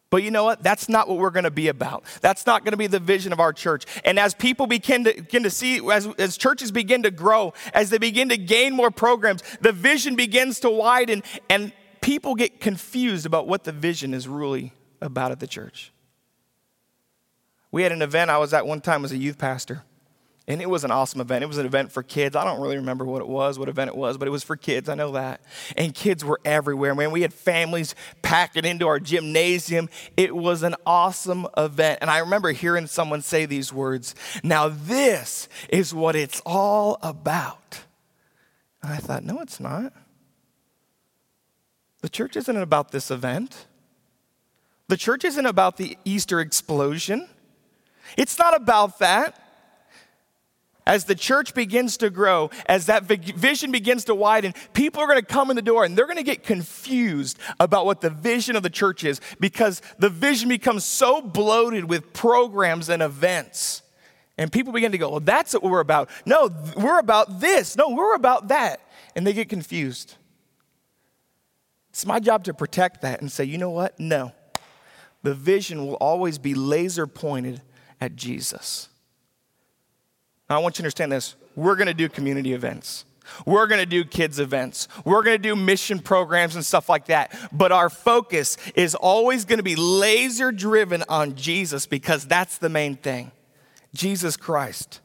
But 0.08 0.22
you 0.22 0.30
know 0.30 0.44
what? 0.44 0.62
That's 0.62 0.88
not 0.88 1.08
what 1.08 1.18
we're 1.18 1.30
going 1.30 1.44
to 1.44 1.50
be 1.50 1.68
about. 1.68 2.04
That's 2.20 2.46
not 2.46 2.64
going 2.64 2.70
to 2.70 2.78
be 2.78 2.86
the 2.86 3.00
vision 3.00 3.32
of 3.32 3.40
our 3.40 3.52
church. 3.52 3.84
And 4.04 4.18
as 4.18 4.32
people 4.32 4.66
begin 4.66 5.04
to, 5.04 5.12
begin 5.12 5.42
to 5.42 5.50
see, 5.50 5.80
as, 5.90 6.06
as 6.18 6.36
churches 6.36 6.70
begin 6.70 7.02
to 7.02 7.10
grow, 7.10 7.52
as 7.74 7.90
they 7.90 7.98
begin 7.98 8.28
to 8.28 8.36
gain 8.36 8.74
more 8.74 8.92
programs, 8.92 9.42
the 9.60 9.72
vision 9.72 10.14
begins 10.14 10.60
to 10.60 10.70
widen, 10.70 11.24
and 11.50 11.72
people 12.00 12.36
get 12.36 12.60
confused 12.60 13.26
about 13.26 13.48
what 13.48 13.64
the 13.64 13.72
vision 13.72 14.14
is 14.14 14.28
really 14.28 14.72
about 15.00 15.32
at 15.32 15.40
the 15.40 15.48
church. 15.48 15.92
We 17.74 17.82
had 17.82 17.90
an 17.90 18.02
event 18.02 18.30
I 18.30 18.38
was 18.38 18.54
at 18.54 18.68
one 18.68 18.80
time 18.80 19.04
as 19.04 19.10
a 19.10 19.16
youth 19.16 19.36
pastor. 19.36 19.82
And 20.46 20.62
it 20.62 20.70
was 20.70 20.84
an 20.84 20.92
awesome 20.92 21.20
event. 21.20 21.42
It 21.42 21.48
was 21.48 21.58
an 21.58 21.66
event 21.66 21.90
for 21.90 22.04
kids. 22.04 22.36
I 22.36 22.44
don't 22.44 22.60
really 22.60 22.76
remember 22.76 23.04
what 23.04 23.20
it 23.20 23.26
was, 23.26 23.58
what 23.58 23.68
event 23.68 23.88
it 23.88 23.96
was, 23.96 24.16
but 24.16 24.28
it 24.28 24.30
was 24.30 24.44
for 24.44 24.54
kids. 24.54 24.88
I 24.88 24.94
know 24.94 25.10
that. 25.10 25.40
And 25.76 25.92
kids 25.92 26.24
were 26.24 26.38
everywhere, 26.44 26.94
man. 26.94 27.10
We 27.10 27.22
had 27.22 27.34
families 27.34 27.96
packing 28.22 28.64
into 28.64 28.86
our 28.86 29.00
gymnasium. 29.00 29.88
It 30.16 30.36
was 30.36 30.62
an 30.62 30.76
awesome 30.86 31.48
event. 31.56 31.98
And 32.00 32.10
I 32.10 32.18
remember 32.18 32.52
hearing 32.52 32.86
someone 32.86 33.22
say 33.22 33.44
these 33.44 33.72
words 33.72 34.14
Now, 34.44 34.68
this 34.68 35.48
is 35.68 35.92
what 35.92 36.14
it's 36.14 36.40
all 36.46 36.98
about. 37.02 37.80
And 38.84 38.92
I 38.92 38.98
thought, 38.98 39.24
no, 39.24 39.40
it's 39.40 39.58
not. 39.58 39.92
The 42.02 42.08
church 42.08 42.36
isn't 42.36 42.56
about 42.56 42.92
this 42.92 43.10
event. 43.10 43.66
The 44.86 44.96
church 44.96 45.24
isn't 45.24 45.46
about 45.46 45.76
the 45.76 45.98
Easter 46.04 46.38
explosion. 46.38 47.30
It's 48.16 48.38
not 48.38 48.56
about 48.56 48.98
that 49.00 49.40
as 50.86 51.04
the 51.04 51.14
church 51.14 51.54
begins 51.54 51.96
to 51.98 52.10
grow, 52.10 52.50
as 52.66 52.86
that 52.86 53.04
vision 53.04 53.72
begins 53.72 54.04
to 54.04 54.14
widen, 54.14 54.54
people 54.74 55.02
are 55.02 55.06
going 55.06 55.20
to 55.20 55.26
come 55.26 55.50
in 55.50 55.56
the 55.56 55.62
door 55.62 55.84
and 55.84 55.96
they're 55.96 56.06
going 56.06 56.18
to 56.18 56.22
get 56.22 56.42
confused 56.42 57.38
about 57.58 57.86
what 57.86 58.00
the 58.00 58.10
vision 58.10 58.54
of 58.54 58.62
the 58.62 58.70
church 58.70 59.04
is 59.04 59.20
because 59.40 59.80
the 59.98 60.10
vision 60.10 60.48
becomes 60.48 60.84
so 60.84 61.22
bloated 61.22 61.88
with 61.88 62.12
programs 62.12 62.88
and 62.88 63.02
events. 63.02 63.82
And 64.36 64.52
people 64.52 64.72
begin 64.72 64.92
to 64.92 64.98
go, 64.98 65.10
well, 65.10 65.20
that's 65.20 65.54
what 65.54 65.62
we're 65.62 65.80
about. 65.80 66.10
No, 66.26 66.50
we're 66.76 66.98
about 66.98 67.40
this. 67.40 67.76
No, 67.76 67.90
we're 67.90 68.14
about 68.14 68.48
that. 68.48 68.80
And 69.14 69.26
they 69.26 69.32
get 69.32 69.48
confused. 69.48 70.16
It's 71.90 72.04
my 72.04 72.18
job 72.18 72.44
to 72.44 72.54
protect 72.54 73.02
that 73.02 73.20
and 73.20 73.30
say, 73.30 73.44
you 73.44 73.56
know 73.56 73.70
what? 73.70 73.98
No. 74.00 74.32
The 75.22 75.34
vision 75.34 75.86
will 75.86 75.94
always 75.94 76.38
be 76.38 76.54
laser 76.54 77.06
pointed 77.06 77.62
at 78.04 78.16
Jesus. 78.16 78.88
Now, 80.48 80.56
I 80.56 80.58
want 80.58 80.74
you 80.74 80.82
to 80.82 80.84
understand 80.84 81.10
this. 81.10 81.36
We're 81.56 81.76
going 81.76 81.86
to 81.88 81.94
do 81.94 82.08
community 82.08 82.52
events. 82.52 83.06
We're 83.46 83.66
going 83.66 83.80
to 83.80 83.86
do 83.86 84.04
kids' 84.04 84.38
events. 84.38 84.86
We're 85.04 85.22
going 85.22 85.38
to 85.38 85.42
do 85.42 85.56
mission 85.56 85.98
programs 85.98 86.54
and 86.54 86.64
stuff 86.64 86.90
like 86.90 87.06
that. 87.06 87.34
But 87.50 87.72
our 87.72 87.88
focus 87.88 88.58
is 88.74 88.94
always 88.94 89.46
going 89.46 89.56
to 89.58 89.62
be 89.62 89.76
laser 89.76 90.52
driven 90.52 91.02
on 91.08 91.34
Jesus 91.34 91.86
because 91.86 92.26
that's 92.26 92.58
the 92.58 92.68
main 92.68 92.96
thing 92.96 93.32
Jesus 93.94 94.36
Christ. 94.36 95.00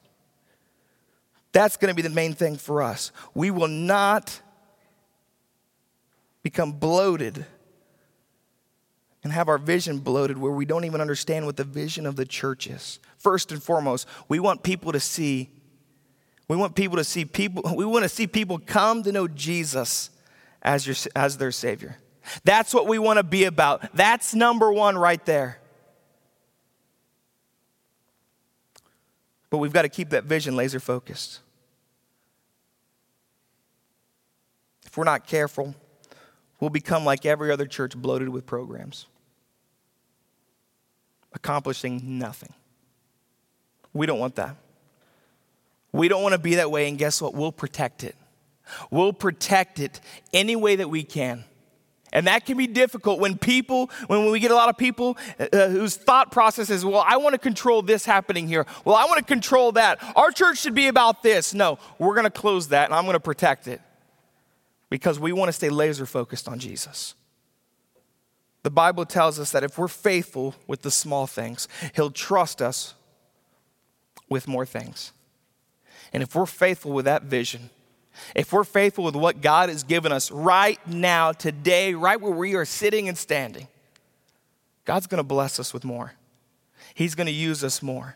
That's 1.53 1.77
going 1.77 1.89
to 1.89 1.95
be 1.95 2.01
the 2.01 2.13
main 2.13 2.33
thing 2.33 2.57
for 2.57 2.83
us. 2.83 3.11
We 3.33 3.49
will 3.51 3.69
not 3.69 4.41
become 6.43 6.73
bloated 6.73 7.45
and 9.23 9.33
have 9.33 9.49
our 9.49 9.57
vision 9.57 9.99
bloated 9.99 10.37
where 10.37 10.51
we 10.51 10.65
don't 10.65 10.85
even 10.85 11.01
understand 11.01 11.45
what 11.45 11.57
the 11.57 11.63
vision 11.63 12.05
of 12.05 12.15
the 12.15 12.25
church 12.25 12.67
is. 12.67 12.99
First 13.17 13.51
and 13.51 13.61
foremost, 13.61 14.07
we 14.27 14.39
want 14.39 14.63
people 14.63 14.91
to 14.91 14.99
see 14.99 15.49
we 16.47 16.55
want 16.55 16.73
people 16.75 16.97
to 16.97 17.03
see 17.03 17.25
people 17.25 17.63
we 17.75 17.85
want 17.85 18.03
to 18.03 18.09
see 18.09 18.27
people 18.27 18.59
come 18.59 19.03
to 19.03 19.11
know 19.11 19.27
Jesus 19.27 20.09
as 20.61 20.85
your 20.85 20.95
as 21.15 21.37
their 21.37 21.51
savior. 21.51 21.97
That's 22.43 22.73
what 22.73 22.87
we 22.87 22.99
want 22.99 23.17
to 23.17 23.23
be 23.23 23.45
about. 23.45 23.95
That's 23.95 24.35
number 24.35 24.71
1 24.71 24.97
right 24.97 25.23
there. 25.25 25.59
But 29.49 29.57
we've 29.57 29.73
got 29.73 29.81
to 29.81 29.89
keep 29.89 30.09
that 30.09 30.25
vision 30.25 30.55
laser 30.55 30.79
focused. 30.79 31.39
If 34.85 34.95
we're 34.95 35.05
not 35.05 35.25
careful, 35.25 35.73
we'll 36.59 36.69
become 36.69 37.05
like 37.05 37.25
every 37.25 37.51
other 37.51 37.65
church 37.65 37.95
bloated 37.95 38.29
with 38.29 38.45
programs, 38.45 39.05
accomplishing 41.33 42.19
nothing. 42.19 42.53
We 43.93 44.05
don't 44.05 44.19
want 44.19 44.35
that. 44.35 44.55
We 45.91 46.07
don't 46.07 46.21
want 46.21 46.33
to 46.33 46.39
be 46.39 46.55
that 46.55 46.69
way, 46.69 46.87
and 46.87 46.97
guess 46.97 47.21
what? 47.21 47.33
We'll 47.33 47.51
protect 47.51 48.03
it. 48.03 48.15
We'll 48.91 49.13
protect 49.13 49.79
it 49.79 49.99
any 50.31 50.55
way 50.55 50.75
that 50.75 50.89
we 50.89 51.03
can. 51.03 51.45
And 52.11 52.27
that 52.27 52.45
can 52.45 52.57
be 52.57 52.67
difficult 52.67 53.19
when 53.19 53.37
people, 53.37 53.89
when 54.07 54.31
we 54.31 54.39
get 54.39 54.49
a 54.49 54.55
lot 54.55 54.69
of 54.69 54.77
people 54.77 55.17
uh, 55.39 55.67
whose 55.67 55.95
thought 55.95 56.31
process 56.31 56.69
is, 56.71 56.83
well, 56.83 57.03
I 57.07 57.17
want 57.17 57.33
to 57.33 57.39
control 57.39 57.83
this 57.83 58.03
happening 58.03 58.47
here. 58.47 58.65
Well, 58.83 58.95
I 58.95 59.05
want 59.05 59.19
to 59.19 59.23
control 59.23 59.73
that. 59.73 59.99
Our 60.15 60.31
church 60.31 60.57
should 60.57 60.73
be 60.73 60.87
about 60.87 61.21
this. 61.21 61.53
No, 61.53 61.77
we're 61.99 62.15
going 62.15 62.25
to 62.25 62.31
close 62.31 62.69
that 62.69 62.85
and 62.85 62.95
I'm 62.95 63.03
going 63.03 63.13
to 63.13 63.19
protect 63.19 63.67
it 63.67 63.79
because 64.89 65.19
we 65.19 65.31
want 65.31 65.49
to 65.49 65.53
stay 65.53 65.69
laser 65.69 66.05
focused 66.05 66.47
on 66.47 66.59
Jesus. 66.59 67.15
The 68.63 68.69
Bible 68.69 69.05
tells 69.05 69.39
us 69.39 69.51
that 69.51 69.63
if 69.63 69.77
we're 69.77 69.87
faithful 69.87 70.55
with 70.67 70.81
the 70.81 70.91
small 70.91 71.27
things, 71.27 71.67
He'll 71.95 72.11
trust 72.11 72.61
us 72.61 72.93
with 74.27 74.47
more 74.47 74.65
things. 74.65 75.11
And 76.11 76.23
if 76.23 76.35
we're 76.35 76.45
faithful 76.45 76.91
with 76.91 77.05
that 77.05 77.23
vision, 77.23 77.69
if 78.35 78.51
we're 78.51 78.63
faithful 78.63 79.03
with 79.03 79.15
what 79.15 79.41
God 79.41 79.69
has 79.69 79.83
given 79.83 80.11
us 80.11 80.31
right 80.31 80.79
now, 80.87 81.31
today, 81.31 81.93
right 81.93 82.19
where 82.19 82.31
we 82.31 82.55
are 82.55 82.65
sitting 82.65 83.07
and 83.07 83.17
standing, 83.17 83.67
God's 84.85 85.07
going 85.07 85.19
to 85.19 85.23
bless 85.23 85.59
us 85.59 85.73
with 85.73 85.85
more. 85.85 86.13
He's 86.93 87.15
going 87.15 87.27
to 87.27 87.33
use 87.33 87.63
us 87.63 87.81
more. 87.81 88.15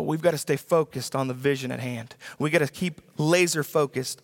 But 0.00 0.06
we've 0.06 0.22
got 0.22 0.30
to 0.30 0.38
stay 0.38 0.56
focused 0.56 1.14
on 1.14 1.28
the 1.28 1.34
vision 1.34 1.70
at 1.70 1.78
hand. 1.78 2.16
We've 2.38 2.50
got 2.50 2.60
to 2.60 2.68
keep 2.68 3.02
laser 3.18 3.62
focused 3.62 4.22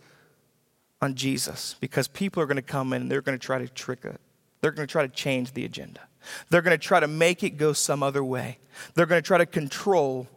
on 1.02 1.14
Jesus 1.14 1.76
because 1.80 2.08
people 2.08 2.42
are 2.42 2.46
going 2.46 2.56
to 2.56 2.62
come 2.62 2.94
in 2.94 3.02
and 3.02 3.10
they're 3.10 3.20
going 3.20 3.38
to 3.38 3.46
try 3.46 3.58
to 3.58 3.68
trick 3.68 4.06
it. 4.06 4.18
They're 4.62 4.70
going 4.70 4.88
to 4.88 4.90
try 4.90 5.06
to 5.06 5.12
change 5.12 5.52
the 5.52 5.66
agenda. 5.66 6.00
They're 6.48 6.62
going 6.62 6.72
to 6.72 6.82
try 6.82 6.98
to 6.98 7.06
make 7.06 7.42
it 7.42 7.58
go 7.58 7.74
some 7.74 8.02
other 8.02 8.24
way. 8.24 8.56
They're 8.94 9.04
going 9.04 9.20
to 9.20 9.26
try 9.26 9.36
to 9.36 9.44
control 9.44 10.28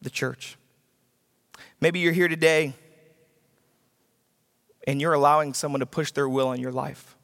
the 0.00 0.08
church. 0.08 0.56
Maybe 1.78 1.98
you're 1.98 2.14
here 2.14 2.28
today 2.28 2.72
and 4.86 4.98
you're 4.98 5.12
allowing 5.12 5.52
someone 5.52 5.80
to 5.80 5.86
push 5.86 6.10
their 6.10 6.26
will 6.26 6.52
in 6.52 6.60
your 6.62 6.72
life. 6.72 7.16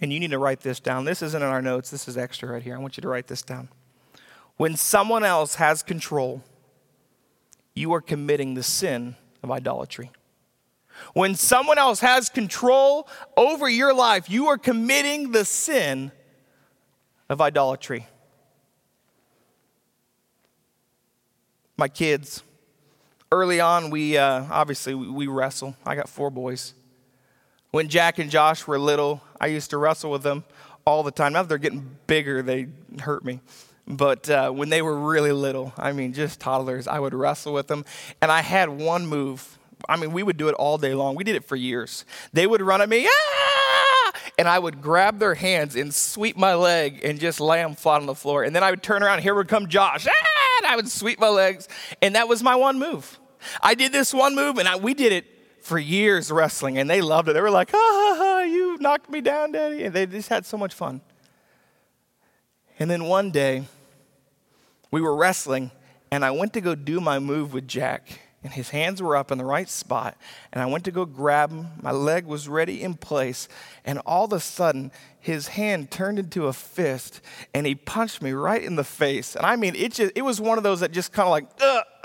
And 0.00 0.12
you 0.12 0.18
need 0.18 0.32
to 0.32 0.38
write 0.40 0.62
this 0.62 0.80
down. 0.80 1.04
This 1.04 1.22
isn't 1.22 1.40
in 1.40 1.48
our 1.48 1.62
notes, 1.62 1.92
this 1.92 2.08
is 2.08 2.18
extra 2.18 2.48
right 2.48 2.60
here. 2.60 2.74
I 2.74 2.78
want 2.78 2.96
you 2.96 3.02
to 3.02 3.08
write 3.08 3.28
this 3.28 3.40
down. 3.40 3.68
When 4.56 4.76
someone 4.76 5.24
else 5.24 5.56
has 5.56 5.82
control, 5.82 6.42
you 7.74 7.92
are 7.92 8.00
committing 8.00 8.54
the 8.54 8.62
sin 8.62 9.16
of 9.42 9.50
idolatry. 9.50 10.10
When 11.12 11.34
someone 11.34 11.76
else 11.76 12.00
has 12.00 12.28
control 12.28 13.08
over 13.36 13.68
your 13.68 13.92
life, 13.92 14.30
you 14.30 14.46
are 14.46 14.58
committing 14.58 15.32
the 15.32 15.44
sin 15.44 16.12
of 17.28 17.40
idolatry. 17.40 18.06
my 21.76 21.88
kids. 21.88 22.42
Early 23.32 23.60
on, 23.60 23.90
we 23.90 24.16
uh, 24.16 24.44
obviously 24.50 24.94
we, 24.94 25.26
wrestle. 25.26 25.76
I 25.84 25.96
got 25.96 26.08
four 26.08 26.30
boys. 26.30 26.74
When 27.72 27.88
Jack 27.88 28.18
and 28.18 28.30
Josh 28.30 28.66
were 28.66 28.78
little, 28.78 29.20
I 29.40 29.48
used 29.48 29.70
to 29.70 29.78
wrestle 29.78 30.10
with 30.10 30.22
them 30.22 30.44
all 30.86 31.02
the 31.02 31.10
time. 31.10 31.32
Now 31.32 31.42
they're 31.42 31.58
getting 31.58 31.96
bigger, 32.06 32.42
they 32.42 32.68
hurt 33.00 33.24
me. 33.24 33.40
But 33.86 34.30
uh, 34.30 34.50
when 34.50 34.70
they 34.70 34.80
were 34.80 34.98
really 34.98 35.32
little, 35.32 35.72
I 35.76 35.92
mean, 35.92 36.12
just 36.12 36.40
toddlers, 36.40 36.88
I 36.88 36.98
would 36.98 37.14
wrestle 37.14 37.52
with 37.52 37.66
them. 37.66 37.84
And 38.22 38.32
I 38.32 38.40
had 38.40 38.68
one 38.68 39.06
move. 39.06 39.58
I 39.88 39.96
mean, 39.96 40.12
we 40.12 40.22
would 40.22 40.38
do 40.38 40.48
it 40.48 40.54
all 40.54 40.78
day 40.78 40.94
long. 40.94 41.14
We 41.16 41.24
did 41.24 41.36
it 41.36 41.44
for 41.44 41.56
years. 41.56 42.04
They 42.32 42.46
would 42.46 42.62
run 42.62 42.80
at 42.80 42.88
me, 42.88 43.06
ah! 43.06 44.12
and 44.38 44.48
I 44.48 44.58
would 44.58 44.80
grab 44.80 45.18
their 45.18 45.34
hands 45.34 45.76
and 45.76 45.94
sweep 45.94 46.36
my 46.36 46.54
leg 46.54 47.04
and 47.04 47.20
just 47.20 47.40
lay 47.40 47.58
them 47.58 47.74
flat 47.74 48.00
on 48.00 48.06
the 48.06 48.14
floor. 48.14 48.44
And 48.44 48.56
then 48.56 48.62
I 48.62 48.70
would 48.70 48.82
turn 48.82 49.02
around, 49.02 49.20
here 49.20 49.34
would 49.34 49.48
come 49.48 49.68
Josh, 49.68 50.06
ah! 50.08 50.58
and 50.58 50.66
I 50.66 50.76
would 50.76 50.88
sweep 50.88 51.20
my 51.20 51.28
legs. 51.28 51.68
And 52.00 52.14
that 52.14 52.26
was 52.28 52.42
my 52.42 52.56
one 52.56 52.78
move. 52.78 53.18
I 53.62 53.74
did 53.74 53.92
this 53.92 54.14
one 54.14 54.34
move, 54.34 54.56
and 54.56 54.66
I, 54.66 54.76
we 54.76 54.94
did 54.94 55.12
it 55.12 55.26
for 55.60 55.78
years 55.78 56.30
wrestling, 56.30 56.78
and 56.78 56.88
they 56.88 57.02
loved 57.02 57.28
it. 57.28 57.34
They 57.34 57.40
were 57.42 57.50
like, 57.50 57.70
ha 57.70 57.76
ha 57.78 58.16
ha, 58.16 58.40
you 58.40 58.78
knocked 58.78 59.10
me 59.10 59.20
down, 59.20 59.52
Daddy. 59.52 59.84
And 59.84 59.94
they 59.94 60.06
just 60.06 60.30
had 60.30 60.46
so 60.46 60.56
much 60.56 60.72
fun. 60.72 61.02
And 62.78 62.90
then 62.90 63.04
one 63.04 63.30
day, 63.30 63.64
we 64.90 65.00
were 65.00 65.14
wrestling, 65.14 65.70
and 66.10 66.24
I 66.24 66.30
went 66.30 66.52
to 66.54 66.60
go 66.60 66.74
do 66.74 67.00
my 67.00 67.18
move 67.18 67.52
with 67.52 67.66
Jack, 67.68 68.20
and 68.42 68.52
his 68.52 68.70
hands 68.70 69.00
were 69.00 69.16
up 69.16 69.32
in 69.32 69.38
the 69.38 69.44
right 69.44 69.68
spot. 69.68 70.16
And 70.52 70.62
I 70.62 70.66
went 70.66 70.84
to 70.84 70.90
go 70.90 71.04
grab 71.04 71.50
him. 71.50 71.66
My 71.80 71.92
leg 71.92 72.26
was 72.26 72.48
ready 72.48 72.82
in 72.82 72.94
place, 72.94 73.48
and 73.84 73.98
all 74.06 74.26
of 74.26 74.32
a 74.32 74.40
sudden, 74.40 74.92
his 75.24 75.48
hand 75.48 75.90
turned 75.90 76.18
into 76.18 76.48
a 76.48 76.52
fist 76.52 77.22
and 77.54 77.66
he 77.66 77.74
punched 77.74 78.20
me 78.20 78.32
right 78.32 78.62
in 78.62 78.76
the 78.76 78.84
face. 78.84 79.34
And 79.34 79.46
I 79.46 79.56
mean, 79.56 79.74
it 79.74 79.94
just, 79.94 80.12
it 80.14 80.20
was 80.20 80.38
one 80.38 80.58
of 80.58 80.64
those 80.64 80.80
that 80.80 80.92
just 80.92 81.14
kind 81.14 81.26
of 81.26 81.30
like, 81.30 81.46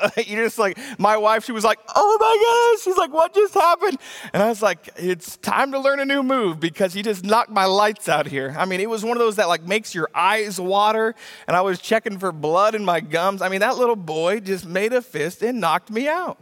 you 0.18 0.36
just 0.36 0.58
like, 0.58 0.78
my 0.98 1.18
wife, 1.18 1.46
she 1.46 1.52
was 1.52 1.64
like, 1.64 1.80
oh 1.96 2.18
my 2.20 2.76
gosh. 2.78 2.84
She's 2.84 2.98
like, 2.98 3.14
what 3.14 3.34
just 3.34 3.54
happened? 3.54 3.98
And 4.34 4.44
I 4.44 4.50
was 4.50 4.62
like, 4.62 4.90
it's 4.98 5.38
time 5.38 5.72
to 5.72 5.80
learn 5.80 6.00
a 6.00 6.06
new 6.06 6.24
move 6.24 6.60
because 6.60 6.94
he 6.94 7.02
just 7.02 7.24
knocked 7.24 7.52
my 7.52 7.66
lights 7.66 8.10
out 8.10 8.28
here. 8.28 8.56
I 8.58 8.66
mean, 8.66 8.80
it 8.80 8.90
was 8.90 9.04
one 9.04 9.18
of 9.18 9.20
those 9.20 9.38
that 9.38 9.48
like 9.48 9.64
makes 9.64 9.94
your 9.96 10.10
eyes 10.14 10.60
water. 10.60 11.16
And 11.48 11.56
I 11.56 11.62
was 11.62 11.80
checking 11.80 12.18
for 12.18 12.32
blood 12.32 12.76
in 12.76 12.86
my 12.86 13.00
gums. 13.00 13.42
I 13.42 13.50
mean, 13.50 13.62
that 13.62 13.78
little 13.78 13.96
boy 13.96 14.40
just 14.40 14.66
made 14.66 14.94
a 14.94 15.02
fist 15.02 15.42
and 15.42 15.60
knocked 15.60 15.90
me 15.90 16.08
out. 16.08 16.38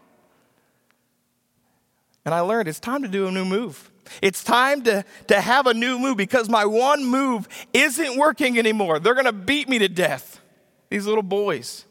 And 2.26 2.36
I 2.36 2.42
learned 2.42 2.68
it's 2.68 2.80
time 2.80 3.04
to 3.04 3.08
do 3.08 3.28
a 3.28 3.32
new 3.32 3.46
move. 3.46 3.90
It's 4.22 4.44
time 4.44 4.84
to, 4.84 5.06
to 5.28 5.42
have 5.42 5.68
a 5.68 5.74
new 5.74 5.98
move 6.00 6.18
because 6.18 6.50
my 6.50 6.66
one 6.66 7.06
move 7.06 7.48
isn't 7.74 8.18
working 8.18 8.58
anymore. 8.58 9.00
They're 9.00 9.14
going 9.14 9.26
to 9.26 9.34
beat 9.34 9.70
me 9.70 9.80
to 9.80 9.90
death, 9.90 10.42
these 10.90 11.06
little 11.06 11.24
boys. 11.24 11.87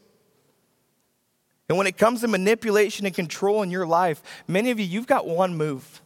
And 1.68 1.76
when 1.76 1.86
it 1.86 1.96
comes 1.96 2.20
to 2.20 2.28
manipulation 2.28 3.06
and 3.06 3.14
control 3.14 3.62
in 3.62 3.70
your 3.70 3.86
life, 3.86 4.22
many 4.46 4.70
of 4.70 4.78
you, 4.78 4.86
you've 4.86 5.06
got 5.06 5.26
one 5.26 5.56
move. 5.56 6.00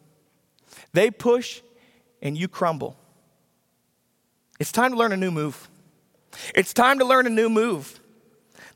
They 0.92 1.10
push 1.10 1.60
and 2.22 2.36
you 2.36 2.48
crumble. 2.48 2.96
It's 4.58 4.72
time 4.72 4.92
to 4.92 4.96
learn 4.96 5.12
a 5.12 5.16
new 5.16 5.30
move. 5.30 5.68
It's 6.54 6.72
time 6.72 6.98
to 6.98 7.04
learn 7.04 7.26
a 7.26 7.30
new 7.30 7.48
move. 7.48 8.00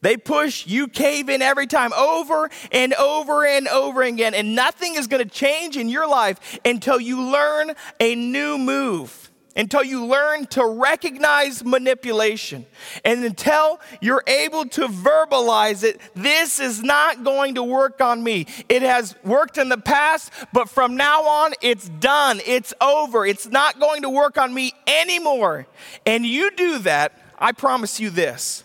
They 0.00 0.18
push, 0.18 0.66
you 0.66 0.88
cave 0.88 1.30
in 1.30 1.40
every 1.40 1.66
time, 1.66 1.94
over 1.94 2.50
and 2.72 2.92
over 2.92 3.46
and 3.46 3.66
over 3.68 4.02
again. 4.02 4.34
And 4.34 4.54
nothing 4.54 4.96
is 4.96 5.06
going 5.06 5.22
to 5.22 5.28
change 5.28 5.78
in 5.78 5.88
your 5.88 6.06
life 6.06 6.58
until 6.62 7.00
you 7.00 7.22
learn 7.22 7.72
a 7.98 8.14
new 8.14 8.58
move, 8.58 9.23
until 9.56 9.82
you 9.82 10.04
learn 10.04 10.46
to 10.46 10.64
recognize 10.66 11.64
manipulation, 11.64 12.66
and 13.04 13.24
until 13.24 13.80
you're 14.00 14.24
able 14.26 14.66
to 14.66 14.88
verbalize 14.88 15.84
it. 15.84 16.00
This 16.14 16.58
is 16.60 16.82
not 16.82 17.24
going 17.24 17.54
to 17.54 17.62
work 17.62 18.00
on 18.00 18.22
me. 18.22 18.46
It 18.68 18.82
has 18.82 19.14
worked 19.24 19.58
in 19.58 19.68
the 19.68 19.78
past, 19.78 20.32
but 20.52 20.68
from 20.68 20.96
now 20.96 21.22
on, 21.22 21.54
it's 21.60 21.88
done. 21.88 22.40
It's 22.44 22.74
over. 22.80 23.24
It's 23.24 23.46
not 23.46 23.78
going 23.78 24.02
to 24.02 24.10
work 24.10 24.38
on 24.38 24.52
me 24.52 24.72
anymore. 24.86 25.66
And 26.04 26.26
you 26.26 26.50
do 26.50 26.78
that, 26.80 27.20
I 27.38 27.52
promise 27.52 28.00
you 28.00 28.10
this 28.10 28.64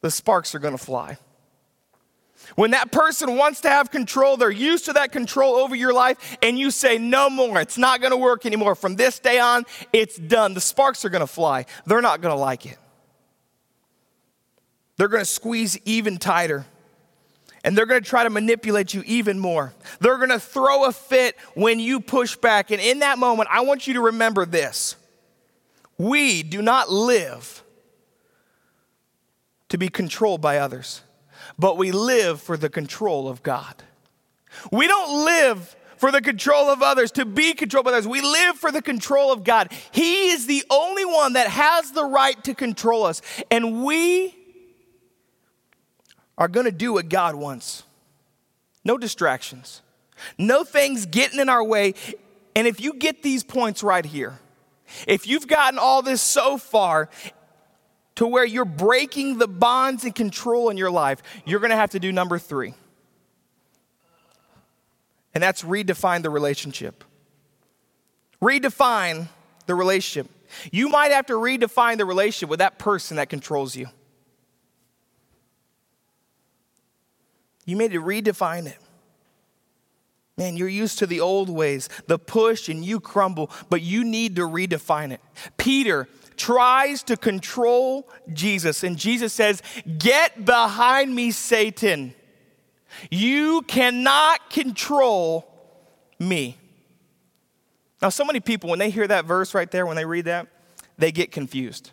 the 0.00 0.10
sparks 0.10 0.54
are 0.54 0.58
going 0.58 0.76
to 0.76 0.84
fly. 0.84 1.16
When 2.56 2.72
that 2.72 2.92
person 2.92 3.36
wants 3.36 3.60
to 3.62 3.68
have 3.68 3.90
control, 3.90 4.36
they're 4.36 4.50
used 4.50 4.86
to 4.86 4.92
that 4.94 5.12
control 5.12 5.54
over 5.56 5.74
your 5.74 5.92
life, 5.92 6.36
and 6.42 6.58
you 6.58 6.70
say, 6.70 6.98
No 6.98 7.30
more, 7.30 7.60
it's 7.60 7.78
not 7.78 8.00
gonna 8.00 8.16
work 8.16 8.46
anymore. 8.46 8.74
From 8.74 8.96
this 8.96 9.18
day 9.18 9.38
on, 9.38 9.64
it's 9.92 10.16
done. 10.16 10.54
The 10.54 10.60
sparks 10.60 11.04
are 11.04 11.08
gonna 11.08 11.26
fly. 11.26 11.66
They're 11.86 12.02
not 12.02 12.20
gonna 12.20 12.36
like 12.36 12.66
it. 12.66 12.78
They're 14.96 15.08
gonna 15.08 15.24
squeeze 15.24 15.78
even 15.84 16.18
tighter, 16.18 16.66
and 17.64 17.76
they're 17.76 17.86
gonna 17.86 18.00
try 18.00 18.22
to 18.22 18.30
manipulate 18.30 18.94
you 18.94 19.02
even 19.06 19.38
more. 19.38 19.74
They're 20.00 20.18
gonna 20.18 20.38
throw 20.38 20.84
a 20.84 20.92
fit 20.92 21.36
when 21.54 21.80
you 21.80 22.00
push 22.00 22.36
back. 22.36 22.70
And 22.70 22.80
in 22.80 23.00
that 23.00 23.18
moment, 23.18 23.48
I 23.50 23.62
want 23.62 23.86
you 23.86 23.94
to 23.94 24.00
remember 24.00 24.46
this 24.46 24.96
we 25.98 26.42
do 26.42 26.60
not 26.60 26.90
live 26.90 27.62
to 29.68 29.78
be 29.78 29.88
controlled 29.88 30.40
by 30.40 30.58
others, 30.58 31.02
but 31.58 31.76
we 31.76 31.92
live 31.92 32.40
for 32.40 32.56
the 32.56 32.68
control 32.68 33.28
of 33.28 33.42
God. 33.42 33.82
We 34.70 34.86
don't 34.86 35.24
live 35.24 35.76
for 35.96 36.12
the 36.12 36.20
control 36.20 36.68
of 36.68 36.82
others, 36.82 37.10
to 37.12 37.24
be 37.24 37.54
controlled 37.54 37.86
by 37.86 37.92
others. 37.92 38.06
We 38.06 38.20
live 38.20 38.56
for 38.56 38.70
the 38.70 38.82
control 38.82 39.32
of 39.32 39.42
God. 39.44 39.72
He 39.90 40.28
is 40.28 40.46
the 40.46 40.62
only 40.68 41.04
one 41.04 41.34
that 41.34 41.46
has 41.46 41.92
the 41.92 42.04
right 42.04 42.42
to 42.44 42.54
control 42.54 43.04
us. 43.04 43.22
And 43.50 43.84
we 43.84 44.36
are 46.36 46.48
going 46.48 46.66
to 46.66 46.72
do 46.72 46.92
what 46.92 47.08
God 47.08 47.36
wants. 47.36 47.84
No 48.84 48.98
distractions, 48.98 49.80
no 50.36 50.62
things 50.62 51.06
getting 51.06 51.40
in 51.40 51.48
our 51.48 51.64
way. 51.64 51.94
And 52.54 52.66
if 52.66 52.80
you 52.80 52.94
get 52.94 53.22
these 53.22 53.42
points 53.42 53.82
right 53.82 54.04
here, 54.04 54.38
if 55.06 55.26
you've 55.26 55.48
gotten 55.48 55.78
all 55.78 56.02
this 56.02 56.20
so 56.20 56.58
far 56.58 57.08
to 58.16 58.26
where 58.26 58.44
you're 58.44 58.64
breaking 58.64 59.38
the 59.38 59.48
bonds 59.48 60.04
and 60.04 60.14
control 60.14 60.70
in 60.70 60.76
your 60.76 60.90
life, 60.90 61.22
you're 61.44 61.60
going 61.60 61.70
to 61.70 61.76
have 61.76 61.90
to 61.90 62.00
do 62.00 62.12
number 62.12 62.38
three. 62.38 62.74
And 65.34 65.42
that's 65.42 65.62
redefine 65.62 66.22
the 66.22 66.30
relationship. 66.30 67.02
Redefine 68.40 69.28
the 69.66 69.74
relationship. 69.74 70.30
You 70.70 70.88
might 70.88 71.10
have 71.10 71.26
to 71.26 71.34
redefine 71.34 71.98
the 71.98 72.04
relationship 72.04 72.48
with 72.48 72.60
that 72.60 72.78
person 72.78 73.16
that 73.16 73.28
controls 73.28 73.74
you. 73.74 73.88
You 77.64 77.76
need 77.76 77.92
to 77.92 78.00
redefine 78.00 78.66
it. 78.66 78.78
Man, 80.36 80.56
you're 80.56 80.68
used 80.68 80.98
to 80.98 81.06
the 81.06 81.20
old 81.20 81.48
ways, 81.48 81.88
the 82.06 82.18
push, 82.18 82.68
and 82.68 82.84
you 82.84 83.00
crumble, 83.00 83.50
but 83.70 83.82
you 83.82 84.04
need 84.04 84.36
to 84.36 84.42
redefine 84.42 85.12
it. 85.12 85.20
Peter, 85.56 86.08
tries 86.36 87.02
to 87.04 87.16
control 87.16 88.08
Jesus, 88.32 88.82
and 88.82 88.96
Jesus 88.96 89.32
says, 89.32 89.62
Get 89.98 90.44
behind 90.44 91.14
me, 91.14 91.30
Satan. 91.30 92.14
You 93.10 93.62
cannot 93.62 94.50
control 94.50 95.50
me. 96.18 96.56
Now, 98.00 98.08
so 98.08 98.24
many 98.24 98.40
people, 98.40 98.70
when 98.70 98.78
they 98.78 98.90
hear 98.90 99.06
that 99.06 99.24
verse 99.24 99.54
right 99.54 99.70
there, 99.70 99.86
when 99.86 99.96
they 99.96 100.04
read 100.04 100.26
that, 100.26 100.46
they 100.98 101.10
get 101.10 101.32
confused. 101.32 101.90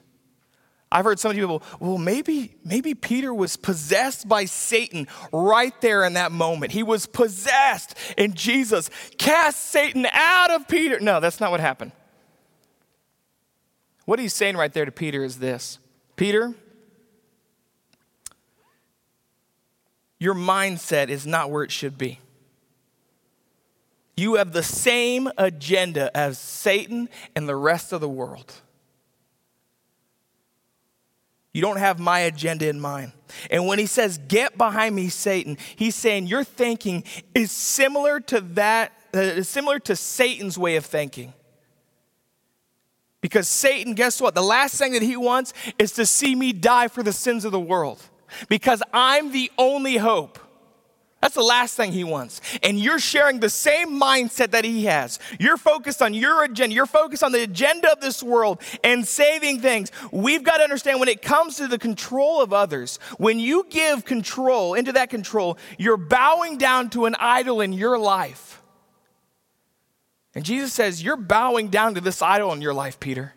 I've 0.91 1.05
heard 1.05 1.19
some 1.19 1.33
people, 1.33 1.63
well, 1.79 1.97
maybe, 1.97 2.53
maybe 2.65 2.93
Peter 2.93 3.33
was 3.33 3.55
possessed 3.55 4.27
by 4.27 4.43
Satan 4.43 5.07
right 5.31 5.79
there 5.79 6.03
in 6.03 6.13
that 6.13 6.33
moment. 6.33 6.73
He 6.73 6.83
was 6.83 7.05
possessed, 7.05 7.95
and 8.17 8.35
Jesus 8.35 8.89
cast 9.17 9.69
Satan 9.69 10.05
out 10.11 10.51
of 10.51 10.67
Peter. 10.67 10.99
No, 10.99 11.21
that's 11.21 11.39
not 11.39 11.49
what 11.49 11.61
happened. 11.61 11.93
What 14.11 14.19
he's 14.19 14.33
saying 14.33 14.57
right 14.57 14.73
there 14.73 14.83
to 14.83 14.91
Peter 14.91 15.23
is 15.23 15.39
this 15.39 15.79
Peter, 16.17 16.53
your 20.19 20.35
mindset 20.35 21.07
is 21.07 21.25
not 21.25 21.49
where 21.49 21.63
it 21.63 21.71
should 21.71 21.97
be. 21.97 22.19
You 24.17 24.35
have 24.35 24.51
the 24.51 24.63
same 24.63 25.29
agenda 25.37 26.11
as 26.13 26.37
Satan 26.37 27.07
and 27.37 27.47
the 27.47 27.55
rest 27.55 27.93
of 27.93 28.01
the 28.01 28.09
world. 28.09 28.53
You 31.53 31.61
don't 31.61 31.77
have 31.77 31.97
my 31.97 32.19
agenda 32.19 32.67
in 32.67 32.81
mind. 32.81 33.13
And 33.49 33.65
when 33.65 33.79
he 33.79 33.85
says, 33.85 34.17
Get 34.17 34.57
behind 34.57 34.93
me, 34.93 35.07
Satan, 35.07 35.57
he's 35.77 35.95
saying 35.95 36.27
your 36.27 36.43
thinking 36.43 37.05
is 37.33 37.49
similar 37.49 38.19
to 38.19 38.41
that, 38.41 38.91
uh, 39.13 39.41
similar 39.43 39.79
to 39.79 39.95
Satan's 39.95 40.57
way 40.57 40.75
of 40.75 40.85
thinking. 40.85 41.33
Because 43.21 43.47
Satan, 43.47 43.93
guess 43.93 44.19
what? 44.19 44.35
The 44.35 44.41
last 44.41 44.77
thing 44.77 44.93
that 44.93 45.03
he 45.03 45.15
wants 45.15 45.53
is 45.77 45.91
to 45.93 46.05
see 46.05 46.35
me 46.35 46.53
die 46.53 46.87
for 46.87 47.03
the 47.03 47.13
sins 47.13 47.45
of 47.45 47.51
the 47.51 47.59
world. 47.59 48.01
Because 48.49 48.81
I'm 48.91 49.31
the 49.31 49.51
only 49.57 49.97
hope. 49.97 50.39
That's 51.21 51.35
the 51.35 51.43
last 51.43 51.77
thing 51.77 51.91
he 51.91 52.03
wants. 52.03 52.41
And 52.63 52.79
you're 52.79 52.97
sharing 52.97 53.39
the 53.39 53.49
same 53.49 53.99
mindset 53.99 54.51
that 54.51 54.65
he 54.65 54.85
has. 54.85 55.19
You're 55.39 55.57
focused 55.57 56.01
on 56.01 56.15
your 56.15 56.43
agenda. 56.43 56.73
You're 56.73 56.87
focused 56.87 57.23
on 57.23 57.31
the 57.31 57.43
agenda 57.43 57.91
of 57.91 58.01
this 58.01 58.23
world 58.23 58.59
and 58.83 59.07
saving 59.07 59.59
things. 59.59 59.91
We've 60.11 60.43
got 60.43 60.57
to 60.57 60.63
understand 60.63 60.99
when 60.99 61.09
it 61.09 61.21
comes 61.21 61.57
to 61.57 61.67
the 61.67 61.77
control 61.77 62.41
of 62.41 62.53
others, 62.53 62.97
when 63.19 63.39
you 63.39 63.67
give 63.69 64.03
control 64.03 64.73
into 64.73 64.93
that 64.93 65.11
control, 65.11 65.59
you're 65.77 65.95
bowing 65.95 66.57
down 66.57 66.89
to 66.91 67.05
an 67.05 67.15
idol 67.19 67.61
in 67.61 67.71
your 67.71 67.99
life. 67.99 68.50
And 70.33 70.45
Jesus 70.45 70.73
says, 70.73 71.03
You're 71.03 71.17
bowing 71.17 71.69
down 71.69 71.95
to 71.95 72.01
this 72.01 72.21
idol 72.21 72.53
in 72.53 72.61
your 72.61 72.73
life, 72.73 72.99
Peter. 72.99 73.33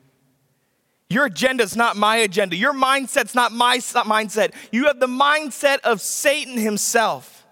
Your 1.10 1.26
agenda 1.26 1.62
is 1.62 1.76
not 1.76 1.96
my 1.96 2.16
agenda. 2.16 2.56
Your 2.56 2.72
mindset's 2.72 3.34
not 3.34 3.52
my 3.52 3.78
mindset. 3.78 4.52
You 4.72 4.86
have 4.86 5.00
the 5.00 5.06
mindset 5.06 5.80
of 5.80 6.00
Satan 6.00 6.56
himself. 6.56 7.46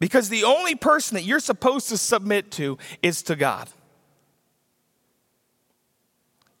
Because 0.00 0.28
the 0.28 0.44
only 0.44 0.74
person 0.74 1.16
that 1.16 1.24
you're 1.24 1.40
supposed 1.40 1.88
to 1.88 1.98
submit 1.98 2.52
to 2.52 2.78
is 3.02 3.22
to 3.24 3.34
God. 3.34 3.68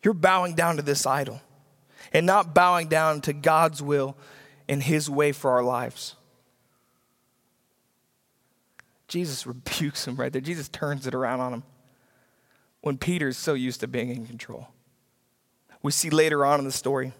You're 0.02 0.14
bowing 0.14 0.54
down 0.54 0.76
to 0.76 0.82
this 0.82 1.06
idol 1.06 1.40
and 2.12 2.26
not 2.26 2.54
bowing 2.54 2.88
down 2.88 3.20
to 3.22 3.32
God's 3.32 3.82
will 3.82 4.16
and 4.68 4.82
His 4.82 5.08
way 5.08 5.32
for 5.32 5.52
our 5.52 5.62
lives. 5.62 6.14
Jesus 9.08 9.46
rebukes 9.46 10.06
him 10.06 10.16
right 10.16 10.32
there. 10.32 10.40
Jesus 10.40 10.68
turns 10.68 11.06
it 11.06 11.14
around 11.14 11.40
on 11.40 11.54
him 11.54 11.62
when 12.80 12.96
Peter 12.96 13.28
is 13.28 13.36
so 13.36 13.54
used 13.54 13.80
to 13.80 13.88
being 13.88 14.10
in 14.10 14.26
control. 14.26 14.68
We 15.82 15.92
see 15.92 16.10
later 16.10 16.44
on 16.44 16.58
in 16.58 16.64
the 16.64 16.72
story, 16.72 17.12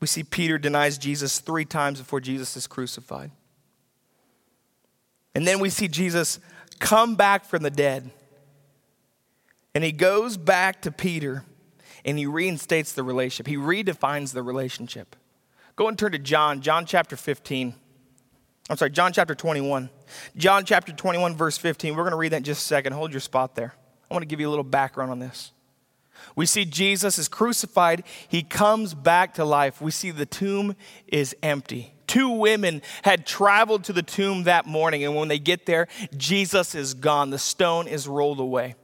we 0.00 0.06
see 0.06 0.22
Peter 0.22 0.58
denies 0.58 0.98
Jesus 0.98 1.38
three 1.38 1.64
times 1.64 1.98
before 1.98 2.20
Jesus 2.20 2.56
is 2.56 2.66
crucified. 2.66 3.30
And 5.34 5.46
then 5.46 5.60
we 5.60 5.70
see 5.70 5.88
Jesus 5.88 6.38
come 6.78 7.14
back 7.14 7.44
from 7.44 7.62
the 7.62 7.70
dead. 7.70 8.10
And 9.74 9.82
he 9.82 9.92
goes 9.92 10.36
back 10.36 10.82
to 10.82 10.92
Peter 10.92 11.44
and 12.04 12.18
he 12.18 12.26
reinstates 12.26 12.92
the 12.92 13.02
relationship. 13.02 13.46
He 13.46 13.56
redefines 13.56 14.32
the 14.32 14.42
relationship. 14.42 15.16
Go 15.74 15.88
and 15.88 15.98
turn 15.98 16.12
to 16.12 16.18
John, 16.18 16.60
John 16.60 16.86
chapter 16.86 17.16
15. 17.16 17.74
I'm 18.70 18.76
sorry, 18.76 18.90
John 18.90 19.12
chapter 19.12 19.34
21. 19.34 19.90
John 20.36 20.64
chapter 20.64 20.92
21, 20.92 21.36
verse 21.36 21.58
15. 21.58 21.94
We're 21.94 22.02
going 22.02 22.12
to 22.12 22.16
read 22.16 22.32
that 22.32 22.38
in 22.38 22.44
just 22.44 22.62
a 22.62 22.64
second. 22.64 22.94
Hold 22.94 23.12
your 23.12 23.20
spot 23.20 23.54
there. 23.54 23.74
I 24.10 24.14
want 24.14 24.22
to 24.22 24.26
give 24.26 24.40
you 24.40 24.48
a 24.48 24.50
little 24.50 24.64
background 24.64 25.10
on 25.10 25.18
this. 25.18 25.52
We 26.36 26.46
see 26.46 26.64
Jesus 26.64 27.18
is 27.18 27.28
crucified, 27.28 28.04
he 28.28 28.42
comes 28.42 28.94
back 28.94 29.34
to 29.34 29.44
life. 29.44 29.80
We 29.80 29.90
see 29.90 30.10
the 30.10 30.26
tomb 30.26 30.74
is 31.06 31.36
empty. 31.42 31.92
Two 32.06 32.30
women 32.30 32.82
had 33.02 33.26
traveled 33.26 33.84
to 33.84 33.92
the 33.92 34.02
tomb 34.02 34.44
that 34.44 34.66
morning, 34.66 35.04
and 35.04 35.14
when 35.14 35.28
they 35.28 35.38
get 35.38 35.66
there, 35.66 35.88
Jesus 36.16 36.74
is 36.74 36.94
gone. 36.94 37.30
The 37.30 37.38
stone 37.38 37.88
is 37.88 38.08
rolled 38.08 38.40
away. 38.40 38.74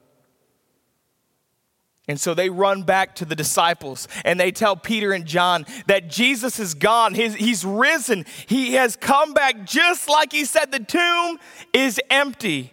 And 2.10 2.18
so 2.18 2.34
they 2.34 2.50
run 2.50 2.82
back 2.82 3.14
to 3.14 3.24
the 3.24 3.36
disciples 3.36 4.08
and 4.24 4.40
they 4.40 4.50
tell 4.50 4.74
Peter 4.74 5.12
and 5.12 5.24
John 5.24 5.64
that 5.86 6.08
Jesus 6.08 6.58
is 6.58 6.74
gone. 6.74 7.14
He's, 7.14 7.36
he's 7.36 7.64
risen. 7.64 8.26
He 8.46 8.72
has 8.72 8.96
come 8.96 9.32
back 9.32 9.64
just 9.64 10.08
like 10.08 10.32
he 10.32 10.44
said. 10.44 10.72
The 10.72 10.80
tomb 10.80 11.38
is 11.72 12.00
empty. 12.10 12.72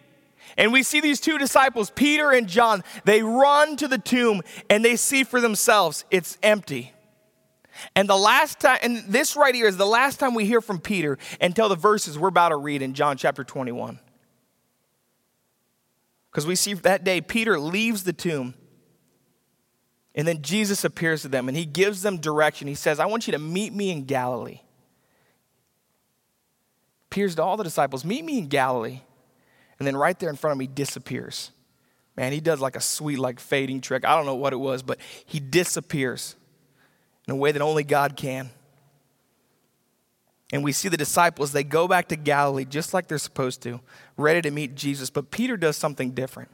And 0.58 0.74
we 0.74 0.82
see 0.82 1.02
these 1.02 1.20
two 1.20 1.38
disciples, 1.38 1.92
Peter 1.92 2.32
and 2.32 2.48
John, 2.48 2.84
they 3.06 3.22
run 3.22 3.78
to 3.78 3.88
the 3.88 4.00
tomb 4.00 4.42
and 4.72 4.84
they 4.84 4.96
see 4.96 5.24
for 5.24 5.40
themselves 5.40 6.04
it's 6.10 6.40
empty. 6.42 6.94
And 7.96 8.10
the 8.10 8.18
last 8.18 8.60
time, 8.60 8.80
and 8.82 9.04
this 9.08 9.36
right 9.36 9.54
here 9.54 9.68
is 9.68 9.78
the 9.78 9.86
last 9.86 10.20
time 10.20 10.34
we 10.34 10.46
hear 10.46 10.62
from 10.62 10.80
Peter 10.80 11.20
until 11.40 11.70
the 11.70 11.76
verses 11.76 12.18
we're 12.18 12.30
about 12.30 12.50
to 12.50 12.58
read 12.58 12.82
in 12.82 12.96
John 12.96 13.18
chapter 13.18 13.44
21. 13.44 14.00
Because 16.32 16.48
we 16.48 16.56
see 16.56 16.74
that 16.74 17.04
day, 17.04 17.22
Peter 17.22 17.60
leaves 17.60 18.04
the 18.04 18.14
tomb. 18.14 18.56
And 20.18 20.28
then 20.28 20.42
Jesus 20.42 20.84
appears 20.84 21.22
to 21.22 21.30
them 21.30 21.48
and 21.48 21.56
he 21.56 21.64
gives 21.64 22.02
them 22.02 22.18
direction. 22.18 22.68
He 22.68 22.76
says, 22.76 23.00
I 23.00 23.06
want 23.06 23.28
you 23.28 23.32
to 23.32 23.40
meet 23.40 23.72
me 23.72 23.92
in 23.92 24.04
Galilee. 24.04 24.60
Appears 27.10 27.36
to 27.36 27.44
all 27.44 27.56
the 27.56 27.64
disciples, 27.64 28.04
meet 28.04 28.26
me 28.26 28.40
in 28.40 28.48
Galilee 28.48 29.02
and 29.80 29.88
then 29.88 29.96
right 29.96 30.18
there 30.18 30.30
in 30.30 30.36
front 30.36 30.54
of 30.54 30.58
me 30.58 30.68
disappears. 30.68 31.52
Man, 32.16 32.34
he 32.34 32.40
does 32.40 32.60
like 32.60 32.76
a 32.76 32.82
sweet, 32.82 33.20
like 33.20 33.40
fading 33.40 33.80
trick. 33.80 34.04
I 34.04 34.16
don't 34.16 34.26
know 34.26 34.36
what 34.36 34.54
it 34.54 34.58
was, 34.58 34.82
but 34.82 34.98
he 35.26 35.40
disappears 35.40 36.36
in 37.28 37.34
a 37.34 37.38
way 37.38 37.52
that 37.52 37.62
only 37.62 37.84
God 37.84 38.16
can. 38.16 38.50
And 40.52 40.64
we 40.64 40.72
see 40.72 40.90
the 40.90 40.98
disciples, 40.98 41.52
they 41.52 41.64
go 41.64 41.88
back 41.88 42.08
to 42.08 42.16
Galilee 42.16 42.66
just 42.66 42.94
like 42.94 43.08
they're 43.08 43.18
supposed 43.18 43.62
to, 43.64 43.82
ready 44.16 44.42
to 44.42 44.50
meet 44.50 44.74
Jesus. 44.76 45.10
But 45.10 45.30
Peter 45.30 45.58
does 45.58 45.78
something 45.78 46.12
different. 46.12 46.50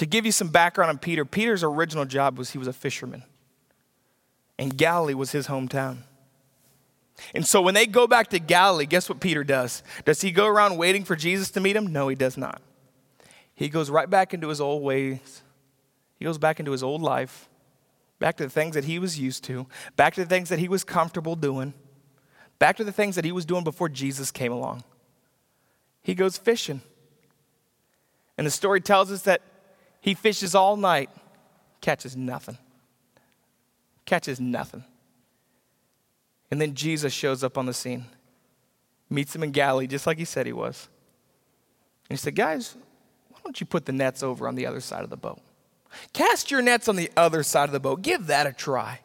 To 0.00 0.06
give 0.06 0.24
you 0.24 0.32
some 0.32 0.48
background 0.48 0.88
on 0.88 0.96
Peter, 0.96 1.26
Peter's 1.26 1.62
original 1.62 2.06
job 2.06 2.38
was 2.38 2.52
he 2.52 2.58
was 2.58 2.66
a 2.66 2.72
fisherman, 2.72 3.22
and 4.58 4.74
Galilee 4.74 5.12
was 5.12 5.32
his 5.32 5.48
hometown. 5.48 5.98
And 7.34 7.46
so 7.46 7.60
when 7.60 7.74
they 7.74 7.84
go 7.84 8.06
back 8.06 8.28
to 8.28 8.38
Galilee, 8.38 8.86
guess 8.86 9.10
what 9.10 9.20
Peter 9.20 9.44
does? 9.44 9.82
Does 10.06 10.22
he 10.22 10.30
go 10.30 10.46
around 10.46 10.78
waiting 10.78 11.04
for 11.04 11.16
Jesus 11.16 11.50
to 11.50 11.60
meet 11.60 11.76
him? 11.76 11.92
No, 11.92 12.08
he 12.08 12.16
does 12.16 12.38
not. 12.38 12.62
He 13.54 13.68
goes 13.68 13.90
right 13.90 14.08
back 14.08 14.32
into 14.32 14.48
his 14.48 14.58
old 14.58 14.82
ways. 14.82 15.42
He 16.18 16.24
goes 16.24 16.38
back 16.38 16.60
into 16.60 16.72
his 16.72 16.82
old 16.82 17.02
life, 17.02 17.50
back 18.18 18.38
to 18.38 18.44
the 18.44 18.48
things 18.48 18.76
that 18.76 18.84
he 18.84 18.98
was 18.98 19.18
used 19.18 19.44
to, 19.44 19.66
back 19.96 20.14
to 20.14 20.22
the 20.22 20.30
things 20.30 20.48
that 20.48 20.58
he 20.58 20.68
was 20.68 20.82
comfortable 20.82 21.36
doing, 21.36 21.74
back 22.58 22.78
to 22.78 22.84
the 22.84 22.92
things 22.92 23.16
that 23.16 23.26
he 23.26 23.32
was 23.32 23.44
doing 23.44 23.64
before 23.64 23.90
Jesus 23.90 24.30
came 24.30 24.50
along. 24.50 24.82
He 26.02 26.14
goes 26.14 26.38
fishing. 26.38 26.80
And 28.38 28.46
the 28.46 28.50
story 28.50 28.80
tells 28.80 29.12
us 29.12 29.20
that 29.24 29.42
he 30.00 30.14
fishes 30.14 30.54
all 30.54 30.76
night, 30.76 31.10
catches 31.80 32.16
nothing. 32.16 32.58
Catches 34.04 34.40
nothing. 34.40 34.84
And 36.50 36.60
then 36.60 36.74
Jesus 36.74 37.12
shows 37.12 37.44
up 37.44 37.56
on 37.56 37.66
the 37.66 37.74
scene, 37.74 38.06
meets 39.08 39.34
him 39.34 39.42
in 39.42 39.52
Galilee, 39.52 39.86
just 39.86 40.06
like 40.06 40.18
he 40.18 40.24
said 40.24 40.46
he 40.46 40.52
was. 40.52 40.88
And 42.08 42.18
he 42.18 42.20
said, 42.20 42.34
Guys, 42.34 42.74
why 43.28 43.38
don't 43.44 43.60
you 43.60 43.66
put 43.66 43.84
the 43.84 43.92
nets 43.92 44.22
over 44.22 44.48
on 44.48 44.56
the 44.56 44.66
other 44.66 44.80
side 44.80 45.04
of 45.04 45.10
the 45.10 45.16
boat? 45.16 45.40
Cast 46.12 46.50
your 46.50 46.62
nets 46.62 46.88
on 46.88 46.96
the 46.96 47.10
other 47.16 47.42
side 47.42 47.68
of 47.68 47.72
the 47.72 47.80
boat. 47.80 48.02
Give 48.02 48.26
that 48.26 48.46
a 48.46 48.52
try. 48.52 49.00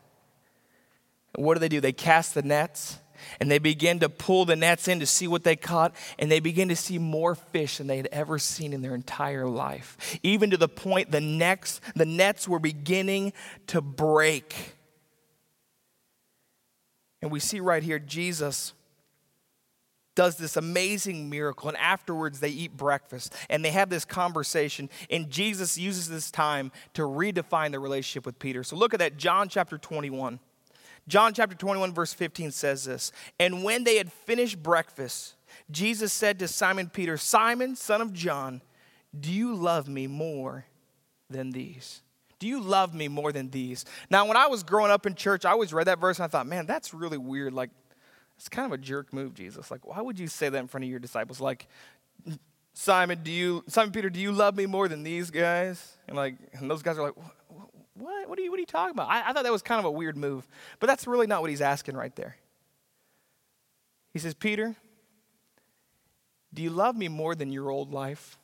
And 1.36 1.46
what 1.46 1.56
do 1.56 1.60
they 1.60 1.70
do? 1.70 1.82
They 1.82 1.92
cast 1.92 2.34
the 2.34 2.42
nets 2.42 3.00
and 3.40 3.50
they 3.50 3.60
begin 3.60 4.00
to 4.00 4.10
pull 4.10 4.46
the 4.46 4.56
nets 4.56 4.88
in 4.88 5.00
to 5.00 5.06
see 5.06 5.28
what 5.28 5.44
they 5.44 5.56
caught, 5.56 5.94
and 6.20 6.32
they 6.32 6.40
begin 6.40 6.70
to 6.70 6.76
see 6.76 6.98
more 6.98 7.36
fish 7.36 7.78
than 7.78 7.88
they 7.88 7.98
had 7.98 8.10
ever 8.12 8.40
seen 8.40 8.74
in 8.74 8.82
their 8.82 8.96
entire 8.96 9.48
life. 9.48 10.20
Even 10.24 10.50
to 10.52 10.58
the 10.58 10.70
point 10.70 11.12
the 11.12 11.22
nets, 11.22 11.82
the 11.96 12.06
nets 12.06 12.48
were 12.48 12.60
beginning 12.60 13.34
to 13.68 13.82
break. 13.82 14.74
And 17.22 17.32
we 17.32 17.40
see 17.40 17.60
right 17.60 17.82
here 17.82 18.00
Jesus 18.00 18.74
does 20.16 20.38
this 20.38 20.56
amazing 20.56 21.30
miracle, 21.30 21.68
and 21.68 21.78
afterwards 21.78 22.40
they 22.40 22.50
eat 22.50 22.76
breakfast 22.76 23.34
and 23.50 23.64
they 23.64 23.72
have 23.72 23.90
this 23.90 24.06
conversation. 24.06 24.90
And 25.10 25.30
Jesus 25.30 25.78
uses 25.78 26.10
this 26.10 26.32
time 26.32 26.72
to 26.94 27.02
redefine 27.04 27.72
the 27.72 27.80
relationship 27.80 28.26
with 28.26 28.40
Peter. 28.40 28.64
So 28.64 28.76
look 28.76 28.94
at 28.94 29.00
that, 29.00 29.18
John 29.18 29.50
chapter 29.50 29.78
21. 29.78 30.40
John 31.08 31.34
chapter 31.34 31.56
21, 31.56 31.94
verse 31.94 32.14
15 32.14 32.52
says 32.52 32.86
this 32.86 33.12
And 33.40 33.64
when 33.64 33.84
they 33.84 33.98
had 33.98 34.12
finished 34.12 34.62
breakfast, 34.62 35.36
Jesus 35.72 36.12
said 36.12 36.40
to 36.40 36.48
Simon 36.48 36.90
Peter, 36.90 37.18
Simon, 37.18 37.76
son 37.76 38.02
of 38.02 38.14
John, 38.14 38.62
do 39.18 39.32
you 39.32 39.56
love 39.56 39.88
me 39.88 40.08
more 40.08 40.66
than 41.30 41.52
these? 41.52 42.02
Do 42.40 42.48
you 42.48 42.60
love 42.60 42.94
me 42.94 43.08
more 43.08 43.32
than 43.32 43.50
these? 43.50 43.86
Now, 44.10 44.28
when 44.28 44.36
I 44.36 44.48
was 44.48 44.64
growing 44.64 44.92
up 44.92 45.06
in 45.06 45.16
church, 45.16 45.46
I 45.46 45.52
always 45.52 45.74
read 45.74 45.88
that 45.88 46.00
verse 46.00 46.18
and 46.18 46.26
I 46.26 46.28
thought, 46.28 46.48
man, 46.48 46.66
that's 46.66 46.94
really 46.94 47.18
weird. 47.18 47.54
Like, 47.54 47.70
it's 48.38 48.50
kind 48.50 48.66
of 48.66 48.74
a 48.74 48.78
jerk 48.78 49.14
move, 49.14 49.34
Jesus. 49.34 49.72
Like, 49.72 49.86
why 49.86 50.02
would 50.02 50.20
you 50.20 50.28
say 50.28 50.50
that 50.50 50.58
in 50.58 50.68
front 50.68 50.84
of 50.84 50.90
your 50.90 51.00
disciples? 51.00 51.40
Like, 51.40 51.68
Simon, 52.74 53.22
do 53.24 53.32
you, 53.32 53.64
Simon 53.68 53.94
Peter, 53.94 54.10
do 54.10 54.20
you 54.20 54.34
love 54.34 54.58
me 54.58 54.66
more 54.66 54.90
than 54.90 55.04
these 55.04 55.32
guys? 55.32 55.98
And 56.08 56.18
like, 56.18 56.36
and 56.54 56.70
those 56.70 56.82
guys 56.82 56.98
are 56.98 57.04
like, 57.04 57.16
what? 57.16 57.36
What 57.96 58.30
What 58.30 58.38
are 58.38 58.42
you, 58.42 58.52
what 58.52 58.58
are 58.58 58.62
you 58.62 58.66
talking 58.66 58.92
about? 58.92 59.10
I, 59.10 59.30
I 59.30 59.34
thought 59.34 59.44
that 59.44 59.52
was 59.52 59.62
kind 59.62 59.80
of 59.80 59.86
a 59.86 59.92
weird 59.92 60.18
move, 60.18 60.48
but 60.80 60.88
that's 60.88 61.08
really 61.08 61.28
not 61.28 61.42
what 61.42 61.50
he's 61.50 61.62
asking 61.62 61.96
right 61.96 62.16
there. 62.16 62.38
He 64.14 64.20
says, 64.20 64.34
Peter, 64.34 64.76
do 66.54 66.62
you 66.62 66.70
love 66.70 66.96
me 66.96 67.08
more 67.08 67.36
than 67.36 67.52
your 67.52 67.70
old 67.70 67.92
life? 67.92 68.38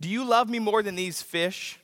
Do 0.00 0.08
you 0.08 0.24
love 0.24 0.48
me 0.48 0.58
more 0.58 0.82
than 0.82 0.94
these 0.94 1.22
fish? 1.22 1.78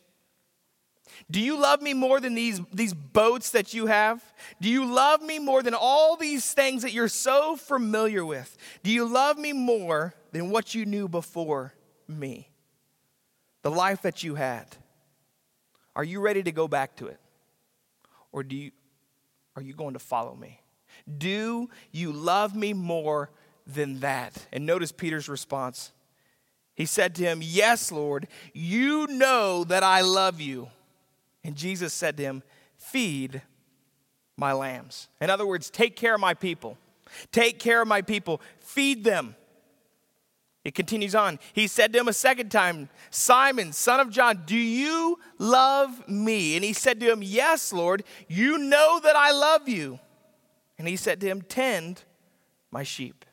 Do 1.30 1.40
you 1.40 1.58
love 1.58 1.82
me 1.82 1.94
more 1.94 2.20
than 2.20 2.34
these, 2.34 2.60
these 2.72 2.94
boats 2.94 3.50
that 3.50 3.74
you 3.74 3.86
have? 3.86 4.22
Do 4.60 4.68
you 4.68 4.84
love 4.84 5.22
me 5.22 5.38
more 5.38 5.62
than 5.62 5.74
all 5.74 6.16
these 6.16 6.52
things 6.52 6.82
that 6.82 6.92
you're 6.92 7.08
so 7.08 7.56
familiar 7.56 8.24
with? 8.24 8.56
Do 8.82 8.90
you 8.90 9.04
love 9.04 9.38
me 9.38 9.52
more 9.52 10.14
than 10.32 10.50
what 10.50 10.74
you 10.74 10.84
knew 10.84 11.08
before 11.08 11.74
me? 12.08 12.50
The 13.62 13.70
life 13.70 14.02
that 14.02 14.22
you 14.22 14.36
had. 14.36 14.76
Are 15.96 16.04
you 16.04 16.20
ready 16.20 16.42
to 16.42 16.52
go 16.52 16.68
back 16.68 16.94
to 16.96 17.06
it? 17.06 17.18
Or 18.30 18.42
do 18.42 18.54
you, 18.54 18.70
are 19.56 19.62
you 19.62 19.72
going 19.72 19.94
to 19.94 19.98
follow 19.98 20.36
me? 20.36 20.60
Do 21.18 21.70
you 21.90 22.12
love 22.12 22.54
me 22.54 22.74
more 22.74 23.30
than 23.66 24.00
that? 24.00 24.46
And 24.52 24.66
notice 24.66 24.92
Peter's 24.92 25.28
response. 25.28 25.92
He 26.74 26.84
said 26.84 27.14
to 27.16 27.24
him, 27.24 27.40
Yes, 27.42 27.90
Lord, 27.90 28.28
you 28.52 29.06
know 29.06 29.64
that 29.64 29.82
I 29.82 30.02
love 30.02 30.38
you. 30.38 30.68
And 31.42 31.56
Jesus 31.56 31.94
said 31.94 32.18
to 32.18 32.22
him, 32.22 32.42
Feed 32.76 33.40
my 34.36 34.52
lambs. 34.52 35.08
In 35.22 35.30
other 35.30 35.46
words, 35.46 35.70
take 35.70 35.96
care 35.96 36.14
of 36.14 36.20
my 36.20 36.34
people. 36.34 36.76
Take 37.32 37.58
care 37.58 37.80
of 37.80 37.88
my 37.88 38.02
people. 38.02 38.42
Feed 38.60 39.02
them. 39.02 39.34
It 40.66 40.74
continues 40.74 41.14
on. 41.14 41.38
He 41.52 41.68
said 41.68 41.92
to 41.92 42.00
him 42.00 42.08
a 42.08 42.12
second 42.12 42.50
time, 42.50 42.88
Simon, 43.10 43.72
son 43.72 44.00
of 44.00 44.10
John, 44.10 44.42
do 44.46 44.56
you 44.56 45.16
love 45.38 46.08
me? 46.08 46.56
And 46.56 46.64
he 46.64 46.72
said 46.72 46.98
to 46.98 47.08
him, 47.08 47.22
Yes, 47.22 47.72
Lord, 47.72 48.02
you 48.26 48.58
know 48.58 48.98
that 49.00 49.14
I 49.14 49.30
love 49.30 49.68
you. 49.68 50.00
And 50.76 50.88
he 50.88 50.96
said 50.96 51.20
to 51.20 51.28
him, 51.28 51.42
Tend 51.42 52.02
my 52.72 52.82
sheep. 52.82 53.24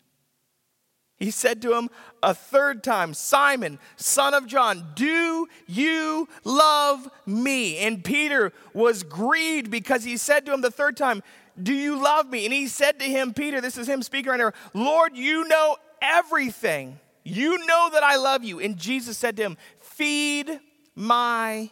He 1.18 1.32
said 1.32 1.60
to 1.64 1.76
him 1.76 1.90
a 2.22 2.36
third 2.36 2.84
time, 2.84 3.16
Simon, 3.16 3.80
son 3.96 4.36
of 4.36 4.46
John, 4.46 4.92
do 4.94 5.48
you 5.66 6.30
love 6.44 7.10
me? 7.26 7.80
And 7.80 8.04
Peter 8.04 8.54
was 8.76 9.02
grieved 9.02 9.72
because 9.72 10.04
he 10.04 10.18
said 10.18 10.46
to 10.46 10.54
him 10.54 10.62
the 10.62 10.70
third 10.70 10.98
time, 10.98 11.24
Do 11.60 11.74
you 11.74 12.00
love 12.00 12.30
me? 12.30 12.46
And 12.46 12.54
he 12.54 12.68
said 12.68 13.00
to 13.00 13.06
him, 13.06 13.34
Peter, 13.34 13.60
this 13.60 13.80
is 13.80 13.90
him 13.90 14.04
speaking 14.04 14.30
right 14.30 14.40
here, 14.40 14.54
Lord, 14.76 15.18
you 15.18 15.48
know 15.48 15.78
everything. 16.00 17.00
You 17.24 17.66
know 17.66 17.90
that 17.94 18.04
I 18.04 18.18
love 18.18 18.44
you. 18.44 18.60
And 18.60 18.78
Jesus 18.78 19.18
said 19.18 19.38
to 19.38 19.44
him, 19.44 19.58
Feed 19.80 20.60
my 20.96 21.70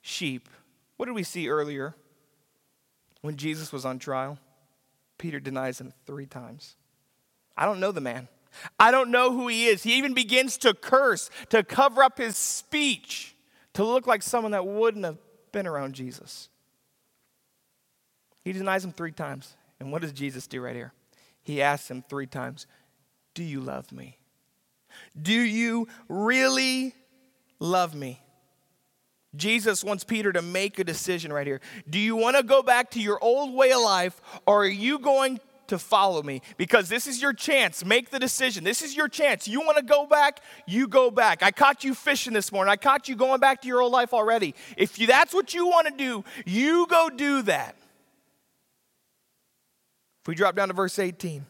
sheep. 0.00 0.48
What 0.96 1.06
did 1.06 1.14
we 1.14 1.22
see 1.22 1.48
earlier 1.48 1.94
when 3.22 3.36
Jesus 3.36 3.72
was 3.72 3.84
on 3.84 3.98
trial? 3.98 4.38
Peter 5.18 5.40
denies 5.40 5.80
him 5.80 5.92
three 6.06 6.26
times. 6.26 6.76
I 7.56 7.66
don't 7.66 7.80
know 7.80 7.92
the 7.92 8.00
man. 8.00 8.28
I 8.78 8.90
don't 8.90 9.10
know 9.10 9.32
who 9.32 9.48
he 9.48 9.66
is. 9.66 9.82
He 9.82 9.96
even 9.98 10.14
begins 10.14 10.58
to 10.58 10.74
curse, 10.74 11.30
to 11.50 11.62
cover 11.62 12.02
up 12.02 12.18
his 12.18 12.36
speech, 12.36 13.34
to 13.74 13.84
look 13.84 14.06
like 14.06 14.22
someone 14.22 14.52
that 14.52 14.66
wouldn't 14.66 15.04
have 15.04 15.18
been 15.52 15.66
around 15.66 15.94
Jesus. 15.94 16.48
He 18.44 18.52
denies 18.52 18.84
him 18.84 18.92
three 18.92 19.12
times. 19.12 19.56
And 19.80 19.90
what 19.90 20.02
does 20.02 20.12
Jesus 20.12 20.46
do 20.46 20.60
right 20.60 20.76
here? 20.76 20.92
He 21.42 21.60
asks 21.60 21.90
him 21.90 22.04
three 22.08 22.26
times, 22.26 22.66
Do 23.34 23.42
you 23.42 23.60
love 23.60 23.90
me? 23.90 24.18
Do 25.20 25.32
you 25.32 25.88
really 26.08 26.94
love 27.58 27.94
me? 27.94 28.20
Jesus 29.36 29.82
wants 29.82 30.04
Peter 30.04 30.32
to 30.32 30.42
make 30.42 30.78
a 30.78 30.84
decision 30.84 31.32
right 31.32 31.46
here. 31.46 31.60
Do 31.88 31.98
you 31.98 32.16
want 32.16 32.36
to 32.36 32.42
go 32.42 32.62
back 32.62 32.90
to 32.92 33.00
your 33.00 33.18
old 33.20 33.54
way 33.54 33.72
of 33.72 33.80
life, 33.80 34.20
or 34.46 34.64
are 34.64 34.68
you 34.68 34.98
going 34.98 35.40
to 35.68 35.78
follow 35.78 36.22
me 36.22 36.42
because 36.56 36.88
this 36.88 37.06
is 37.06 37.22
your 37.22 37.32
chance. 37.32 37.84
Make 37.84 38.10
the 38.10 38.18
decision. 38.18 38.64
This 38.64 38.82
is 38.82 38.96
your 38.96 39.08
chance. 39.08 39.48
You 39.48 39.60
want 39.60 39.78
to 39.78 39.82
go 39.82 40.06
back, 40.06 40.40
you 40.66 40.86
go 40.88 41.10
back. 41.10 41.42
I 41.42 41.50
caught 41.50 41.84
you 41.84 41.94
fishing 41.94 42.32
this 42.32 42.52
morning. 42.52 42.70
I 42.70 42.76
caught 42.76 43.08
you 43.08 43.16
going 43.16 43.40
back 43.40 43.62
to 43.62 43.68
your 43.68 43.80
old 43.80 43.92
life 43.92 44.12
already. 44.12 44.54
If 44.76 44.98
you, 44.98 45.06
that's 45.06 45.32
what 45.32 45.54
you 45.54 45.66
want 45.66 45.86
to 45.88 45.94
do, 45.96 46.24
you 46.44 46.86
go 46.86 47.08
do 47.08 47.42
that. 47.42 47.76
If 50.22 50.28
we 50.28 50.34
drop 50.34 50.56
down 50.56 50.68
to 50.68 50.74
verse 50.74 50.98
18, 50.98 51.38
it 51.40 51.44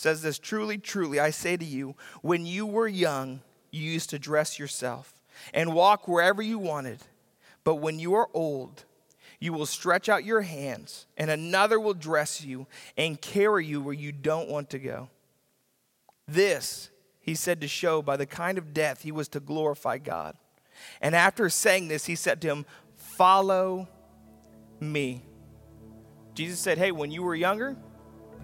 says 0.00 0.22
this 0.22 0.38
Truly, 0.38 0.78
truly, 0.78 1.20
I 1.20 1.30
say 1.30 1.56
to 1.56 1.64
you, 1.64 1.94
when 2.22 2.46
you 2.46 2.66
were 2.66 2.88
young, 2.88 3.40
you 3.70 3.82
used 3.82 4.10
to 4.10 4.18
dress 4.18 4.58
yourself 4.58 5.14
and 5.54 5.74
walk 5.74 6.08
wherever 6.08 6.42
you 6.42 6.58
wanted. 6.58 6.98
But 7.62 7.76
when 7.76 7.98
you 7.98 8.14
are 8.14 8.28
old, 8.34 8.84
you 9.38 9.52
will 9.52 9.66
stretch 9.66 10.08
out 10.08 10.24
your 10.24 10.42
hands, 10.42 11.06
and 11.16 11.30
another 11.30 11.78
will 11.78 11.94
dress 11.94 12.42
you 12.42 12.66
and 12.96 13.20
carry 13.20 13.66
you 13.66 13.80
where 13.80 13.94
you 13.94 14.12
don't 14.12 14.48
want 14.48 14.70
to 14.70 14.78
go. 14.78 15.08
This, 16.26 16.90
he 17.20 17.34
said 17.34 17.60
to 17.60 17.68
show 17.68 18.02
by 18.02 18.16
the 18.16 18.26
kind 18.26 18.58
of 18.58 18.74
death 18.74 19.02
he 19.02 19.12
was 19.12 19.28
to 19.28 19.40
glorify 19.40 19.98
God. 19.98 20.36
And 21.00 21.14
after 21.14 21.48
saying 21.50 21.88
this, 21.88 22.06
he 22.06 22.14
said 22.14 22.40
to 22.42 22.48
him, 22.48 22.66
Follow 22.96 23.88
me. 24.78 25.22
Jesus 26.34 26.58
said, 26.58 26.78
Hey, 26.78 26.90
when 26.90 27.10
you 27.10 27.22
were 27.22 27.34
younger, 27.34 27.76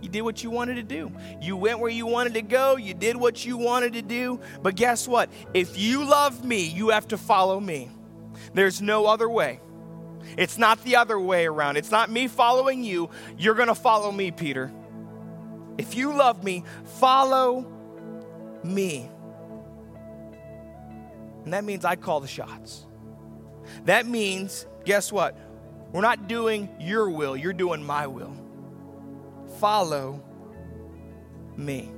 you 0.03 0.09
did 0.09 0.23
what 0.23 0.43
you 0.43 0.51
wanted 0.51 0.75
to 0.77 0.83
do. 0.83 1.11
You 1.41 1.57
went 1.57 1.81
where 1.81 1.91
you 1.91 2.07
wanted 2.07 2.35
to 2.35 2.43
go. 2.43 2.77
You 2.77 2.95
did 2.95 3.17
what 3.17 3.45
you 3.45 3.57
wanted 3.57 3.95
to 3.95 4.03
do. 4.03 4.41
But 4.63 4.77
guess 4.77 5.09
what? 5.09 5.31
If 5.55 5.79
you 5.79 6.05
love 6.05 6.45
me, 6.45 6.67
you 6.67 6.91
have 6.91 7.09
to 7.09 7.19
follow 7.19 7.59
me. 7.59 7.91
There's 8.55 8.83
no 8.83 9.07
other 9.07 9.29
way. 9.29 9.61
It's 10.37 10.59
not 10.59 10.83
the 10.85 10.97
other 10.97 11.19
way 11.19 11.47
around. 11.47 11.77
It's 11.77 11.91
not 11.91 12.11
me 12.11 12.29
following 12.29 12.85
you. 12.85 13.11
You're 13.39 13.55
going 13.55 13.69
to 13.69 13.75
follow 13.75 14.13
me, 14.13 14.31
Peter. 14.31 14.73
If 15.79 15.95
you 15.95 16.15
love 16.15 16.43
me, 16.43 16.65
follow 16.99 17.67
me. 18.63 19.11
And 21.45 21.53
that 21.53 21.65
means 21.65 21.85
I 21.85 21.97
call 21.97 22.21
the 22.21 22.29
shots. 22.29 22.87
That 23.85 24.07
means, 24.07 24.67
guess 24.85 25.13
what? 25.13 25.39
We're 25.93 26.01
not 26.01 26.29
doing 26.29 26.69
your 26.81 27.09
will, 27.09 27.37
you're 27.37 27.53
doing 27.53 27.83
my 27.83 28.07
will. 28.07 28.35
Follow 29.59 30.23
me. 31.57 31.91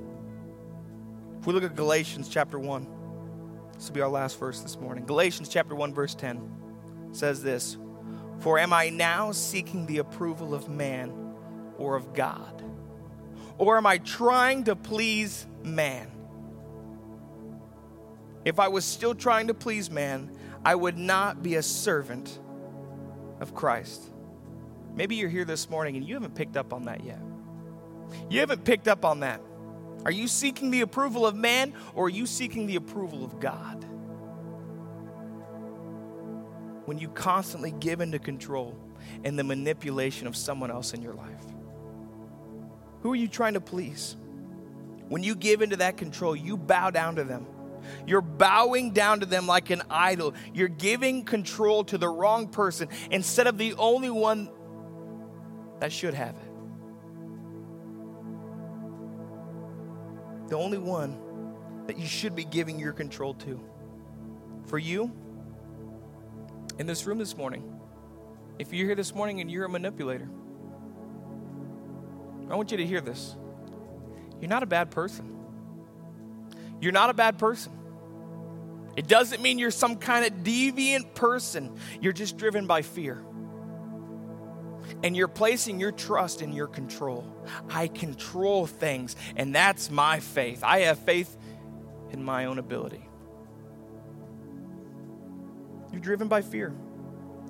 If 1.41 1.47
we 1.47 1.53
look 1.53 1.65
at 1.65 1.77
Galatians 1.77 2.29
chapter 2.29 2.59
1, 2.59 2.87
this 3.75 3.89
will 3.89 3.95
be 3.95 4.01
our 4.01 4.09
last 4.09 4.39
verse 4.39 4.61
this 4.61 4.79
morning. 4.79 5.07
Galatians 5.07 5.49
chapter 5.49 5.75
1, 5.75 5.95
verse 5.95 6.15
10 6.15 6.41
says 7.13 7.43
this 7.43 7.77
for 8.41 8.59
am 8.59 8.73
I 8.73 8.89
now 8.89 9.33
seeking 9.33 9.87
the 9.87 9.99
approval 9.99 10.55
of 10.55 10.69
man 10.69 11.13
or 11.77 11.97
of 11.97 12.15
God? 12.15 12.63
Or 13.57 13.77
am 13.77 13.87
I 13.87 13.99
trying 13.99 14.65
to 14.65 14.77
please 14.77 15.47
man? 15.65 16.11
If 18.45 18.61
I 18.61 18.69
was 18.69 18.85
still 18.85 19.15
trying 19.15 19.49
to 19.49 19.55
please 19.55 19.91
man, 19.91 20.31
I 20.65 20.75
would 20.75 20.97
not 20.97 21.43
be 21.43 21.57
a 21.57 21.63
servant 21.63 22.39
of 23.41 23.55
Christ. 23.55 24.03
Maybe 24.95 25.17
you're 25.17 25.29
here 25.29 25.45
this 25.45 25.69
morning 25.69 25.97
and 25.97 26.07
you 26.07 26.15
haven't 26.15 26.35
picked 26.35 26.57
up 26.57 26.73
on 26.73 26.85
that 26.85 27.05
yet. 27.05 27.21
You 28.31 28.41
haven't 28.41 28.65
picked 28.65 28.89
up 28.89 29.05
on 29.05 29.21
that. 29.21 29.41
Are 30.05 30.13
you 30.13 30.29
seeking 30.29 30.71
the 30.71 30.83
approval 30.83 31.27
of 31.27 31.35
man 31.35 31.75
or 31.95 32.07
are 32.07 32.11
you 32.11 32.27
seeking 32.27 32.67
the 32.67 32.77
approval 32.77 33.25
of 33.25 33.41
God? 33.41 33.85
when 36.89 36.97
you 36.99 37.09
constantly 37.11 37.71
give 37.71 38.01
into 38.01 38.19
control 38.19 38.75
and 39.23 39.39
the 39.39 39.45
manipulation 39.45 40.27
of 40.27 40.35
someone 40.35 40.71
else 40.71 40.95
in 40.95 41.03
your 41.03 41.13
life? 41.13 41.45
Who 43.03 43.13
are 43.13 43.17
you 43.17 43.29
trying 43.29 43.53
to 43.55 43.61
please? 43.61 44.17
When 45.09 45.23
you 45.23 45.35
give 45.35 45.61
into 45.61 45.77
that 45.77 45.99
control, 45.99 46.35
you 46.35 46.57
bow 46.57 46.89
down 46.89 47.17
to 47.17 47.25
them. 47.25 47.47
You're 48.07 48.23
bowing 48.23 48.93
down 48.93 49.21
to 49.21 49.27
them 49.27 49.47
like 49.47 49.69
an 49.69 49.83
idol. 49.91 50.33
You're 50.55 50.69
giving 50.69 51.27
control 51.27 51.85
to 51.85 51.99
the 51.99 52.09
wrong 52.09 52.49
person 52.49 52.89
instead 53.11 53.47
of 53.47 53.59
the 53.59 53.75
only 53.75 54.09
one 54.09 54.49
that 55.81 55.93
should 55.93 56.15
have 56.15 56.37
it. 56.37 56.48
The 60.49 60.57
only 60.57 60.79
one 60.79 61.19
that 61.87 61.99
you 61.99 62.07
should 62.07 62.35
be 62.35 62.45
giving 62.45 62.79
your 62.79 62.93
control 62.93 63.35
to. 63.35 63.61
For 64.67 64.79
you, 64.79 65.13
in 66.79 66.87
this 66.87 67.07
room 67.07 67.19
this 67.19 67.37
morning, 67.37 67.81
if 68.59 68.73
you're 68.73 68.87
here 68.87 68.95
this 68.95 69.15
morning 69.15 69.41
and 69.41 69.51
you're 69.51 69.65
a 69.65 69.69
manipulator, 69.69 70.29
I 72.51 72.57
want 72.57 72.71
you 72.71 72.77
to 72.79 72.87
hear 72.87 73.01
this. 73.01 73.37
You're 74.41 74.51
not 74.51 74.63
a 74.63 74.67
bad 74.67 74.91
person. 74.91 75.37
You're 76.81 76.93
not 76.93 77.11
a 77.11 77.15
bad 77.15 77.39
person. 77.39 77.73
It 78.97 79.07
doesn't 79.07 79.43
mean 79.43 79.59
you're 79.59 79.71
some 79.71 79.97
kind 79.97 80.25
of 80.25 80.43
deviant 80.43 81.15
person. 81.15 81.79
You're 82.01 82.13
just 82.13 82.37
driven 82.37 82.67
by 82.67 82.83
fear. 82.83 83.23
And 85.03 85.17
you're 85.17 85.29
placing 85.29 85.79
your 85.79 85.93
trust 85.93 86.43
in 86.43 86.53
your 86.53 86.67
control. 86.67 87.25
I 87.71 87.89
control 87.89 88.67
things, 88.67 89.15
and 89.37 89.55
that's 89.55 89.91
my 89.91 90.19
faith. 90.21 90.65
I 90.65 90.81
have 90.81 90.99
faith 90.99 91.37
in 92.11 92.23
my 92.25 92.47
own 92.47 92.59
ability. 92.59 93.09
You're 95.93 96.01
driven 96.01 96.29
by 96.29 96.43
fear, 96.43 96.75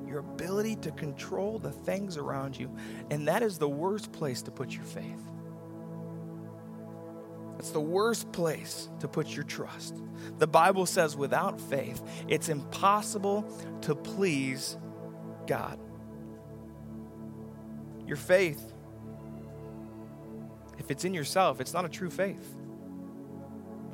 your 0.06 0.18
ability 0.18 0.76
to 0.76 0.90
control 0.90 1.58
the 1.58 1.72
things 1.72 2.16
around 2.16 2.58
you. 2.58 2.70
And 3.10 3.28
that 3.28 3.42
is 3.42 3.58
the 3.58 3.68
worst 3.68 4.12
place 4.12 4.42
to 4.42 4.50
put 4.50 4.72
your 4.72 4.84
faith. 4.84 5.22
It's 7.58 7.70
the 7.70 7.80
worst 7.80 8.30
place 8.30 8.88
to 9.00 9.08
put 9.08 9.28
your 9.28 9.44
trust. 9.44 9.96
The 10.38 10.46
Bible 10.46 10.86
says 10.86 11.16
without 11.16 11.60
faith, 11.60 12.00
it's 12.28 12.48
impossible 12.48 13.50
to 13.82 13.96
please 13.96 14.76
God. 15.46 15.80
Your 18.08 18.16
faith, 18.16 18.72
if 20.78 20.90
it's 20.90 21.04
in 21.04 21.12
yourself, 21.12 21.60
it's 21.60 21.74
not 21.74 21.84
a 21.84 21.88
true 21.88 22.08
faith. 22.08 22.56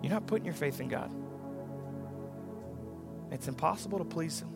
You're 0.02 0.12
not 0.12 0.26
putting 0.28 0.44
your 0.44 0.54
faith 0.54 0.80
in 0.80 0.88
God. 0.88 1.10
It's 3.32 3.48
impossible 3.48 3.98
to 3.98 4.04
please 4.04 4.40
Him. 4.40 4.50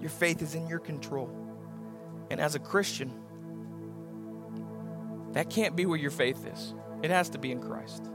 Your 0.00 0.08
faith 0.08 0.40
is 0.40 0.54
in 0.54 0.66
your 0.66 0.78
control. 0.78 1.30
And 2.30 2.40
as 2.40 2.54
a 2.54 2.58
Christian, 2.58 3.12
that 5.32 5.50
can't 5.50 5.76
be 5.76 5.84
where 5.84 5.98
your 5.98 6.10
faith 6.10 6.46
is. 6.46 6.72
It 7.02 7.10
has 7.10 7.28
to 7.30 7.38
be 7.38 7.52
in 7.52 7.60
Christ. 7.60 8.08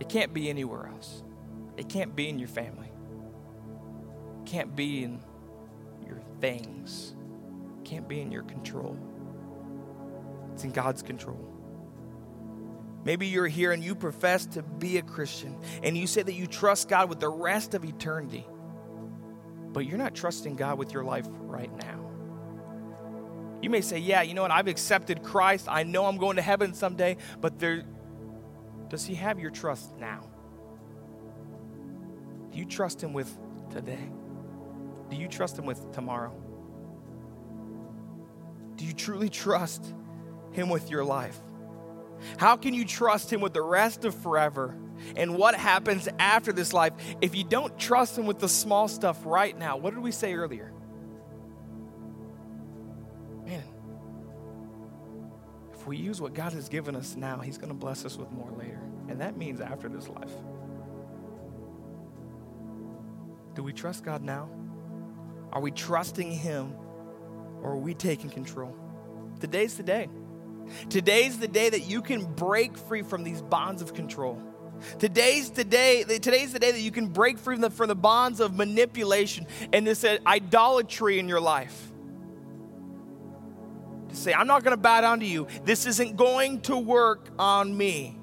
It 0.00 0.08
can't 0.08 0.32
be 0.32 0.48
anywhere 0.48 0.86
else. 0.86 1.22
It 1.76 1.90
can't 1.90 2.16
be 2.16 2.30
in 2.30 2.38
your 2.38 2.48
family. 2.48 2.90
It 4.40 4.46
can't 4.46 4.74
be 4.74 5.04
in 5.04 5.20
your 6.06 6.22
things. 6.40 7.14
Can't 7.90 8.06
be 8.06 8.20
in 8.20 8.30
your 8.30 8.44
control. 8.44 8.96
It's 10.54 10.62
in 10.62 10.70
God's 10.70 11.02
control. 11.02 11.44
Maybe 13.04 13.26
you're 13.26 13.48
here 13.48 13.72
and 13.72 13.82
you 13.82 13.96
profess 13.96 14.46
to 14.46 14.62
be 14.62 14.98
a 14.98 15.02
Christian 15.02 15.58
and 15.82 15.98
you 15.98 16.06
say 16.06 16.22
that 16.22 16.34
you 16.34 16.46
trust 16.46 16.88
God 16.88 17.08
with 17.08 17.18
the 17.18 17.28
rest 17.28 17.74
of 17.74 17.84
eternity, 17.84 18.46
but 19.72 19.86
you're 19.86 19.98
not 19.98 20.14
trusting 20.14 20.54
God 20.54 20.78
with 20.78 20.94
your 20.94 21.02
life 21.02 21.26
right 21.30 21.74
now. 21.78 22.08
You 23.60 23.70
may 23.70 23.80
say, 23.80 23.98
Yeah, 23.98 24.22
you 24.22 24.34
know 24.34 24.42
what? 24.42 24.52
I've 24.52 24.68
accepted 24.68 25.24
Christ. 25.24 25.66
I 25.68 25.82
know 25.82 26.06
I'm 26.06 26.16
going 26.16 26.36
to 26.36 26.42
heaven 26.42 26.74
someday, 26.74 27.16
but 27.40 27.58
there, 27.58 27.82
does 28.88 29.04
He 29.04 29.16
have 29.16 29.40
your 29.40 29.50
trust 29.50 29.96
now? 29.96 30.30
Do 32.52 32.58
you 32.58 32.66
trust 32.66 33.02
Him 33.02 33.12
with 33.12 33.36
today? 33.72 34.10
Do 35.10 35.16
you 35.16 35.26
trust 35.26 35.58
Him 35.58 35.66
with 35.66 35.90
tomorrow? 35.90 36.49
Do 38.80 38.86
you 38.86 38.94
truly 38.94 39.28
trust 39.28 39.84
Him 40.52 40.70
with 40.70 40.90
your 40.90 41.04
life? 41.04 41.38
How 42.38 42.56
can 42.56 42.72
you 42.72 42.86
trust 42.86 43.30
Him 43.30 43.42
with 43.42 43.52
the 43.52 43.60
rest 43.60 44.06
of 44.06 44.14
forever? 44.14 44.74
And 45.16 45.36
what 45.36 45.54
happens 45.54 46.08
after 46.18 46.50
this 46.50 46.72
life 46.72 46.94
if 47.20 47.34
you 47.34 47.44
don't 47.44 47.78
trust 47.78 48.16
Him 48.16 48.24
with 48.24 48.38
the 48.38 48.48
small 48.48 48.88
stuff 48.88 49.18
right 49.26 49.56
now? 49.58 49.76
What 49.76 49.92
did 49.92 50.02
we 50.02 50.12
say 50.12 50.32
earlier? 50.32 50.72
Man, 53.44 53.64
if 55.74 55.86
we 55.86 55.98
use 55.98 56.18
what 56.18 56.32
God 56.32 56.54
has 56.54 56.70
given 56.70 56.96
us 56.96 57.16
now, 57.16 57.40
He's 57.40 57.58
going 57.58 57.68
to 57.68 57.74
bless 57.74 58.06
us 58.06 58.16
with 58.16 58.32
more 58.32 58.50
later. 58.52 58.80
And 59.10 59.20
that 59.20 59.36
means 59.36 59.60
after 59.60 59.90
this 59.90 60.08
life. 60.08 60.32
Do 63.54 63.62
we 63.62 63.74
trust 63.74 64.04
God 64.04 64.22
now? 64.22 64.48
Are 65.52 65.60
we 65.60 65.70
trusting 65.70 66.32
Him 66.32 66.72
or 67.62 67.72
are 67.72 67.78
we 67.78 67.94
taking 67.94 68.30
control? 68.30 68.74
Today's 69.40 69.76
the 69.76 69.82
day. 69.82 70.08
Today's 70.88 71.38
the 71.38 71.48
day 71.48 71.68
that 71.68 71.86
you 71.86 72.02
can 72.02 72.24
break 72.24 72.76
free 72.76 73.02
from 73.02 73.24
these 73.24 73.42
bonds 73.42 73.82
of 73.82 73.94
control. 73.94 74.40
Today's 74.98 75.50
the 75.50 75.64
day, 75.64 76.04
today's 76.04 76.52
the 76.52 76.58
day 76.58 76.72
that 76.72 76.80
you 76.80 76.90
can 76.90 77.08
break 77.08 77.38
free 77.38 77.56
from 77.56 77.62
the, 77.62 77.70
from 77.70 77.88
the 77.88 77.94
bonds 77.94 78.40
of 78.40 78.56
manipulation 78.56 79.46
and 79.72 79.86
this 79.86 80.04
idolatry 80.26 81.18
in 81.18 81.28
your 81.28 81.40
life 81.40 81.90
to 84.10 84.16
say, 84.16 84.32
I'm 84.32 84.46
not 84.46 84.62
going 84.62 84.76
to 84.76 84.80
bow 84.80 85.00
down 85.00 85.20
to 85.20 85.26
you. 85.26 85.46
This 85.64 85.86
isn't 85.86 86.16
going 86.16 86.60
to 86.62 86.76
work 86.76 87.28
on 87.38 87.76
me. 87.76 88.18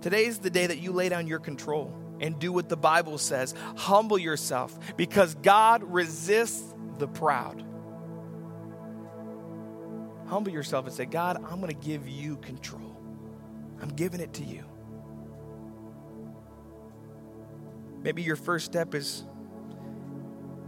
Today's 0.00 0.38
the 0.38 0.50
day 0.50 0.66
that 0.66 0.78
you 0.78 0.92
lay 0.92 1.08
down 1.08 1.26
your 1.26 1.38
control 1.38 1.92
and 2.20 2.38
do 2.38 2.52
what 2.52 2.68
the 2.68 2.76
Bible 2.76 3.18
says. 3.18 3.54
Humble 3.76 4.18
yourself 4.18 4.78
because 4.96 5.34
God 5.36 5.82
resists 5.82 6.74
the 6.98 7.08
proud. 7.08 7.64
Humble 10.34 10.50
yourself 10.50 10.84
and 10.84 10.92
say, 10.92 11.04
God, 11.04 11.36
I'm 11.48 11.60
going 11.60 11.68
to 11.68 11.86
give 11.86 12.08
you 12.08 12.38
control. 12.38 12.96
I'm 13.80 13.90
giving 13.90 14.18
it 14.18 14.32
to 14.32 14.42
you. 14.42 14.64
Maybe 18.02 18.22
your 18.22 18.34
first 18.34 18.64
step 18.64 18.96
is 18.96 19.22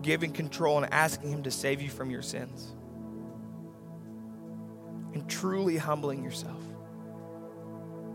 giving 0.03 0.31
control 0.31 0.77
and 0.77 0.95
asking 0.95 1.33
Him 1.33 1.43
to 1.43 1.51
save 1.51 1.83
you 1.83 1.91
from 1.91 2.11
your 2.11 2.23
sins 2.23 2.77
and 5.15 5.29
truly 5.29 5.79
humbling 5.79 6.23
yourself. 6.23 6.63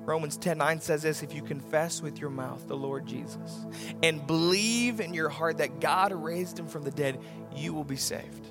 Romans 0.05 0.37
10 0.37 0.57
9 0.57 0.79
says 0.79 1.01
this 1.01 1.21
if 1.21 1.35
you 1.35 1.41
confess 1.41 2.01
with 2.01 2.17
your 2.17 2.29
mouth 2.29 2.65
the 2.69 2.77
Lord 2.77 3.05
Jesus 3.05 3.65
and 4.01 4.25
believe 4.25 5.01
in 5.01 5.13
your 5.13 5.27
heart 5.27 5.57
that 5.57 5.81
God 5.81 6.13
raised 6.13 6.57
him 6.57 6.69
from 6.69 6.83
the 6.83 6.91
dead, 6.91 7.19
you 7.53 7.73
will 7.73 7.83
be 7.83 7.97
saved. 7.97 8.47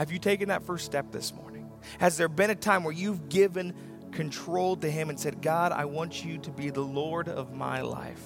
Have 0.00 0.10
you 0.10 0.18
taken 0.18 0.48
that 0.48 0.62
first 0.62 0.86
step 0.86 1.12
this 1.12 1.34
morning? 1.34 1.70
Has 1.98 2.16
there 2.16 2.30
been 2.30 2.48
a 2.48 2.54
time 2.54 2.84
where 2.84 2.92
you've 2.94 3.28
given 3.28 3.74
control 4.12 4.74
to 4.76 4.90
him 4.90 5.10
and 5.10 5.20
said, 5.20 5.42
God, 5.42 5.72
I 5.72 5.84
want 5.84 6.24
you 6.24 6.38
to 6.38 6.50
be 6.50 6.70
the 6.70 6.80
Lord 6.80 7.28
of 7.28 7.52
my 7.52 7.82
life? 7.82 8.22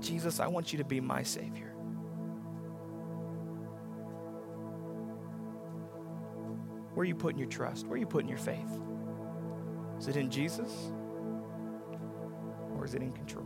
Jesus, 0.00 0.40
I 0.40 0.46
want 0.46 0.72
you 0.72 0.78
to 0.78 0.86
be 0.86 0.98
my 0.98 1.22
Savior. 1.22 1.74
Where 6.94 7.02
are 7.02 7.04
you 7.04 7.14
putting 7.14 7.38
your 7.38 7.48
trust? 7.48 7.86
Where 7.86 7.96
are 7.96 8.00
you 8.00 8.06
putting 8.06 8.30
your 8.30 8.38
faith? 8.38 8.80
Is 9.98 10.08
it 10.08 10.16
in 10.16 10.30
Jesus? 10.30 10.72
Or 12.74 12.86
is 12.86 12.94
it 12.94 13.02
in 13.02 13.12
control? 13.12 13.44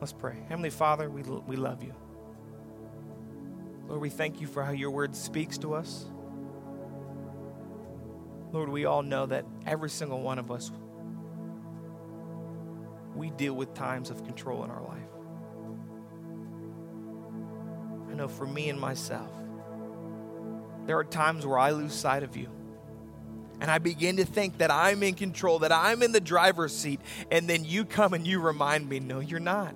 Let's 0.00 0.12
pray. 0.12 0.44
Heavenly 0.48 0.70
Father, 0.70 1.08
we, 1.08 1.22
we 1.22 1.54
love 1.54 1.84
you. 1.84 1.94
Lord, 3.88 4.02
we 4.02 4.10
thank 4.10 4.40
you 4.40 4.46
for 4.46 4.62
how 4.62 4.72
your 4.72 4.90
word 4.90 5.16
speaks 5.16 5.56
to 5.58 5.74
us. 5.74 6.04
Lord, 8.52 8.68
we 8.68 8.84
all 8.84 9.02
know 9.02 9.26
that 9.26 9.46
every 9.66 9.90
single 9.90 10.20
one 10.20 10.38
of 10.38 10.50
us, 10.50 10.70
we 13.14 13.30
deal 13.30 13.54
with 13.54 13.74
times 13.74 14.10
of 14.10 14.24
control 14.24 14.62
in 14.64 14.70
our 14.70 14.82
life. 14.82 15.02
I 18.10 18.14
know 18.14 18.28
for 18.28 18.46
me 18.46 18.68
and 18.68 18.78
myself, 18.78 19.30
there 20.86 20.98
are 20.98 21.04
times 21.04 21.46
where 21.46 21.58
I 21.58 21.70
lose 21.70 21.92
sight 21.92 22.22
of 22.22 22.36
you. 22.36 22.48
And 23.60 23.70
I 23.70 23.78
begin 23.78 24.18
to 24.18 24.24
think 24.24 24.58
that 24.58 24.70
I'm 24.70 25.02
in 25.02 25.14
control, 25.14 25.58
that 25.60 25.72
I'm 25.72 26.02
in 26.02 26.12
the 26.12 26.20
driver's 26.20 26.74
seat. 26.74 27.00
And 27.30 27.48
then 27.48 27.64
you 27.64 27.84
come 27.84 28.14
and 28.14 28.26
you 28.26 28.40
remind 28.40 28.88
me, 28.88 29.00
no, 29.00 29.20
you're 29.20 29.40
not. 29.40 29.74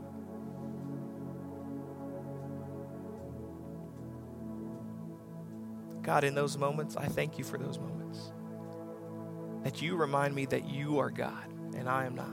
God, 6.02 6.24
in 6.24 6.34
those 6.34 6.58
moments, 6.58 6.96
I 6.96 7.06
thank 7.06 7.38
you 7.38 7.44
for 7.44 7.58
those 7.58 7.78
moments. 7.78 8.32
That 9.62 9.80
you 9.80 9.96
remind 9.96 10.34
me 10.34 10.46
that 10.46 10.68
you 10.68 10.98
are 10.98 11.10
God 11.10 11.52
and 11.76 11.88
I 11.88 12.06
am 12.06 12.16
not. 12.16 12.26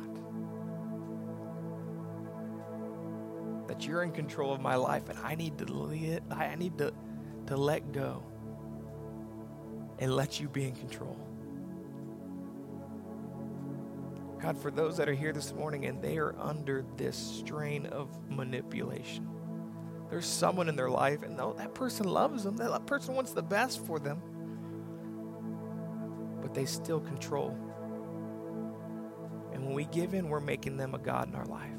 That 3.67 3.85
you're 3.85 4.01
in 4.01 4.11
control 4.11 4.51
of 4.51 4.61
my 4.61 4.75
life 4.75 5.09
and 5.09 5.19
I 5.19 5.35
need 5.35 5.59
to 5.59 5.65
let, 5.65 6.23
I 6.31 6.55
need 6.55 6.79
to, 6.79 6.91
to 7.47 7.55
let 7.55 7.91
go 7.91 8.23
and 9.99 10.15
let 10.15 10.39
you 10.39 10.49
be 10.49 10.65
in 10.65 10.75
control. 10.75 11.17
God, 14.41 14.57
for 14.57 14.71
those 14.71 14.97
that 14.97 15.07
are 15.07 15.13
here 15.13 15.33
this 15.33 15.53
morning 15.53 15.85
and 15.85 16.01
they 16.01 16.17
are 16.17 16.33
under 16.39 16.83
this 16.97 17.17
strain 17.17 17.85
of 17.87 18.09
manipulation, 18.29 19.28
there's 20.09 20.25
someone 20.25 20.69
in 20.69 20.75
their 20.75 20.89
life, 20.89 21.21
and 21.23 21.37
though 21.37 21.53
that 21.57 21.75
person 21.75 22.07
loves 22.07 22.43
them, 22.43 22.57
that 22.57 22.85
person 22.87 23.15
wants 23.15 23.31
the 23.31 23.43
best 23.43 23.85
for 23.85 23.99
them, 23.99 24.21
but 26.41 26.53
they 26.53 26.65
still 26.65 26.99
control. 26.99 27.55
And 29.53 29.65
when 29.65 29.73
we 29.73 29.85
give 29.85 30.13
in, 30.13 30.29
we're 30.29 30.39
making 30.39 30.77
them 30.77 30.95
a 30.95 30.97
God 30.97 31.27
in 31.27 31.35
our 31.35 31.45
life. 31.45 31.69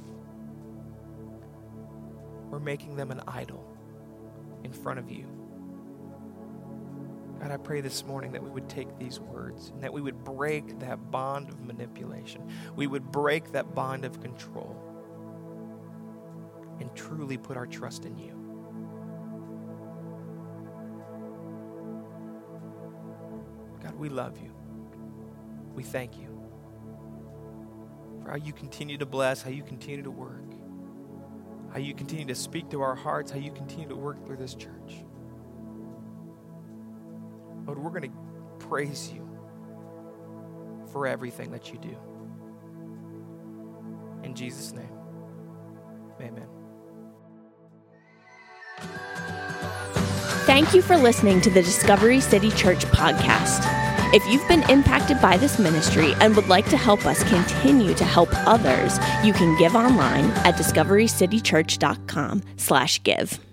We're 2.50 2.60
making 2.60 2.96
them 2.96 3.10
an 3.10 3.22
idol 3.26 3.66
in 4.64 4.72
front 4.72 4.98
of 4.98 5.10
you. 5.10 5.26
God, 7.40 7.50
I 7.50 7.56
pray 7.56 7.80
this 7.80 8.04
morning 8.04 8.32
that 8.32 8.42
we 8.42 8.50
would 8.50 8.68
take 8.68 8.98
these 8.98 9.18
words 9.18 9.70
and 9.70 9.82
that 9.82 9.92
we 9.92 10.02
would 10.02 10.24
break 10.24 10.78
that 10.80 11.10
bond 11.10 11.48
of 11.48 11.60
manipulation. 11.60 12.42
We 12.76 12.86
would 12.86 13.10
break 13.10 13.52
that 13.52 13.74
bond 13.74 14.04
of 14.04 14.20
control 14.20 14.89
and 16.90 16.98
truly 16.98 17.36
put 17.36 17.56
our 17.56 17.66
trust 17.66 18.04
in 18.04 18.18
you. 18.18 18.32
God, 23.82 23.94
we 23.94 24.08
love 24.08 24.38
you. 24.40 24.52
We 25.74 25.82
thank 25.82 26.18
you 26.18 26.28
for 28.22 28.30
how 28.30 28.36
you 28.36 28.52
continue 28.52 28.98
to 28.98 29.06
bless, 29.06 29.42
how 29.42 29.50
you 29.50 29.62
continue 29.62 30.02
to 30.02 30.10
work, 30.10 30.52
how 31.72 31.78
you 31.78 31.94
continue 31.94 32.26
to 32.26 32.34
speak 32.34 32.68
to 32.70 32.82
our 32.82 32.94
hearts, 32.94 33.30
how 33.30 33.38
you 33.38 33.52
continue 33.52 33.88
to 33.88 33.96
work 33.96 34.26
through 34.26 34.36
this 34.36 34.54
church. 34.54 35.04
Lord, 37.66 37.78
we're 37.78 37.90
going 37.90 38.10
to 38.10 38.66
praise 38.66 39.12
you 39.12 39.26
for 40.92 41.06
everything 41.06 41.52
that 41.52 41.72
you 41.72 41.78
do. 41.78 41.96
In 44.24 44.34
Jesus' 44.34 44.72
name, 44.72 44.92
amen. 46.20 46.59
Thank 50.50 50.74
you 50.74 50.82
for 50.82 50.96
listening 50.96 51.40
to 51.42 51.50
the 51.50 51.62
Discovery 51.62 52.18
City 52.18 52.50
Church 52.50 52.84
podcast. 52.86 53.62
If 54.12 54.26
you've 54.26 54.48
been 54.48 54.68
impacted 54.68 55.20
by 55.20 55.36
this 55.36 55.60
ministry 55.60 56.12
and 56.14 56.34
would 56.34 56.48
like 56.48 56.68
to 56.70 56.76
help 56.76 57.06
us 57.06 57.22
continue 57.22 57.94
to 57.94 58.04
help 58.04 58.30
others, 58.48 58.98
you 59.22 59.32
can 59.32 59.56
give 59.58 59.76
online 59.76 60.24
at 60.44 60.56
discoverycitychurch.com/give. 60.56 63.49